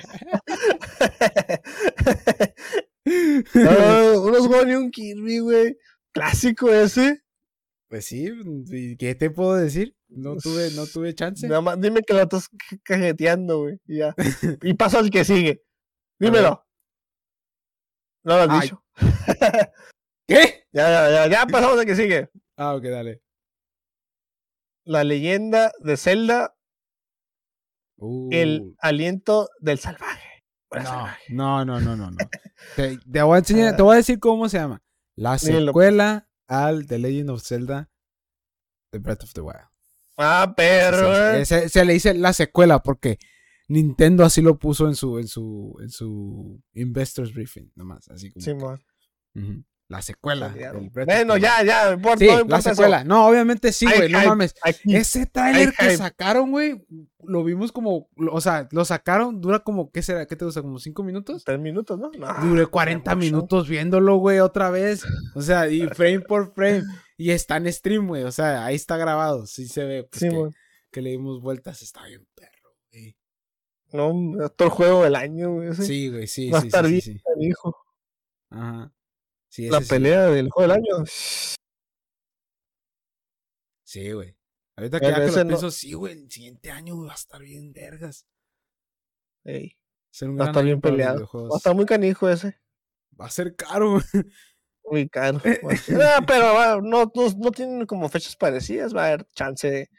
[3.55, 5.77] no, unos juegos ni un Kirby, güey.
[6.13, 7.23] Clásico ese.
[7.89, 8.31] Pues sí,
[8.71, 9.95] ¿y ¿qué te puedo decir?
[10.09, 11.47] No tuve, no tuve chance.
[11.49, 13.79] Nada más dime que lo estás ca- cajeteando, güey.
[13.87, 14.15] Y ya.
[14.63, 15.63] y paso al que sigue.
[16.19, 16.67] Dímelo.
[18.25, 18.85] No lo has dicho.
[20.29, 20.67] ¿Qué?
[20.73, 22.31] Ya, ya, ya, ya pasamos al que sigue.
[22.57, 23.23] Ah, ok, dale.
[24.85, 26.55] La leyenda de Zelda,
[28.31, 30.45] el Uh, aliento del salvaje.
[30.71, 31.25] No, salvaje.
[31.35, 32.17] no, no, no, no, no.
[32.77, 34.83] Te, te voy a enseñar, te voy a decir cómo se llama.
[35.17, 37.91] La secuela al The Legend of Zelda
[38.93, 39.67] The Breath of the Wild.
[40.17, 41.15] Ah, perro.
[41.15, 41.45] Se, eh.
[41.47, 43.19] se- se le dice la secuela porque
[43.69, 48.45] Nintendo así lo puso en su, en su, en su Investors Briefing, nomás, así como.
[48.45, 48.81] que, Simón.
[49.35, 50.55] ujú, La secuela.
[51.07, 52.71] Bueno, ya, ya, Sí, no la eso.
[52.71, 53.05] secuela.
[53.05, 54.55] No, obviamente sí, güey, no mames.
[54.85, 56.85] Ese tráiler que sacaron, güey,
[57.23, 60.27] lo vimos como, o sea, lo sacaron, dura como, ¿qué será?
[60.27, 60.63] ¿Qué te gusta?
[60.63, 61.45] ¿Como cinco minutos?
[61.45, 62.11] Tres minutos, ¿no?
[62.19, 63.25] No, Duré 40 mucho.
[63.25, 65.05] minutos viéndolo, güey, otra vez.
[65.35, 66.85] O sea, y frame por frame.
[67.19, 68.23] Y está en stream, güey.
[68.25, 69.47] O sea, ahí está grabado.
[69.47, 70.55] Sí se ve pues, que, Simón.
[70.93, 71.83] que le dimos vueltas.
[71.83, 72.53] Está bien, perro.
[73.93, 74.13] No,
[74.59, 75.69] el juego del año, güey.
[75.71, 75.85] ese.
[75.85, 77.21] Sí, güey, sí, Va a sí, estar sí, bien, sí, sí.
[77.47, 77.77] hijo.
[78.51, 78.93] Ajá.
[79.57, 81.05] La pelea del juego del año.
[83.85, 84.37] Sí, güey.
[84.77, 87.17] Ahorita que ya que lo no- pienso, sí, güey, el siguiente año güey, va a
[87.17, 88.27] estar bien vergas.
[89.45, 89.77] Ey,
[90.11, 91.29] Ser un va a estar bien peleado.
[91.33, 92.59] Va a estar muy canijo ese.
[93.21, 94.25] Va a ser caro, güey.
[94.85, 95.41] Muy caro.
[96.03, 98.95] Ah, pero va, no, no, no tienen como fechas parecidas.
[98.95, 99.91] Va a haber chance de.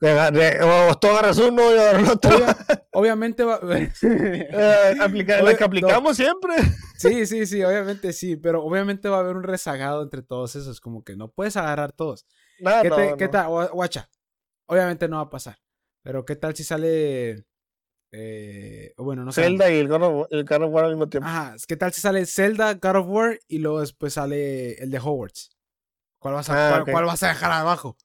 [0.00, 2.30] O tú agarras uno y agarras otro.
[2.36, 3.60] Obvia- obviamente va.
[4.02, 4.94] Eh,
[5.42, 6.54] la que aplicamos siempre.
[6.98, 10.80] Sí, sí, sí, obviamente sí, pero obviamente va a haber un rezagado entre todos esos,
[10.80, 12.26] como que no puedes agarrar todos.
[12.58, 13.16] Nada, ¿Qué, no, te- no.
[13.16, 13.46] qué tal?
[13.48, 14.08] Gua- Guacha,
[14.66, 15.58] obviamente no va a pasar,
[16.02, 17.44] pero ¿qué tal si sale,
[18.12, 19.42] eh, bueno, no sé.
[19.42, 21.28] Zelda y el God, of, el God of War al mismo tiempo.
[21.28, 24.98] Ajá, ¿qué tal si sale Zelda, God of War y luego después sale el de
[24.98, 25.50] Hogwarts?
[26.18, 27.96] ¿Cuál vas a, Ah, cuál vas a dejar abajo?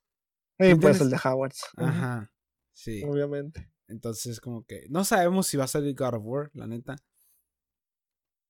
[0.61, 1.63] Y pues el de Howards.
[1.77, 2.31] Ajá,
[2.73, 3.03] sí.
[3.03, 3.71] Obviamente.
[3.87, 6.95] Entonces, como que no sabemos si va a salir God of War, la neta.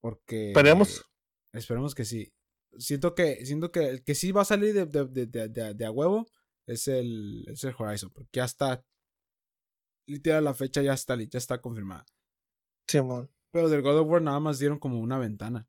[0.02, 0.50] Porque.
[0.50, 1.06] Esperemos.
[1.54, 2.34] esperemos que sí.
[2.78, 5.92] Siento que, siento que el que sí va a salir de, de, de, de a
[5.92, 6.28] huevo
[6.68, 8.12] es el, es el Horizon.
[8.12, 8.84] Porque ya está.
[10.08, 12.06] Literal, la fecha ya está, ya está confirmada.
[12.88, 13.30] Simón.
[13.52, 15.68] Pero del God of War nada más dieron como una ventana.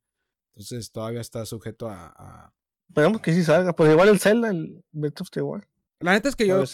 [0.55, 2.53] Entonces todavía está sujeto a.
[2.89, 3.75] Esperemos que sí salga.
[3.75, 5.65] Pues igual el Zelda, el Breath of the Wild.
[6.03, 6.65] La neta es que yo.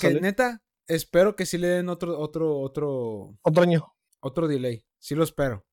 [0.00, 3.38] que, neta, espero que sí le den otro, otro, otro.
[3.42, 3.94] Otro año.
[4.20, 4.84] Otro delay.
[4.98, 5.66] Sí lo espero.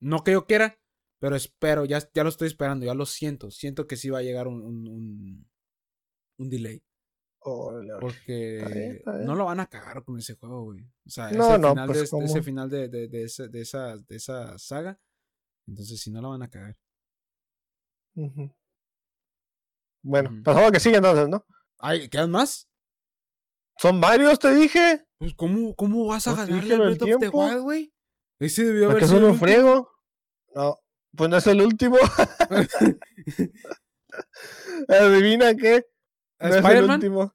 [0.00, 0.78] No que yo quiera,
[1.18, 1.84] pero espero.
[1.84, 2.86] Ya, ya lo estoy esperando.
[2.86, 3.50] Ya lo siento.
[3.50, 5.48] Siento que sí va a llegar un, un,
[6.38, 6.82] un, delay.
[7.40, 10.84] Porque no lo van a cagar con ese juego, güey.
[11.06, 14.16] O sea, ese, final de, pues, ese final de, de, de, esa, de, esa, de
[14.16, 15.00] esa saga.
[15.66, 16.76] Entonces, si no lo van a cagar.
[20.02, 21.44] Bueno, pasamos a que sigue entonces, ¿no?
[21.80, 22.68] Ay, ¿Quedan más?
[23.78, 25.04] Son varios, te dije.
[25.18, 27.92] Pues, ¿cómo, cómo vas a ganar el Breath of the Wild, güey?
[28.38, 29.28] Ese debió haber sido.
[29.28, 29.90] un friego?
[30.54, 30.78] No,
[31.16, 31.96] pues no es el último.
[34.88, 35.86] Adivina qué.
[36.38, 37.34] No es el último.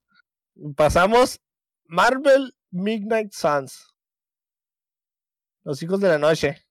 [0.75, 1.41] Pasamos
[1.85, 3.93] Marvel Midnight Suns.
[5.63, 6.63] Los hijos de la noche.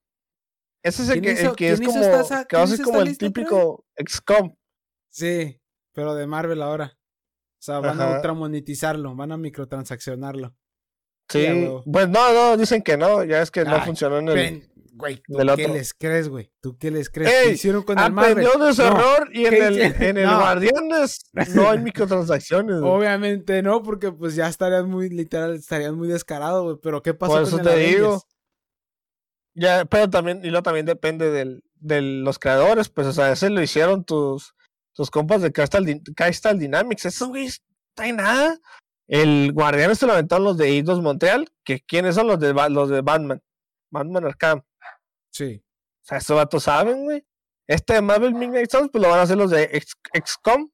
[0.83, 3.85] Ese es el que, el que es como, que va a ser como el típico
[3.97, 4.55] XCOM.
[5.09, 5.59] Sí,
[5.93, 6.97] pero de Marvel ahora.
[7.65, 10.55] O sea, van a ultramonetizarlo, van a microtransaccionarlo.
[11.29, 14.69] Sí, pues no, no, dicen que no, ya es que no funcionó en el.
[14.93, 16.51] güey, ¿tú qué les crees, güey?
[16.61, 17.31] ¿Tú qué les crees?
[17.31, 18.45] ¿Qué hicieron con el Marvel?
[18.45, 22.75] de su error y en el, en el Guardianes no hay microtransacciones.
[22.83, 26.77] Obviamente no, porque pues ya estarían muy, literal, estarían muy descarados, güey.
[26.83, 28.21] Pero ¿qué pasó Por eso te digo.
[29.55, 33.49] Ya, pero también, y lo también depende del, de los creadores, pues, o sea, ese
[33.49, 34.53] lo hicieron tus,
[34.95, 37.05] tus compas de Crystal, Dynamics.
[37.05, 38.57] Eso, güey, está en nada.
[39.07, 42.89] El Guardián se lo aventaron los de Eidos Montreal, que quiénes son los de los
[42.89, 43.43] de Batman.
[43.91, 44.63] Batman Arkham.
[45.31, 45.61] Sí.
[46.01, 47.23] O sea, estos vatos saben, güey.
[47.67, 50.69] Este de Marvel Midnight Suns, pues lo van a hacer los de XCOM.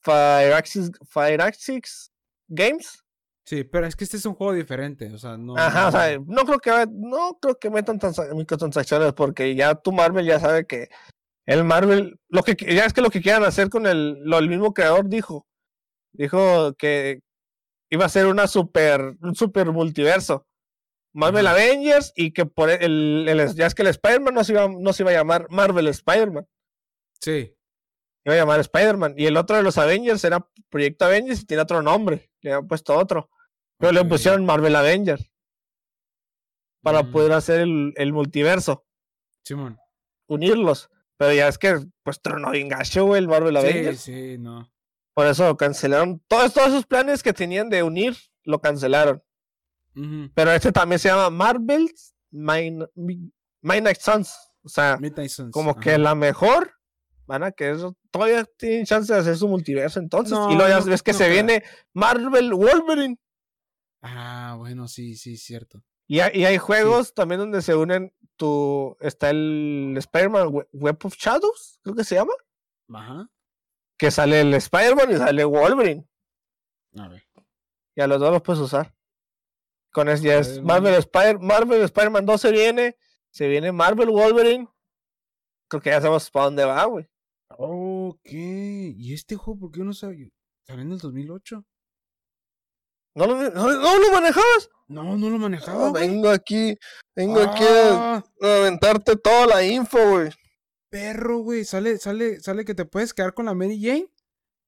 [0.00, 0.64] Fire
[1.08, 2.10] Firaxis
[2.48, 3.04] Games.
[3.46, 5.56] Sí, pero es que este es un juego diferente, o sea, no.
[5.56, 8.00] Ajá, o sea, no creo que no creo que metan
[8.34, 10.88] microtransacciones porque ya tu Marvel ya sabe que
[11.46, 14.48] el Marvel, lo que ya es que lo que quieran hacer con el, lo el
[14.48, 15.46] mismo creador dijo,
[16.12, 17.20] dijo que
[17.90, 20.46] iba a ser una super, un super multiverso.
[21.12, 24.68] Marvel Avengers y que por el, el, ya es que el Spider-Man no se iba,
[24.68, 26.46] no se iba a llamar Marvel Spider-Man.
[27.20, 27.56] Sí.
[28.24, 29.14] Iba a llamar Spider-Man.
[29.16, 32.32] Y el otro de los Avengers era Proyecto Avengers y tiene otro nombre.
[32.40, 33.30] Le habían puesto otro.
[33.78, 35.30] Pero le pusieron Marvel Avengers.
[36.82, 37.12] Para mm.
[37.12, 38.84] poder hacer el, el multiverso.
[39.44, 39.78] Simón.
[40.26, 40.90] Unirlos.
[41.16, 44.00] Pero ya es que, pues, tronó bien gacho, el Marvel Avengers.
[44.00, 44.70] Sí, sí, no.
[45.14, 46.20] Por eso cancelaron.
[46.26, 49.22] Todos, todos esos planes que tenían de unir, lo cancelaron.
[50.34, 54.36] Pero este también se llama Marvel's Midnight Suns.
[54.64, 54.98] O sea,
[55.50, 56.72] como que la mejor.
[57.26, 60.36] Van a que eso todavía tienen chance de hacer su multiverso entonces.
[60.50, 61.62] y luego ya ves que se viene
[61.94, 63.16] Marvel Wolverine.
[64.02, 65.82] Ah, bueno, sí, sí, cierto.
[66.06, 68.96] Y hay, hay juegos también donde se unen tu.
[69.00, 72.32] Está el Spider-Man Web of Shadows, creo que se llama.
[72.92, 73.30] Ajá.
[73.96, 76.08] Que sale el Spider-Man y sale Wolverine.
[76.96, 77.26] A ver.
[77.96, 78.94] Y a los dos los puedes usar.
[79.92, 82.96] Con eso ya es Marvel, Spider Marvel Spider-Man 2 se viene.
[83.30, 84.68] Se viene Marvel Wolverine.
[85.68, 87.08] Creo que ya sabemos para dónde va, güey.
[87.48, 88.30] Ok.
[88.32, 90.32] ¿Y este juego por qué no sabe?
[90.66, 91.64] ¿Salió en el 2008?
[93.14, 94.70] ¿No lo, no, lo manejabas?
[94.88, 95.92] No, no lo manejaba.
[95.92, 96.76] vengo aquí,
[97.14, 98.24] vengo aquí a, ah.
[98.40, 100.30] aventarte toda la info, güey.
[100.90, 101.64] Perro, güey.
[101.64, 104.08] Sale, sale, sale que te puedes quedar con la Mary Jane.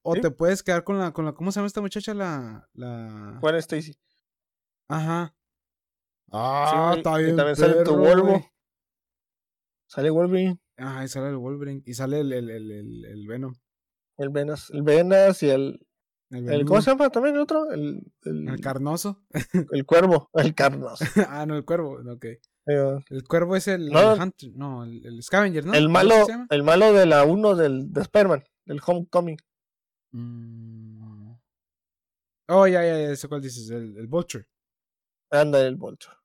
[0.02, 2.14] O te puedes quedar con la, con la, ¿cómo se llama esta muchacha?
[2.14, 3.38] La, la.
[3.40, 3.98] Juan Stacy.
[4.88, 5.34] Ajá.
[6.30, 7.36] Ah, está bien.
[7.36, 8.52] también sale tu Wolverine.
[9.88, 10.60] Sale Wolverine.
[10.76, 11.82] Ajá, y sale el Wolverine.
[11.84, 13.54] Y sale el, el, el, el, el Venom.
[14.16, 15.86] El Venas, el Venas y el.
[16.30, 17.70] El, ¿Cómo se llama también el otro?
[17.70, 19.22] El, el, carnoso.
[19.72, 21.04] El cuervo, el carnoso.
[21.28, 22.26] ah, no, el cuervo, ok.
[22.66, 25.74] El cuervo es el, no, Hunter, no, el, Scavenger, ¿no?
[25.74, 29.36] El malo, el malo de la 1 del de Spider-Man, del Homecoming.
[30.10, 31.32] Mm.
[32.48, 34.46] Oh, ya, ya, ya, ese cuál dices, el, el Vulture.
[35.30, 36.16] Anda el Vulture.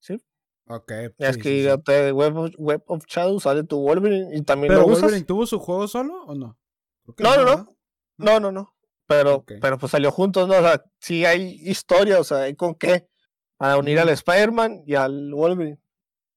[0.00, 0.20] ¿Sí?
[0.68, 0.92] Ok.
[1.18, 1.72] es que
[2.12, 5.60] Web, of, Web, of, Shadows sale tu Wolverine y también ¿Pero lo Wolverine tuvo su
[5.60, 6.58] juego solo o no?
[7.18, 7.75] No, no, no, no,
[8.40, 8.74] no, no.
[9.06, 10.54] Pero, pero pues salió juntos, ¿no?
[10.54, 13.08] O sea, sí hay historia, o sea, hay con qué.
[13.56, 15.80] Para unir al Spider-Man y al Wolverine.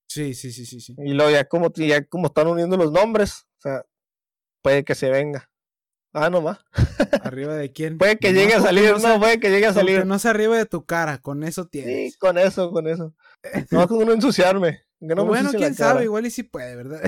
[0.08, 0.96] Sí, sí, sí, sí, sí.
[0.98, 3.86] Y luego ya como, ya como están uniendo los nombres, o sea,
[4.62, 5.50] puede que se venga.
[6.14, 6.60] Ah, no más.
[7.24, 7.98] ¿Arriba de quién?
[8.00, 10.06] Puede que llegue a salir, no, puede que llegue a salir.
[10.06, 12.14] no se arriba de tu cara, con eso tienes.
[12.14, 13.14] Sí, con eso, con eso.
[13.72, 14.82] No con uno ensuciarme.
[15.00, 17.02] no bueno, quién sabe, igual y si puede, ¿verdad?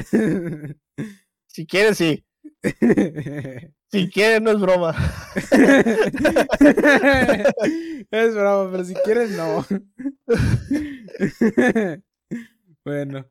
[1.48, 2.26] si quieres, sí.
[3.92, 4.96] si quieres, no es broma.
[8.12, 9.66] es broma, pero si quieres, no.
[12.86, 13.26] bueno.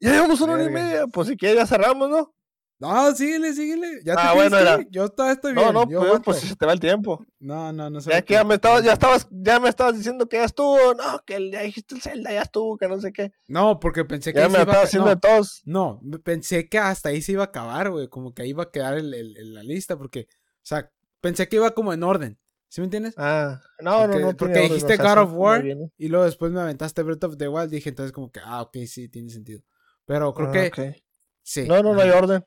[0.00, 1.06] Ya llevamos una hora y media.
[1.06, 2.35] Pues si quieres, ya cerramos, ¿no?
[2.78, 4.00] No, síguele, síguele.
[4.04, 4.78] Ya ah, bueno, era...
[4.90, 5.72] Yo todavía estoy bien.
[5.72, 7.24] No, no, pues, pues se te va el tiempo.
[7.38, 8.10] No, no, no sé.
[8.10, 11.22] Ya que ya me estabas, ya estabas, ya me estabas diciendo que ya estuvo, no,
[11.24, 13.32] que ya dijiste el Zelda, ya estuvo, que no sé qué.
[13.48, 15.62] No, porque pensé que ya me estaba haciendo todos.
[15.64, 18.70] No, pensé que hasta ahí se iba a acabar, güey, como que ahí iba a
[18.70, 20.90] quedar el, el, la lista, porque, o sea,
[21.22, 22.38] pensé que iba como en orden.
[22.68, 23.14] ¿Sí me entiendes?
[23.16, 24.36] Ah, no, no, no.
[24.36, 25.64] Porque dijiste God of War
[25.96, 28.76] y luego después me aventaste Breath of the Wild, dije entonces como que, ah, ok,
[28.86, 29.62] sí, tiene sentido.
[30.04, 31.02] Pero creo ah, que...
[31.42, 31.66] Sí.
[31.66, 32.44] No, no, no hay orden.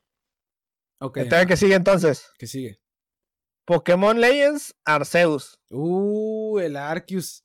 [1.00, 1.18] Ok.
[1.18, 2.26] Entonces, ¿qué sigue entonces?
[2.38, 2.82] ¿Qué sigue?
[3.66, 5.60] Pokémon Legends Arceus.
[5.70, 7.44] Uh, el Arceus.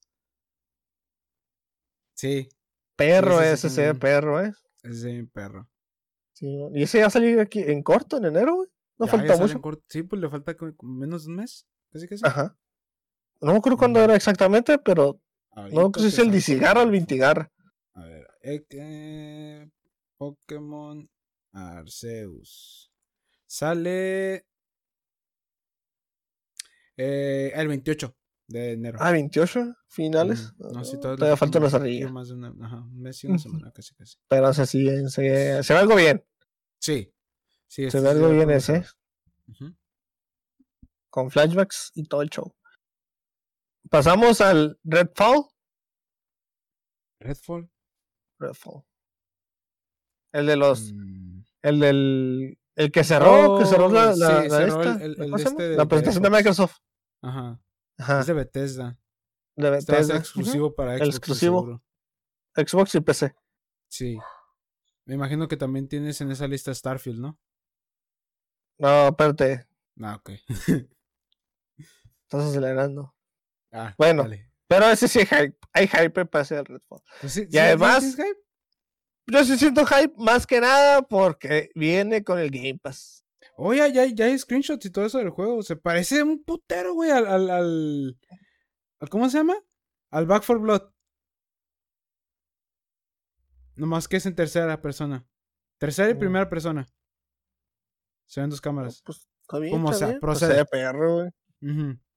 [2.14, 2.48] Sí.
[2.96, 4.52] Perro ese, ese, perro, ¿eh?
[4.82, 5.68] Ese perro.
[6.32, 8.68] Sí, y ese ya salió aquí en corto, en enero, güey.
[8.98, 9.60] No falta mucho.
[9.88, 11.66] Sí, pues le falta menos de un mes.
[11.90, 12.22] Casi que sí.
[12.24, 12.56] Ajá.
[13.40, 15.20] No me acuerdo cuándo era exactamente, pero.
[15.72, 17.52] no sé si es el Disigarra o el Vintigarra.
[17.94, 18.26] A ver.
[18.42, 19.68] Eh,
[20.16, 21.08] Pokémon
[21.52, 22.93] Arceus.
[23.54, 24.48] Sale
[26.96, 28.16] eh, el 28
[28.48, 28.98] de enero.
[29.00, 30.52] Ah, 28 finales.
[30.58, 32.10] no, sí, todavía, falta una arriba.
[32.10, 34.18] Más de una, ajá, un mes y una semana, casi, casi.
[34.26, 36.26] Pero o sea, sí, se, se, ve algo bien.
[36.80, 37.14] Sí.
[37.68, 38.84] sí se ve algo bien ese.
[41.08, 42.56] Con flashbacks y todo el show.
[43.88, 45.44] Pasamos al Redfall.
[47.20, 47.70] Redfall.
[48.40, 48.82] Redfall.
[50.32, 50.92] El de los.
[50.92, 51.44] Mm.
[51.62, 54.64] El del el que cerró, que cerró la, la, la,
[55.36, 56.78] este la presentación de, Microsoft.
[57.22, 57.60] Ajá.
[57.98, 58.20] Ajá.
[58.20, 58.98] Es de Bethesda.
[59.56, 60.00] De Bethesda.
[60.00, 61.02] Este exclusivo para Xbox.
[61.02, 61.82] El exclusivo.
[62.56, 63.34] Xbox y PC.
[63.88, 64.18] Sí.
[65.06, 67.38] Me imagino que también tienes en esa lista Starfield, ¿no?
[68.78, 69.66] No, espérate.
[70.00, 70.30] Ah, ok.
[72.22, 73.14] Estás acelerando.
[73.70, 74.24] Ah, bueno.
[74.66, 75.58] Pero ese sí hay hype.
[75.72, 77.02] Hay hype para hacer Redfall.
[77.20, 78.16] Pues y además.
[78.16, 78.43] hype?
[79.26, 83.24] Yo sí siento hype más que nada porque viene con el Game Pass.
[83.56, 85.62] Oye, ya, ya hay screenshots y todo eso del juego.
[85.62, 88.18] Se parece un putero, güey, al, al, al,
[89.10, 89.54] ¿Cómo se llama?
[90.10, 90.82] Al Back for Blood.
[93.76, 95.26] Nomás que es en tercera persona.
[95.78, 96.18] Tercera y mm.
[96.18, 96.86] primera persona.
[98.26, 99.02] Se ven dos cámaras.
[99.04, 99.72] Pues está bien.
[99.72, 101.30] ¿Cómo se pues, se ve perro, güey.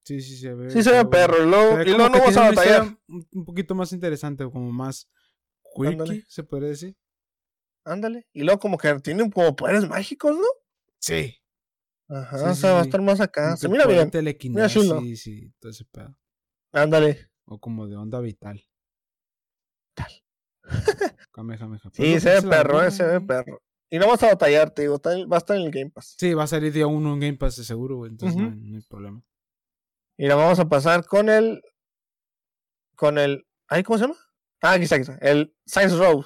[0.04, 0.70] Sí, sí, se ve.
[0.70, 1.46] Sí, se ve perro.
[1.46, 2.98] Luego, y luego no vamos a batallar.
[3.08, 5.10] Un poquito más interesante, como más
[5.78, 6.98] Quickie, se podría decir.
[7.86, 8.28] Ándale.
[8.34, 10.48] Y luego como que tienen como poderes mágicos, ¿no?
[11.00, 11.38] Sí.
[12.10, 13.56] Ajá, o sea, va a estar más acá.
[13.58, 14.10] Se mira bien.
[14.50, 16.18] Mira Sí, sí, todo ese pedo.
[16.72, 17.30] Ándale.
[17.46, 18.64] O como de onda vital.
[19.94, 20.12] Tal.
[21.94, 23.62] Sí, se ve perro, eh, se ve perro.
[23.92, 26.16] Y no vas a batallar, te digo, va a estar en el Game Pass.
[26.18, 28.12] Sí, va a salir día uno en Game Pass, seguro, güey.
[28.12, 29.24] Entonces no, hay problema.
[30.18, 31.62] Y la vamos a pasar con el.
[32.96, 33.48] Con el.
[33.68, 34.18] ¿Ay, cómo se llama?
[34.62, 35.18] Ah, aquí está, aquí está.
[35.22, 36.26] El Science Row.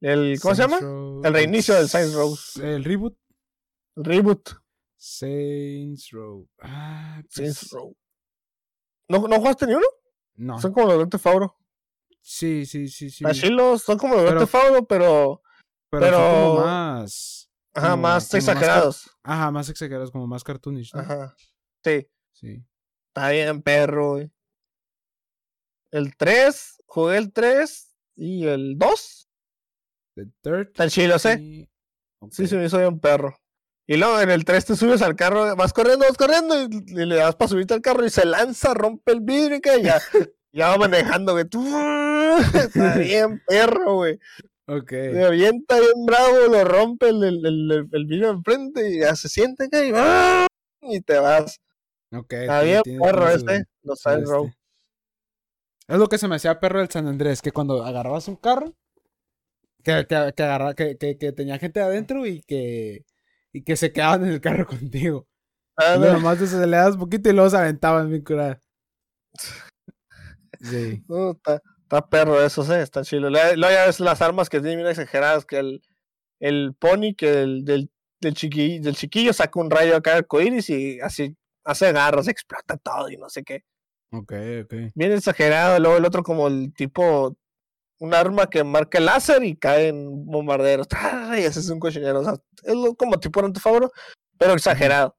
[0.00, 0.78] El, ¿Cómo se llama?
[1.24, 2.36] El reinicio del Saints Row.
[2.62, 3.16] El reboot.
[3.96, 4.50] El reboot.
[4.96, 6.48] Saints Row.
[6.60, 7.96] Ah, pues Saints Row.
[9.08, 9.86] ¿No, ¿No jugaste ni uno?
[10.34, 10.60] No.
[10.60, 11.56] Son como los de Fauro.
[12.20, 13.24] Sí, sí, sí, sí.
[13.32, 15.42] Chilos son como los de Fauro, pero.
[15.90, 16.04] Pero.
[16.04, 16.18] pero...
[16.18, 17.50] Como más.
[17.72, 19.10] Ajá, más exagerados.
[19.22, 20.94] ajá, más exagerados, como más cartoonish.
[20.94, 21.00] ¿no?
[21.00, 21.36] Ajá.
[21.84, 22.08] Sí.
[22.32, 22.64] Sí.
[23.08, 24.32] Está bien, perro, güey.
[25.96, 29.28] El 3, jugué el 3 y el 2.
[30.14, 30.72] The Third.
[30.74, 31.66] Tan chido, ¿eh?
[32.30, 33.34] Sí, sí, soy un perro.
[33.86, 37.16] Y luego en el 3 te subes al carro, vas corriendo, vas corriendo, y, le
[37.16, 39.98] das para subirte al carro y se lanza, rompe el vidrio y ya,
[40.52, 41.46] ya va manejando, güey.
[42.54, 44.18] Está bien perro, güey.
[44.66, 44.90] Ok.
[44.90, 49.64] Se avienta bien bravo, lo rompe el, el, el, vidrio enfrente y ya se siente
[49.64, 50.46] acá
[50.82, 51.58] y, y te vas.
[52.12, 52.34] Ok.
[52.34, 54.50] Está bien perro este, los Side Row.
[55.88, 58.74] Es lo que se me hacía perro del San Andrés, que cuando agarrabas un carro
[59.84, 63.04] que, que, que, agarra, que, que, que, tenía gente adentro y que,
[63.52, 65.28] y que se quedaban en el carro contigo.
[65.76, 68.60] Ah, y nomás se le das un poquito y luego se aventaban bien curada.
[70.58, 71.04] Sí.
[71.84, 72.72] está, perro eso, ¿sí?
[72.72, 73.28] está chido.
[73.28, 75.82] Luego ya ves las armas que tienen bien exageradas, que el,
[76.40, 77.90] el pony que el, del,
[78.20, 83.10] del, chiquillo, del chiquillo saca un rayo acá arcoíris y así hace garras, explota todo
[83.10, 83.64] y no sé qué.
[84.12, 84.32] Ok,
[84.64, 84.74] ok.
[84.94, 85.78] Bien exagerado.
[85.78, 87.36] Luego el otro como el tipo
[87.98, 90.86] un arma que marca el láser y cae en bombarderos.
[91.36, 92.20] Y ese es un cochinero.
[92.20, 93.90] O sea, es como tipo en tu favor,
[94.38, 95.16] pero exagerado.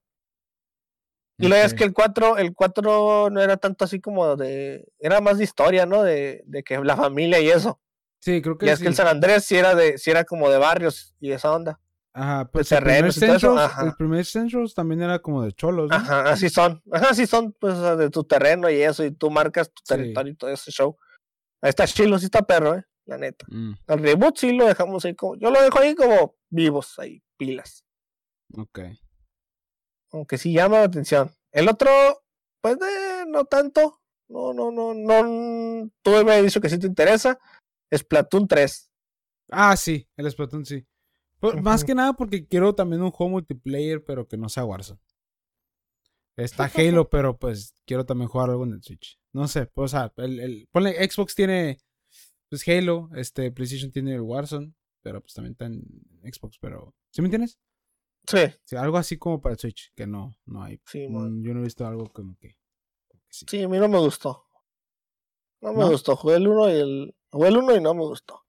[1.39, 4.87] Y luego es que el 4, el 4 no era tanto así como de.
[4.97, 6.01] Era más de historia, ¿no?
[6.01, 7.79] De, de que la familia y eso.
[8.19, 10.49] Sí, creo que y es que el San Andrés sí era, de, sí era como
[10.49, 11.79] de barrios y esa onda.
[12.19, 14.25] Ajá, pues el primer, el primer
[14.73, 15.95] también era como de cholos, ¿no?
[15.95, 16.81] Ajá, así son.
[16.91, 20.35] Ajá, así son, pues de tu terreno y eso, y tú marcas tu territorio y
[20.35, 20.97] todo ese show.
[21.61, 23.45] Ahí está chilo, sí está perro, eh, la neta.
[23.49, 23.73] Mm.
[23.85, 25.35] El reboot sí lo dejamos ahí como.
[25.35, 27.85] Yo lo dejo ahí como vivos, ahí, pilas.
[28.57, 28.79] Ok.
[30.11, 31.31] Aunque sí llama la atención.
[31.51, 31.91] El otro,
[32.61, 34.01] pues eh, no tanto.
[34.27, 35.91] No, no, no, no.
[36.01, 37.37] Tú me has dicho que sí te interesa.
[37.95, 38.91] Splatoon 3.
[39.51, 40.83] Ah, sí, el Splatoon sí.
[41.39, 44.99] Pues, más que nada porque quiero también un juego multiplayer, pero que no sea Warzone.
[46.35, 49.19] Está Halo, pero pues quiero también jugar algo en el Switch.
[49.33, 51.77] No sé, pues, o sea, el, el, ponle, Xbox tiene
[52.49, 55.83] pues Halo, este, PlayStation tiene el Warzone, pero pues también está en
[56.23, 57.59] Xbox, pero ¿sí me entiendes?
[58.25, 58.75] Sí.
[58.75, 60.81] algo así como para el Switch, que no, no hay.
[60.85, 62.57] Sí, mm, yo no he visto algo como que.
[63.29, 63.63] sí.
[63.63, 64.45] a mí no me gustó.
[65.61, 66.15] No me gustó.
[66.15, 67.15] Jugué el 1 y el.
[67.31, 68.43] Jugué el 1 y no me gustó.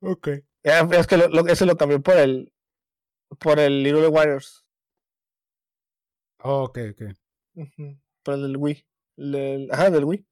[0.00, 0.28] Ok.
[0.62, 2.52] Es que lo, ese lo cambié por el.
[3.38, 4.64] Por el Little Warriors.
[6.42, 7.02] Oh, ok, ok.
[8.22, 8.86] Por el del Wii.
[9.16, 10.26] El, ajá, del Wii.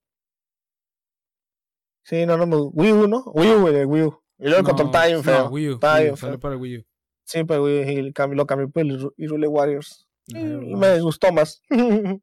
[2.05, 3.24] Sí, no, no Wii U, ¿no?
[3.35, 4.23] Wii U, el Wii U.
[4.39, 5.44] Y luego no, con Time, feo.
[5.44, 5.78] No, Wii U.
[5.81, 6.85] Sale para Wii U.
[7.24, 10.09] Sí, pero Wii U lo cambié por el Irule Warriors.
[10.27, 11.62] Y me gustó más.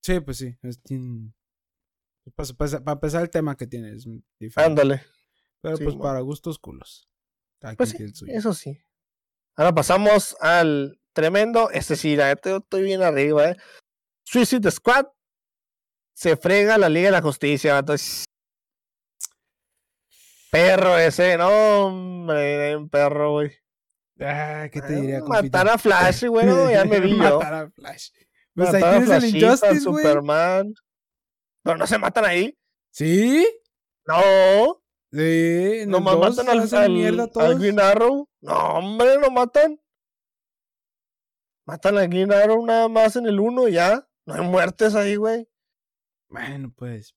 [0.00, 0.56] sí, pues sí.
[0.62, 0.80] Es,
[2.34, 4.06] pues, para, para, empezar el tema que tiene es
[4.38, 4.82] diferente.
[4.82, 5.02] Ándale.
[5.60, 7.08] Pero pues para gustos culos.
[7.76, 7.94] Pues
[8.28, 8.78] eso sí.
[9.56, 11.70] Ahora pasamos al tremendo.
[11.70, 13.56] Este sí, la estoy bien arriba, eh.
[14.24, 15.06] Suicide Squad
[16.14, 17.78] se frega la Liga de la Justicia.
[17.78, 18.24] Entonces,
[20.50, 23.52] perro ese, no, hombre, un perro, güey.
[24.20, 25.20] Ah, ¿qué te diría?
[25.20, 27.38] Matar a Flash, güey, ya me vi yo.
[27.38, 28.10] Matar a Flash.
[28.54, 30.74] Pues ahí tienes el Injustice, Superman.
[31.64, 32.56] Pero no se matan ahí.
[32.90, 33.46] ¿Sí?
[34.06, 34.80] No.
[35.14, 37.46] Sí, no matan al, al, mierda todos.
[37.46, 38.28] al Green Arrow.
[38.40, 39.80] No, hombre, no matan.
[41.66, 44.08] Matan al Green Arrow nada más en el 1 ya.
[44.26, 45.48] No hay muertes ahí, güey.
[46.28, 47.14] Bueno, pues.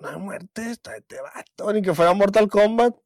[0.00, 1.70] No hay muertes, está este vato.
[1.74, 2.96] Ni que fuera Mortal Kombat.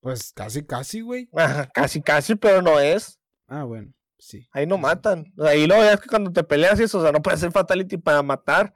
[0.00, 1.30] Pues casi, casi, güey.
[1.72, 3.18] casi, casi, pero no es.
[3.46, 4.46] Ah, bueno, sí.
[4.52, 5.32] Ahí no matan.
[5.38, 7.96] Ahí lo es que cuando te peleas y eso, o sea, no puede ser fatality
[7.96, 8.74] para matar.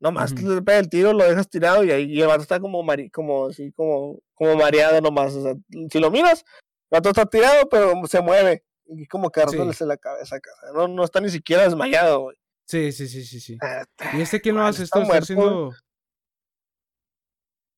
[0.00, 2.84] Nomás uh le pega el tiro, lo dejas tirado y ahí el vato está como
[3.12, 5.34] como así, como, como mareado nomás.
[5.34, 5.54] O sea,
[5.90, 6.44] si lo miras,
[6.90, 8.64] el vato está tirado, pero se mueve.
[8.86, 9.84] Y como que sí.
[9.84, 10.38] la cabeza.
[10.74, 12.36] No, no está ni siquiera desmayado, güey.
[12.66, 13.58] Sí, sí, sí, sí, sí.
[13.60, 13.84] Ah,
[14.14, 14.84] ¿Y este quién lo hace?
[14.84, 15.72] Está, haciendo...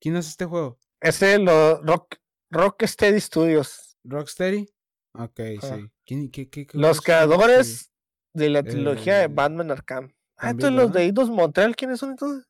[0.01, 0.79] ¿Quién hace este juego?
[1.01, 2.17] Este lo Rock,
[2.51, 3.97] Rocksteady Studios.
[4.05, 4.69] Rocksteady.
[5.15, 5.91] Ok, sí.
[6.05, 7.91] ¿Quién, qué, qué, los creadores
[8.33, 10.13] de la trilogía de Batman Arkham.
[10.41, 12.47] Ah, entonces los de Eidos Montreal, ¿quiénes son entonces?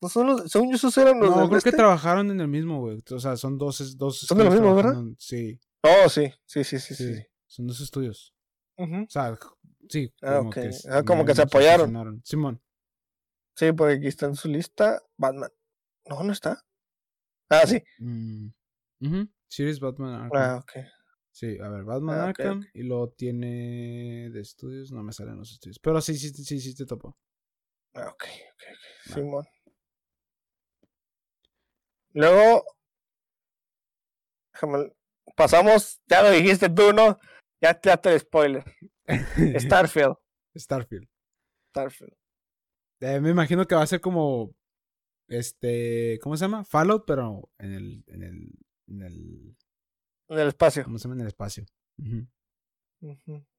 [0.00, 2.80] ¿No son los, según yo, esos eran los No, creo que trabajaron en el mismo,
[2.80, 3.02] güey.
[3.10, 3.96] O sea, son dos.
[3.96, 5.02] dos ¿Son de los mismos, verdad?
[5.18, 5.58] Sí.
[5.82, 6.32] Oh, sí.
[6.44, 6.94] Sí, sí, sí.
[6.94, 8.34] sí, Son dos estudios.
[8.76, 9.38] O sea,
[9.88, 10.12] sí.
[10.20, 12.20] Ah, como que, ah, como que se apoyaron.
[12.24, 12.60] Simón.
[13.54, 15.50] Sí, porque aquí está en su lista Batman.
[16.08, 16.62] No, no está.
[17.48, 17.82] Ah, sí.
[17.98, 18.48] Mm.
[19.48, 20.42] Series Batman Arkham.
[20.42, 20.72] Ah, ok.
[21.36, 22.66] Sí, a ver, Batman ah, Arkham.
[22.72, 24.90] Y luego tiene de estudios.
[24.90, 25.78] No me salen los estudios.
[25.78, 27.14] Pero sí, sí, sí, sí, te topo.
[27.92, 29.14] Ah, ok, ok, ok.
[29.14, 29.44] Simón.
[32.14, 32.64] Luego.
[35.36, 37.18] Pasamos, ya lo dijiste tú, ¿no?
[37.60, 38.64] Ya te el spoiler.
[39.58, 40.16] Starfield.
[40.56, 41.06] Starfield.
[41.68, 42.16] Starfield.
[43.00, 44.54] Eh, me imagino que va a ser como.
[45.28, 46.18] Este.
[46.22, 46.64] ¿Cómo se llama?
[46.64, 48.04] Fallout, pero en el.
[48.06, 48.58] En el.
[48.86, 49.56] En el
[50.28, 50.84] en el espacio.
[50.84, 51.14] ¿Cómo se llama?
[51.14, 51.64] En el espacio.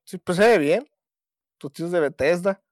[0.03, 0.87] Sí, pues se ve bien.
[1.57, 2.63] Tus tíos de Bethesda.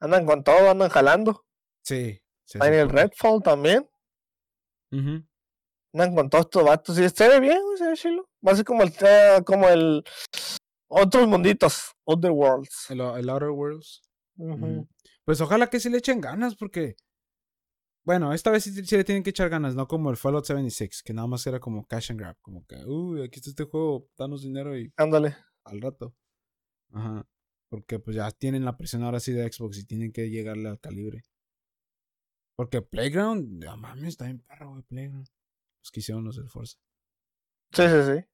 [0.00, 1.44] Andan con todo, andan jalando.
[1.82, 2.20] Sí.
[2.54, 3.88] en el Redfall también.
[4.92, 6.98] Andan con todos estos vatos.
[6.98, 8.28] Y se ve bien, se ve chilo.
[8.46, 8.92] Va a ser como el,
[9.44, 10.04] como el.
[10.88, 11.92] Otros munditos.
[12.04, 12.90] Other Worlds.
[12.90, 14.02] El, Outer Worlds.
[15.24, 16.96] Pues ojalá que se le echen ganas, porque
[18.10, 21.12] bueno, esta vez sí, le tienen que echar ganas, no como el Fallout 76, que
[21.12, 24.42] nada más era como cash and grab, como que, uy, aquí está este juego, danos
[24.42, 24.92] dinero y.
[24.96, 25.36] Ándale.
[25.62, 26.12] Al rato.
[26.92, 27.24] Ajá.
[27.68, 30.80] Porque pues ya tienen la presión ahora sí de Xbox y tienen que llegarle al
[30.80, 31.22] calibre.
[32.56, 35.28] Porque Playground, ya mames, está bien perro, güey, Playground.
[35.80, 36.78] Los que hicieron los del Forza.
[37.70, 38.24] Sí, sí,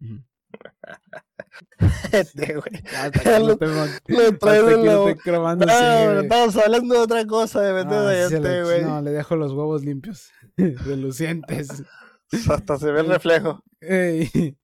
[0.00, 0.24] sí.
[2.12, 2.82] este, güey.
[3.40, 3.56] lo,
[5.56, 8.82] no, estamos hablando de otra cosa de meter ah, este, güey.
[8.82, 11.84] No, le dejo los huevos limpios, relucientes.
[12.50, 13.62] Hasta se ve el reflejo.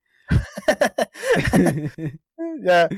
[2.63, 2.89] ya.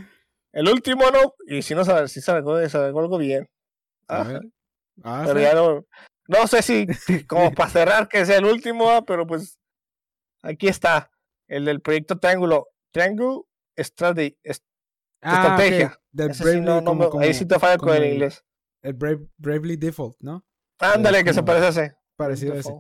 [0.53, 3.49] El último no, y si no sabe, si sabe, algo bien.
[4.09, 4.41] Ah,
[5.05, 5.87] ah, pero ya no,
[6.27, 6.87] no sé si,
[7.27, 9.59] como para cerrar que sea el último, ah, pero pues
[10.43, 11.11] aquí está,
[11.49, 12.69] el del proyecto Triángulo.
[12.93, 13.48] Triángulo
[13.79, 14.37] Strategy,
[15.23, 16.01] ah, estrategia.
[17.21, 18.45] ahí sí te falla con el inglés.
[18.83, 20.45] El Bravely Default, ¿no?
[20.79, 21.97] Ándale, que se parece a ese.
[22.17, 22.75] Parecido a ese.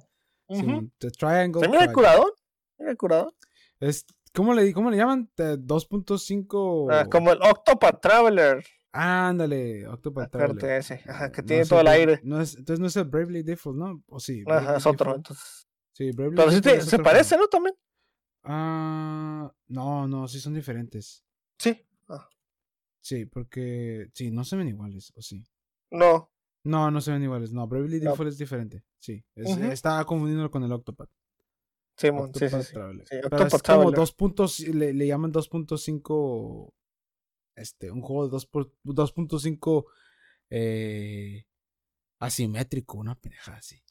[0.99, 1.63] the Triangle.
[1.63, 2.35] ¿Se mira curado?
[2.79, 3.35] Mira curado.
[3.81, 5.31] Es, ¿cómo, le, ¿Cómo le llaman?
[5.37, 6.89] 2.5.
[6.91, 8.65] Ah, como el Octopath Traveler.
[8.93, 10.71] Ándale, Octopath Traveler.
[10.79, 12.21] ese, ajá, que tiene todo el aire.
[12.23, 14.03] No es, entonces no es el Bravely Default, ¿no?
[14.09, 14.43] ¿O sí?
[14.47, 15.15] Ajá, es otro.
[15.15, 15.69] Entonces.
[15.93, 17.49] Sí, Bravely Pero sí te, se parece, ¿no?
[17.49, 17.75] También.
[18.51, 21.23] Ah, no, no, sí son diferentes.
[21.59, 21.87] Sí.
[22.09, 22.27] Ah.
[23.01, 24.09] Sí, porque.
[24.15, 25.47] Sí, no se ven iguales, ¿o sí?
[25.91, 26.33] No.
[26.65, 27.53] No, no se ven iguales.
[27.53, 28.85] No, Bravely Default es diferente.
[28.99, 29.23] Sí.
[29.35, 31.11] Es, Estaba confundiéndolo con el Octopath.
[31.97, 32.75] Sí, sí, sí, sí.
[33.29, 36.73] Pero es como dos puntos, le, le llaman 2.5.
[37.55, 39.85] Este, un juego de 2.5
[40.49, 41.45] eh,
[42.21, 43.83] asimétrico, una pendeja así.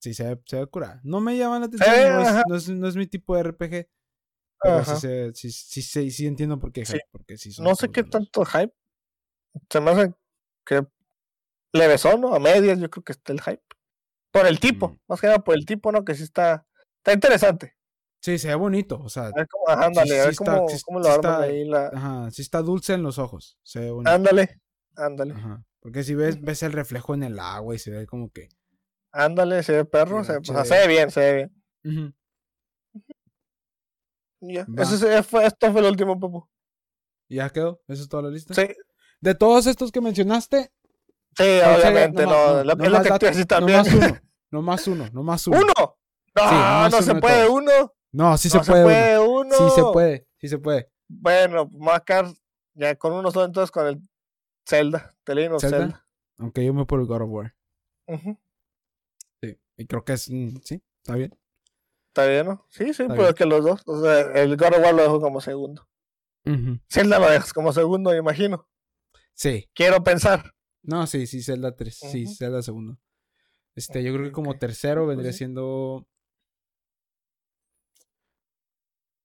[0.00, 1.00] Sí, se ve, se ve cura.
[1.02, 3.42] No me llama la atención, eh, no, es, no, es, no, es, mi tipo de
[3.42, 3.88] RPG.
[4.60, 7.06] Pero sí, sí, sí, sí, sí, entiendo por qué hype.
[7.12, 8.74] Porque sí no sé qué tanto hype.
[9.70, 10.14] Se me hace
[10.64, 10.86] que
[11.72, 12.34] levesón, ¿no?
[12.34, 13.62] A medias, yo creo que está el hype.
[14.32, 14.98] Por el tipo, mm.
[15.08, 16.04] más que nada por el tipo, ¿no?
[16.04, 16.66] Que sí está,
[16.98, 17.76] está interesante.
[18.20, 19.26] Sí, se ve bonito, o sea.
[19.26, 21.86] A ver cómo, ándale, a ver cómo, cómo, lo arman ahí la...
[21.86, 24.10] Ajá, sí está dulce en los ojos, se ve bonito.
[24.10, 24.60] Ándale,
[24.96, 25.34] ándale.
[25.34, 28.48] Ajá, porque si ves, ves el reflejo en el agua y se ve como que...
[29.12, 31.50] Ándale, se ve perro, se, o sea, se ve bien, se ve
[31.82, 32.14] bien.
[34.40, 36.48] Ya, Ese fue, esto fue el último, Papu.
[37.28, 37.80] ¿Ya quedó?
[37.88, 38.54] ¿Eso es toda la lista?
[38.54, 38.68] Sí.
[39.20, 40.72] De todos estos que mencionaste.
[41.36, 42.64] Sí, obviamente, no.
[42.64, 43.84] lo, es lo que estoy también.
[44.50, 45.58] No más uno, no más uno.
[45.58, 45.98] ¿Uno?
[46.34, 47.94] No, no, se puede uno.
[48.12, 49.54] No, sí se, puede, puede uno.
[49.54, 50.90] Sí se puede, sí se puede.
[51.06, 52.26] Bueno, Macar,
[52.72, 54.00] ya con uno solo entonces con el
[54.66, 55.14] Zelda.
[55.22, 55.78] Te leí Zelda.
[55.78, 56.06] Zelda.
[56.38, 57.54] Aunque yo me por el God of War.
[58.06, 58.38] Sí,
[59.78, 61.34] y creo que es, mm, sí, está bien.
[62.08, 62.66] Está bien, ¿no?
[62.68, 63.82] Sí, sí, pero es que los dos.
[63.86, 65.88] O sea, el God of War lo dejo como segundo.
[66.90, 68.68] Zelda lo dejas como segundo, me imagino.
[69.34, 69.68] Sí.
[69.74, 70.54] Quiero pensar.
[70.82, 71.94] No, sí, sí, Zelda 3.
[71.94, 72.98] Sí, Zelda segundo.
[73.76, 76.08] Este, yo creo que como tercero pues vendría siendo.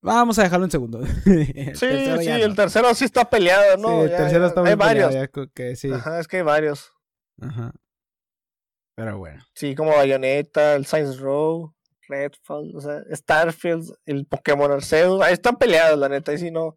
[0.02, 1.06] Vamos a dejarlo en segundo.
[1.24, 4.04] sí, sí, el tercero sí está peleado, ¿no?
[4.04, 5.14] Sí, el tercero está muy Hay varios.
[5.76, 5.92] sí.
[5.92, 6.92] Ajá, es que hay varios.
[7.42, 7.74] Ajá.
[8.96, 9.44] Pero bueno.
[9.56, 11.74] Sí, como Bayonetta, el Science Row,
[12.08, 15.22] Redfall, o sea, Starfield, el Pokémon Arceus.
[15.22, 16.32] Ahí están peleados, la neta.
[16.32, 16.76] Ahí sí no.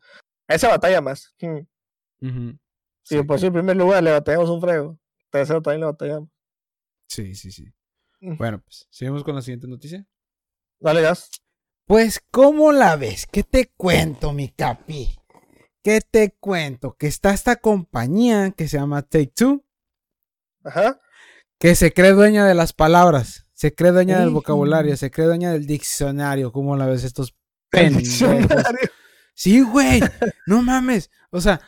[0.49, 1.35] esa batalla más.
[1.41, 2.51] Hmm.
[3.03, 4.99] Sí, pues sí, en primer lugar le batallamos un frego.
[5.31, 6.31] Tercero también le batallamos.
[7.09, 7.73] Sí, sí, sí.
[8.21, 10.07] Bueno, pues, seguimos con la siguiente noticia.
[10.81, 11.31] Dale, gas.
[11.87, 13.27] Pues, ¿cómo la ves?
[13.31, 15.17] ¿Qué te cuento, mi capi?
[15.83, 16.97] ¿Qué te cuento?
[16.97, 19.65] Que está esta compañía que se llama Take Two.
[20.65, 21.01] Ajá.
[21.59, 23.47] Que se cree dueña de las palabras.
[23.55, 24.97] Se cree dueña del vocabulario.
[24.97, 26.53] Se cree dueña del diccionario.
[26.53, 27.35] ¿Cómo la ves estos
[27.71, 28.39] pendejos?
[29.35, 30.01] Sí, güey.
[30.47, 31.11] No mames.
[31.31, 31.61] O sea,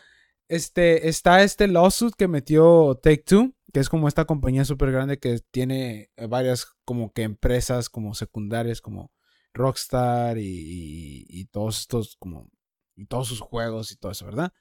[0.48, 5.18] este, está este lawsuit que metió Take Two que es como esta compañía súper grande
[5.18, 9.12] que tiene varias como que empresas como secundarias como
[9.52, 12.48] Rockstar y, todos estos como
[12.96, 14.52] y todos sus juegos y todo eso, ¿verdad?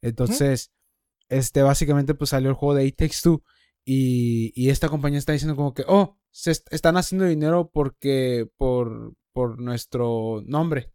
[0.00, 0.72] Entonces,
[1.28, 3.42] este básicamente pues salió el juego de It Takes Two
[3.84, 9.14] y, y esta compañía está diciendo como que, oh, se están haciendo dinero porque por,
[9.32, 10.92] por nuestro nombre.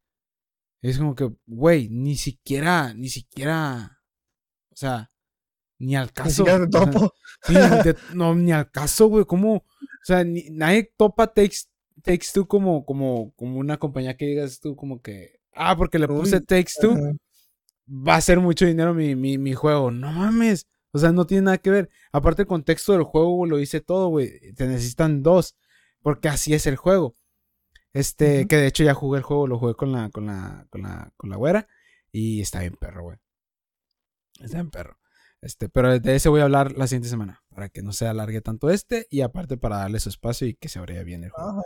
[0.81, 4.01] es como que, güey, ni siquiera, ni siquiera,
[4.71, 5.11] o sea,
[5.79, 6.45] ni al caso.
[8.13, 9.25] no, ni al caso, güey.
[9.25, 9.55] ¿Cómo?
[9.55, 9.63] O
[10.03, 11.67] sea, nadie topa Takes,
[12.01, 15.39] Takes Two como, como, como una compañía que digas tú como que.
[15.53, 16.95] Ah, porque le puse Takes Two.
[17.89, 19.91] Va a ser mucho dinero mi, mi, mi, juego.
[19.91, 20.67] No mames.
[20.97, 21.89] O sea, no tiene nada que ver.
[22.11, 24.53] Aparte, el contexto del juego lo hice todo, güey.
[24.55, 25.55] Te necesitan dos.
[26.01, 27.15] Porque así es el juego.
[27.93, 30.81] Este, que de hecho ya jugué el juego, lo jugué con la, con la, con
[30.81, 31.67] la, con la güera.
[32.11, 33.17] Y está bien perro, güey.
[34.39, 34.97] Está bien perro.
[35.41, 38.41] Este, pero de ese voy a hablar la siguiente semana, para que no se alargue
[38.41, 41.63] tanto este y aparte para darle su espacio y que se abría bien el juego.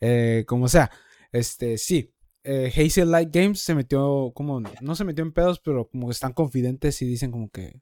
[0.00, 0.90] Eh, como sea,
[1.32, 2.12] este, sí,
[2.42, 6.12] eh, Hazel Light Games se metió como, no se metió en pedos, pero como que
[6.12, 7.80] están confidentes y dicen como que,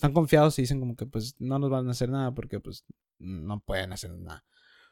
[0.00, 2.84] están confiados y dicen como que pues no nos van a hacer nada porque pues
[3.18, 4.44] no pueden hacer nada.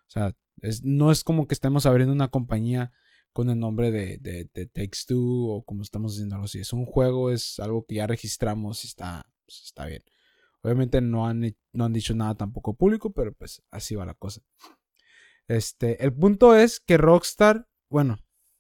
[0.07, 2.93] O sea, es, no es como que estemos abriendo una compañía
[3.33, 6.59] con el nombre de, de, Takes Two o como estamos haciendo algo así.
[6.59, 10.05] Es un juego, es algo que ya registramos y está pues, está bien.
[10.63, 14.43] Obviamente no han, no han dicho nada tampoco público, pero pues así va la cosa.
[15.47, 18.19] Este, el punto es que Rockstar, bueno,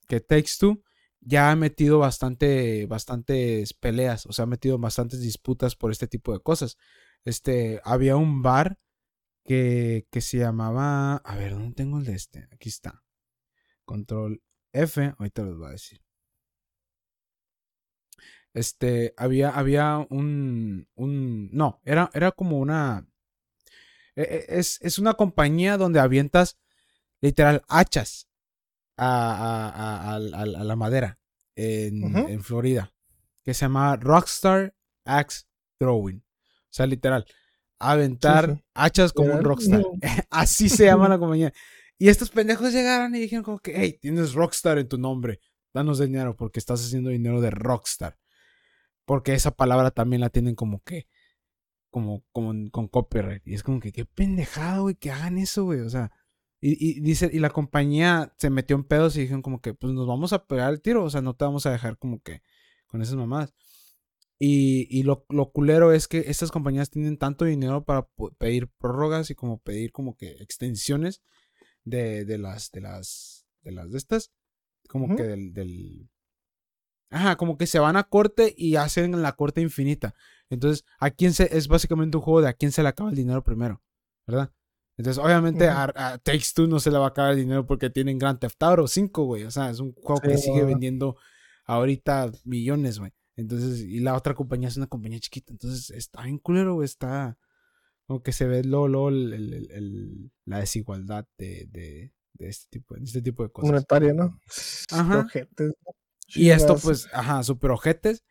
[0.08, 0.82] que Takes Two
[1.20, 6.32] ya ha metido bastante, bastantes peleas, o sea, ha metido bastantes disputas por este tipo
[6.32, 6.78] de cosas.
[7.24, 8.78] Este, había un bar
[9.44, 12.48] que, que se llamaba, a ver, ¿dónde tengo el de este?
[12.52, 13.02] Aquí está.
[13.84, 14.42] Control
[14.72, 16.02] F, ahorita les voy a decir.
[18.54, 23.06] Este, había, había un, un, no, era, era como una,
[24.16, 26.58] e, e, es, es una compañía donde avientas
[27.20, 28.27] literal hachas
[28.98, 31.18] a, a, la madera
[31.54, 32.92] en, Florida,
[33.44, 35.46] que se llama Rockstar Axe
[35.78, 36.18] Throwing.
[36.18, 37.24] O sea, literal,
[37.78, 39.82] aventar hachas como un rockstar.
[40.30, 41.52] Así se llama la compañía.
[41.98, 45.40] Y estos pendejos llegaron y dijeron como que, hey, tienes rockstar en tu nombre,
[45.74, 48.18] danos dinero porque estás haciendo dinero de rockstar.
[49.04, 51.08] Porque esa palabra también la tienen como que,
[51.90, 53.46] como, como con copyright.
[53.46, 55.80] Y es como que, qué pendejado, güey, que hagan eso, güey.
[55.80, 56.12] O sea,
[56.60, 60.08] y, dice, y la compañía se metió en pedos y dijeron como que, pues nos
[60.08, 62.42] vamos a pegar el tiro, o sea, no te vamos a dejar como que
[62.86, 63.54] con esas mamadas.
[64.40, 68.08] Y, y lo, lo, culero es que estas compañías tienen tanto dinero para
[68.38, 71.22] pedir prórrogas y como pedir como que extensiones
[71.84, 74.32] de, de las, de las, de las de estas,
[74.88, 76.08] como que del, del,
[77.10, 80.14] ajá, como que se van a corte y hacen la corte infinita.
[80.50, 83.16] Entonces, a quién se, es básicamente un juego de a quién se le acaba el
[83.16, 83.82] dinero primero,
[84.26, 84.52] ¿verdad?
[84.98, 88.18] Entonces, obviamente, a, Takes Two no se le va a acabar el dinero porque tienen
[88.18, 89.44] Grand Theft Auto 5, güey.
[89.44, 91.16] O sea, es un juego que sigue vendiendo
[91.66, 93.12] ahorita millones, güey.
[93.36, 95.52] Entonces, y la otra compañía es una compañía chiquita.
[95.52, 96.84] Entonces, está bien culero, güey.
[96.84, 97.38] Está
[98.08, 103.04] como que se ve lo, lo el, la desigualdad de, de, de, este tipo, de
[103.04, 103.70] este tipo de cosas.
[103.70, 104.40] Monetaria, ¿no?
[104.90, 105.20] Ajá.
[105.20, 105.74] Ojetes.
[106.26, 108.24] Y esto, pues, ajá, super ojetes.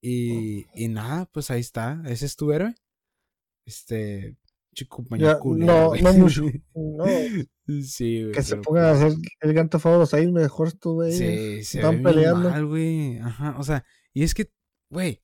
[0.00, 2.02] Y, y nada, pues ahí está.
[2.06, 2.74] Ese es tu héroe.
[3.66, 4.38] Este,
[4.74, 6.44] Chico, ya, no, no mucho.
[6.74, 7.04] No.
[7.82, 8.32] Sí, güey.
[8.32, 11.12] Que se pongan a pues hacer el ganto favor ahí mejor tú, güey.
[11.12, 12.50] Sí, se Están peleando.
[12.50, 13.18] Mal, güey.
[13.18, 14.52] Ajá, o sea, y es que,
[14.90, 15.22] güey,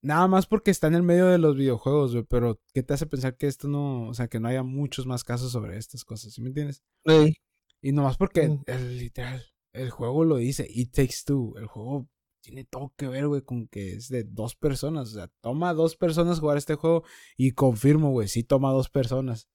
[0.00, 3.06] nada más porque está en el medio de los videojuegos, güey, pero ¿qué te hace
[3.06, 6.32] pensar que esto no, o sea, que no haya muchos más casos sobre estas cosas,
[6.32, 6.82] ¿sí me entiendes?
[7.04, 7.36] Sí.
[7.82, 8.62] Y nomás porque, mm.
[8.66, 12.08] el, literal, el juego lo dice, It Takes Two, el juego
[12.46, 15.08] tiene todo que ver, güey, con que es de dos personas.
[15.08, 17.02] O sea, toma dos personas jugar este juego
[17.36, 19.48] y confirmo, güey, sí toma dos personas.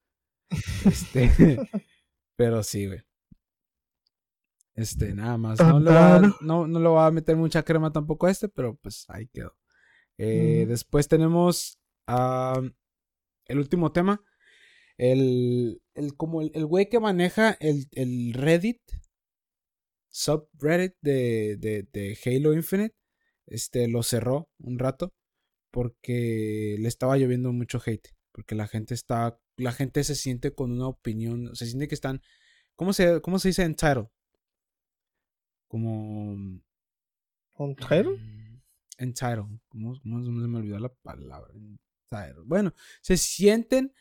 [0.85, 1.31] Este,
[2.35, 2.99] pero sí, güey.
[4.75, 5.59] Este, nada más.
[5.59, 8.75] No le, va, no, no le voy a meter mucha crema tampoco a este, pero
[8.75, 9.55] pues ahí quedó.
[10.17, 10.69] Eh, mm.
[10.69, 14.21] Después tenemos el último tema.
[14.97, 18.81] El, el como el, el güey que maneja el, el Reddit
[20.11, 22.95] subreddit de, de, de, Halo Infinite
[23.47, 25.13] este, lo cerró un rato
[25.71, 28.09] porque le estaba lloviendo mucho hate.
[28.31, 29.39] Porque la gente está.
[29.57, 31.55] La gente se siente con una opinión.
[31.55, 32.21] Se siente que están.
[32.75, 34.07] ¿Cómo se, cómo se dice entitled?
[35.67, 36.61] Como.
[37.57, 38.17] ¿Entitled?
[38.17, 38.61] Mm,
[38.97, 39.59] entitled.
[39.67, 41.53] ¿Cómo, ¿Cómo, se me olvidó la palabra?
[42.45, 43.93] Bueno, se sienten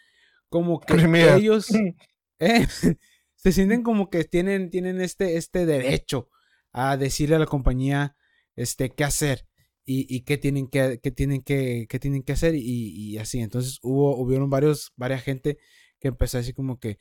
[0.49, 0.95] como que
[1.37, 1.69] ellos.
[2.43, 2.66] Eh,
[3.43, 6.29] se sienten como que tienen, tienen este, este derecho
[6.73, 8.15] a decirle a la compañía
[8.55, 9.47] este, qué hacer
[9.85, 13.41] y, qué tienen que, tienen que, tienen que hacer y, así.
[13.41, 15.59] Entonces hubo, hubieron varios, varias gente
[15.99, 16.99] que empezó a decir como que,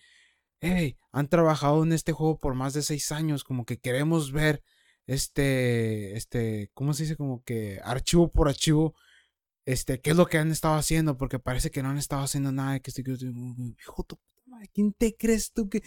[0.61, 4.63] hey, han trabajado en este juego por más de seis años, como que queremos ver
[5.07, 7.17] este, este, ¿cómo se dice?
[7.17, 8.95] Como que archivo por archivo,
[9.65, 12.51] este, qué es lo que han estado haciendo, porque parece que no han estado haciendo
[12.51, 13.03] nada, que estoy,
[13.81, 14.07] hijo,
[14.73, 15.83] ¿quién te crees tú que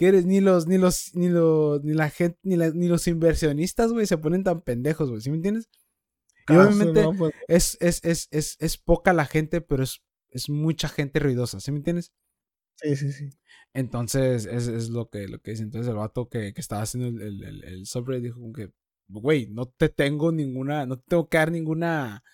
[0.00, 3.92] que eres ni los, ni los, ni los, ni la gente, ni, ni los inversionistas,
[3.92, 5.68] güey, se ponen tan pendejos, güey, ¿sí me entiendes?
[6.48, 7.34] Y obviamente pues.
[7.48, 11.70] es, es, es, es, es poca la gente, pero es, es mucha gente ruidosa, ¿sí
[11.70, 12.14] me entiendes?
[12.76, 13.28] Sí, sí, sí.
[13.74, 15.64] Entonces, es, es lo que, lo que dice.
[15.64, 18.70] Entonces, el vato que, que estaba haciendo el, el, el, subreddit dijo que,
[19.06, 22.24] güey, no te tengo ninguna, no te tengo que dar ninguna,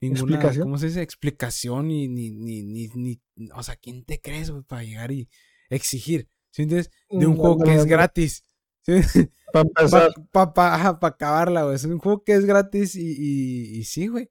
[0.00, 0.64] ninguna, ¿Explicación?
[0.64, 1.02] ¿cómo se dice?
[1.02, 3.20] Explicación ni, ni, ni, ni, ni,
[3.54, 5.28] o sea, ¿quién te crees, güey, para llegar y
[5.68, 6.30] exigir?
[6.52, 6.90] ¿Sientes?
[7.10, 8.44] De un juego que es gratis.
[9.52, 10.12] Para empezar.
[10.30, 11.74] Para acabarla, güey.
[11.74, 14.30] Es un juego que es gratis y, y, y sí, güey.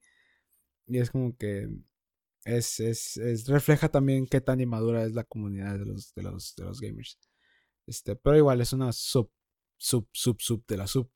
[0.87, 1.67] Y es como que
[2.45, 6.55] es, es, es, refleja también qué tan inmadura es la comunidad de los, de los,
[6.55, 7.19] de los gamers.
[7.87, 9.31] Este, pero igual es una sub,
[9.77, 11.11] sub, sub, sub de la sub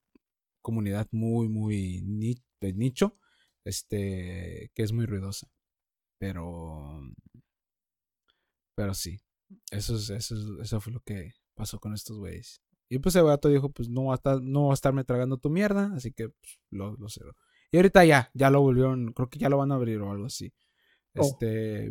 [0.60, 2.02] comunidad muy, muy
[2.60, 3.18] de nicho.
[3.64, 5.48] Este, que es muy ruidosa.
[6.18, 7.00] Pero,
[8.74, 9.20] pero sí.
[9.70, 12.62] Eso, es, eso, eso fue lo que pasó con estos güeyes.
[12.88, 15.38] Y pues el gato dijo, pues no va a estar, no va a estarme tragando
[15.38, 17.36] tu mierda, así que pues, lo, lo cerró.
[17.72, 20.26] Y ahorita ya, ya lo volvieron, creo que ya lo van a abrir o algo
[20.26, 20.52] así.
[21.16, 21.22] Oh.
[21.22, 21.90] Este,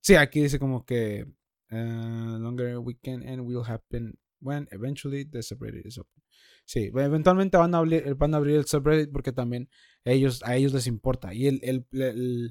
[0.00, 1.26] sí, aquí dice como que
[1.70, 6.22] uh, longer weekend and will happen when eventually the subreddit is open.
[6.64, 9.68] Sí, eventualmente van a abrir, van a abrir el subreddit porque también
[10.04, 11.32] ellos, a ellos les importa.
[11.32, 12.50] Y el, el,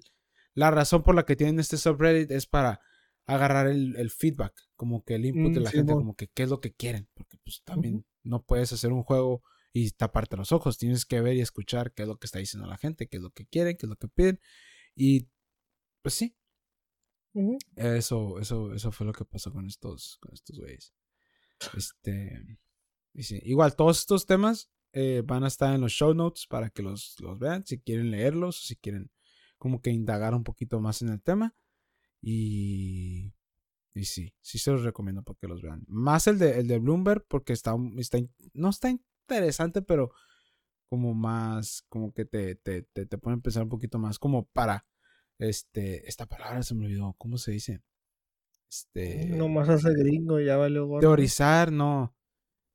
[0.54, 2.80] la razón por la que tienen este subreddit es para
[3.26, 6.49] agarrar el, feedback, como que el input de mm, la gente, como que qué es
[6.49, 7.10] lo que quieren.
[7.14, 9.43] Porque pues también no puedes hacer un juego
[9.73, 10.77] y taparte los ojos.
[10.77, 13.23] Tienes que ver y escuchar qué es lo que está diciendo la gente, qué es
[13.23, 14.39] lo que quieren, qué es lo que piden.
[14.95, 15.27] Y
[16.02, 16.35] pues sí.
[17.76, 20.93] Eso, eso, eso fue lo que pasó con estos, con estos güeyes.
[21.76, 22.60] Este.
[23.14, 27.15] igual, todos estos temas eh, van a estar en los show notes para que los,
[27.19, 27.65] los vean.
[27.65, 29.11] Si quieren leerlos si quieren
[29.57, 31.56] como que indagar un poquito más en el tema.
[32.26, 33.31] Y.
[33.93, 35.85] Y sí, sí se los recomiendo para que los vean.
[35.88, 38.18] Más el de, el de Bloomberg, porque está, está,
[38.53, 40.11] no está interesante, pero
[40.89, 44.47] como más, como que te, te, te, te ponen a pensar un poquito más, como
[44.47, 44.85] para,
[45.39, 47.81] este, esta palabra se me olvidó, ¿cómo se dice?
[48.69, 49.27] Este...
[49.27, 50.99] No más hace gringo, ya vale gordo.
[50.99, 52.14] Teorizar, no.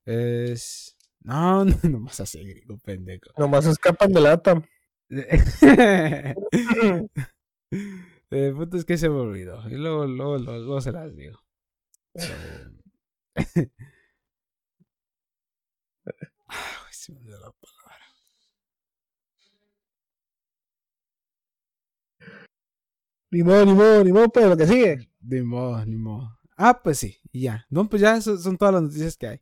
[0.07, 0.97] Es...
[1.21, 3.31] No, no, no más hace gringo, pendejo.
[3.37, 4.63] Nomás escapan de lata.
[8.31, 9.69] El punto es que se me olvidó.
[9.69, 11.41] Y luego, luego, luego, se las digo.
[16.91, 18.05] se me la palabra.
[23.33, 25.09] Ni modo, ni modo, ni modo, pero lo que sigue.
[25.21, 26.39] Ni modo, ni modo.
[26.57, 27.67] Ah, pues sí, y ya.
[27.71, 29.41] No, pues ya son, todas las noticias que hay.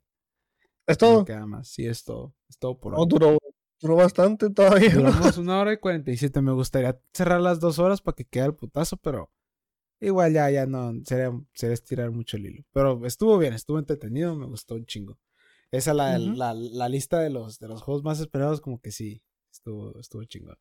[0.87, 1.19] ¿Es todo?
[1.19, 1.67] No queda más.
[1.67, 2.35] Sí, es todo.
[2.47, 3.05] Es todo por hoy.
[3.07, 3.38] duró,
[3.79, 4.93] duró bastante todavía.
[4.93, 6.41] Duramos una hora y cuarenta y siete.
[6.41, 9.31] Me gustaría cerrar las dos horas para que quede el putazo, pero
[9.99, 10.93] igual ya, ya no.
[11.05, 12.63] Sería, sería estirar mucho el hilo.
[12.71, 15.19] Pero estuvo bien, estuvo entretenido, me gustó un chingo.
[15.71, 19.21] Esa la, la, la, lista de los, de los juegos más esperados, como que sí,
[19.51, 20.57] estuvo, estuvo chingón.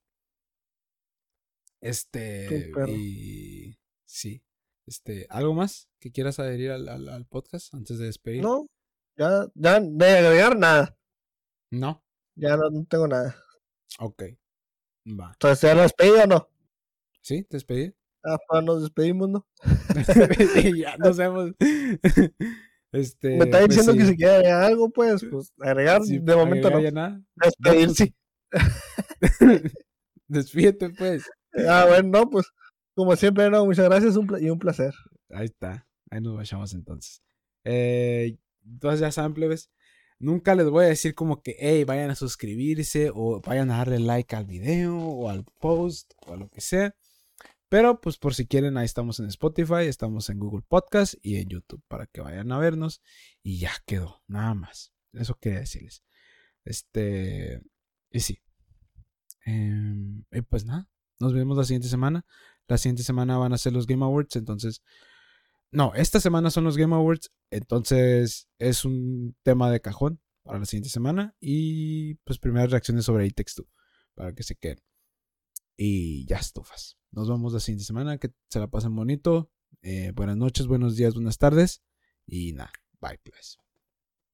[1.80, 4.42] Este, y sí.
[4.86, 8.42] Este, ¿algo más que quieras adherir al, al, podcast antes de despedir?
[8.42, 8.66] No,
[9.16, 10.98] ya, ya de agregar nada.
[11.70, 12.02] No.
[12.38, 13.36] Ya no, tengo nada.
[13.98, 14.22] Ok.
[15.06, 15.32] Va.
[15.32, 16.48] Entonces, ¿ya la despedí o no?
[17.20, 17.92] Sí, te despedí.
[18.24, 19.46] Ah, pues nos despedimos, ¿no?
[20.76, 21.52] ya nos vemos.
[22.90, 26.70] Este, Me está pues diciendo que si quiere agregar algo, pues, pues agregar, de momento
[26.70, 26.90] no.
[26.90, 27.20] Nada.
[27.34, 28.14] Despedir, sí.
[30.26, 31.30] Despídete, pues.
[31.68, 32.46] Ah, bueno, no, pues,
[32.94, 34.94] como siempre, no, muchas gracias y un placer.
[35.28, 37.22] Ahí está, ahí nos vayamos entonces.
[37.64, 39.70] Eh, entonces ya saben, plebes,
[40.18, 44.00] nunca les voy a decir como que, hey, vayan a suscribirse o vayan a darle
[44.00, 46.94] like al video o al post o a lo que sea.
[47.68, 51.48] Pero pues por si quieren, ahí estamos en Spotify, estamos en Google Podcast y en
[51.48, 53.02] YouTube para que vayan a vernos.
[53.42, 54.92] Y ya quedó, nada más.
[55.12, 56.02] Eso quería decirles.
[56.64, 57.62] Este,
[58.10, 58.40] y sí.
[59.44, 60.88] Em, y pues nada,
[61.18, 62.24] nos vemos la siguiente semana.
[62.68, 64.82] La siguiente semana van a ser los Game Awards, entonces...
[65.70, 70.64] No, esta semana son los Game Awards, entonces es un tema de cajón para la
[70.64, 71.36] siguiente semana.
[71.40, 73.66] Y pues primeras reacciones sobre It 2,
[74.14, 74.80] para que se queden.
[75.76, 76.98] Y ya estufas.
[77.12, 78.18] Nos vemos la siguiente semana.
[78.18, 79.50] Que se la pasen bonito.
[79.82, 81.82] Eh, buenas noches, buenos días, buenas tardes.
[82.26, 83.58] Y nada, bye, pues.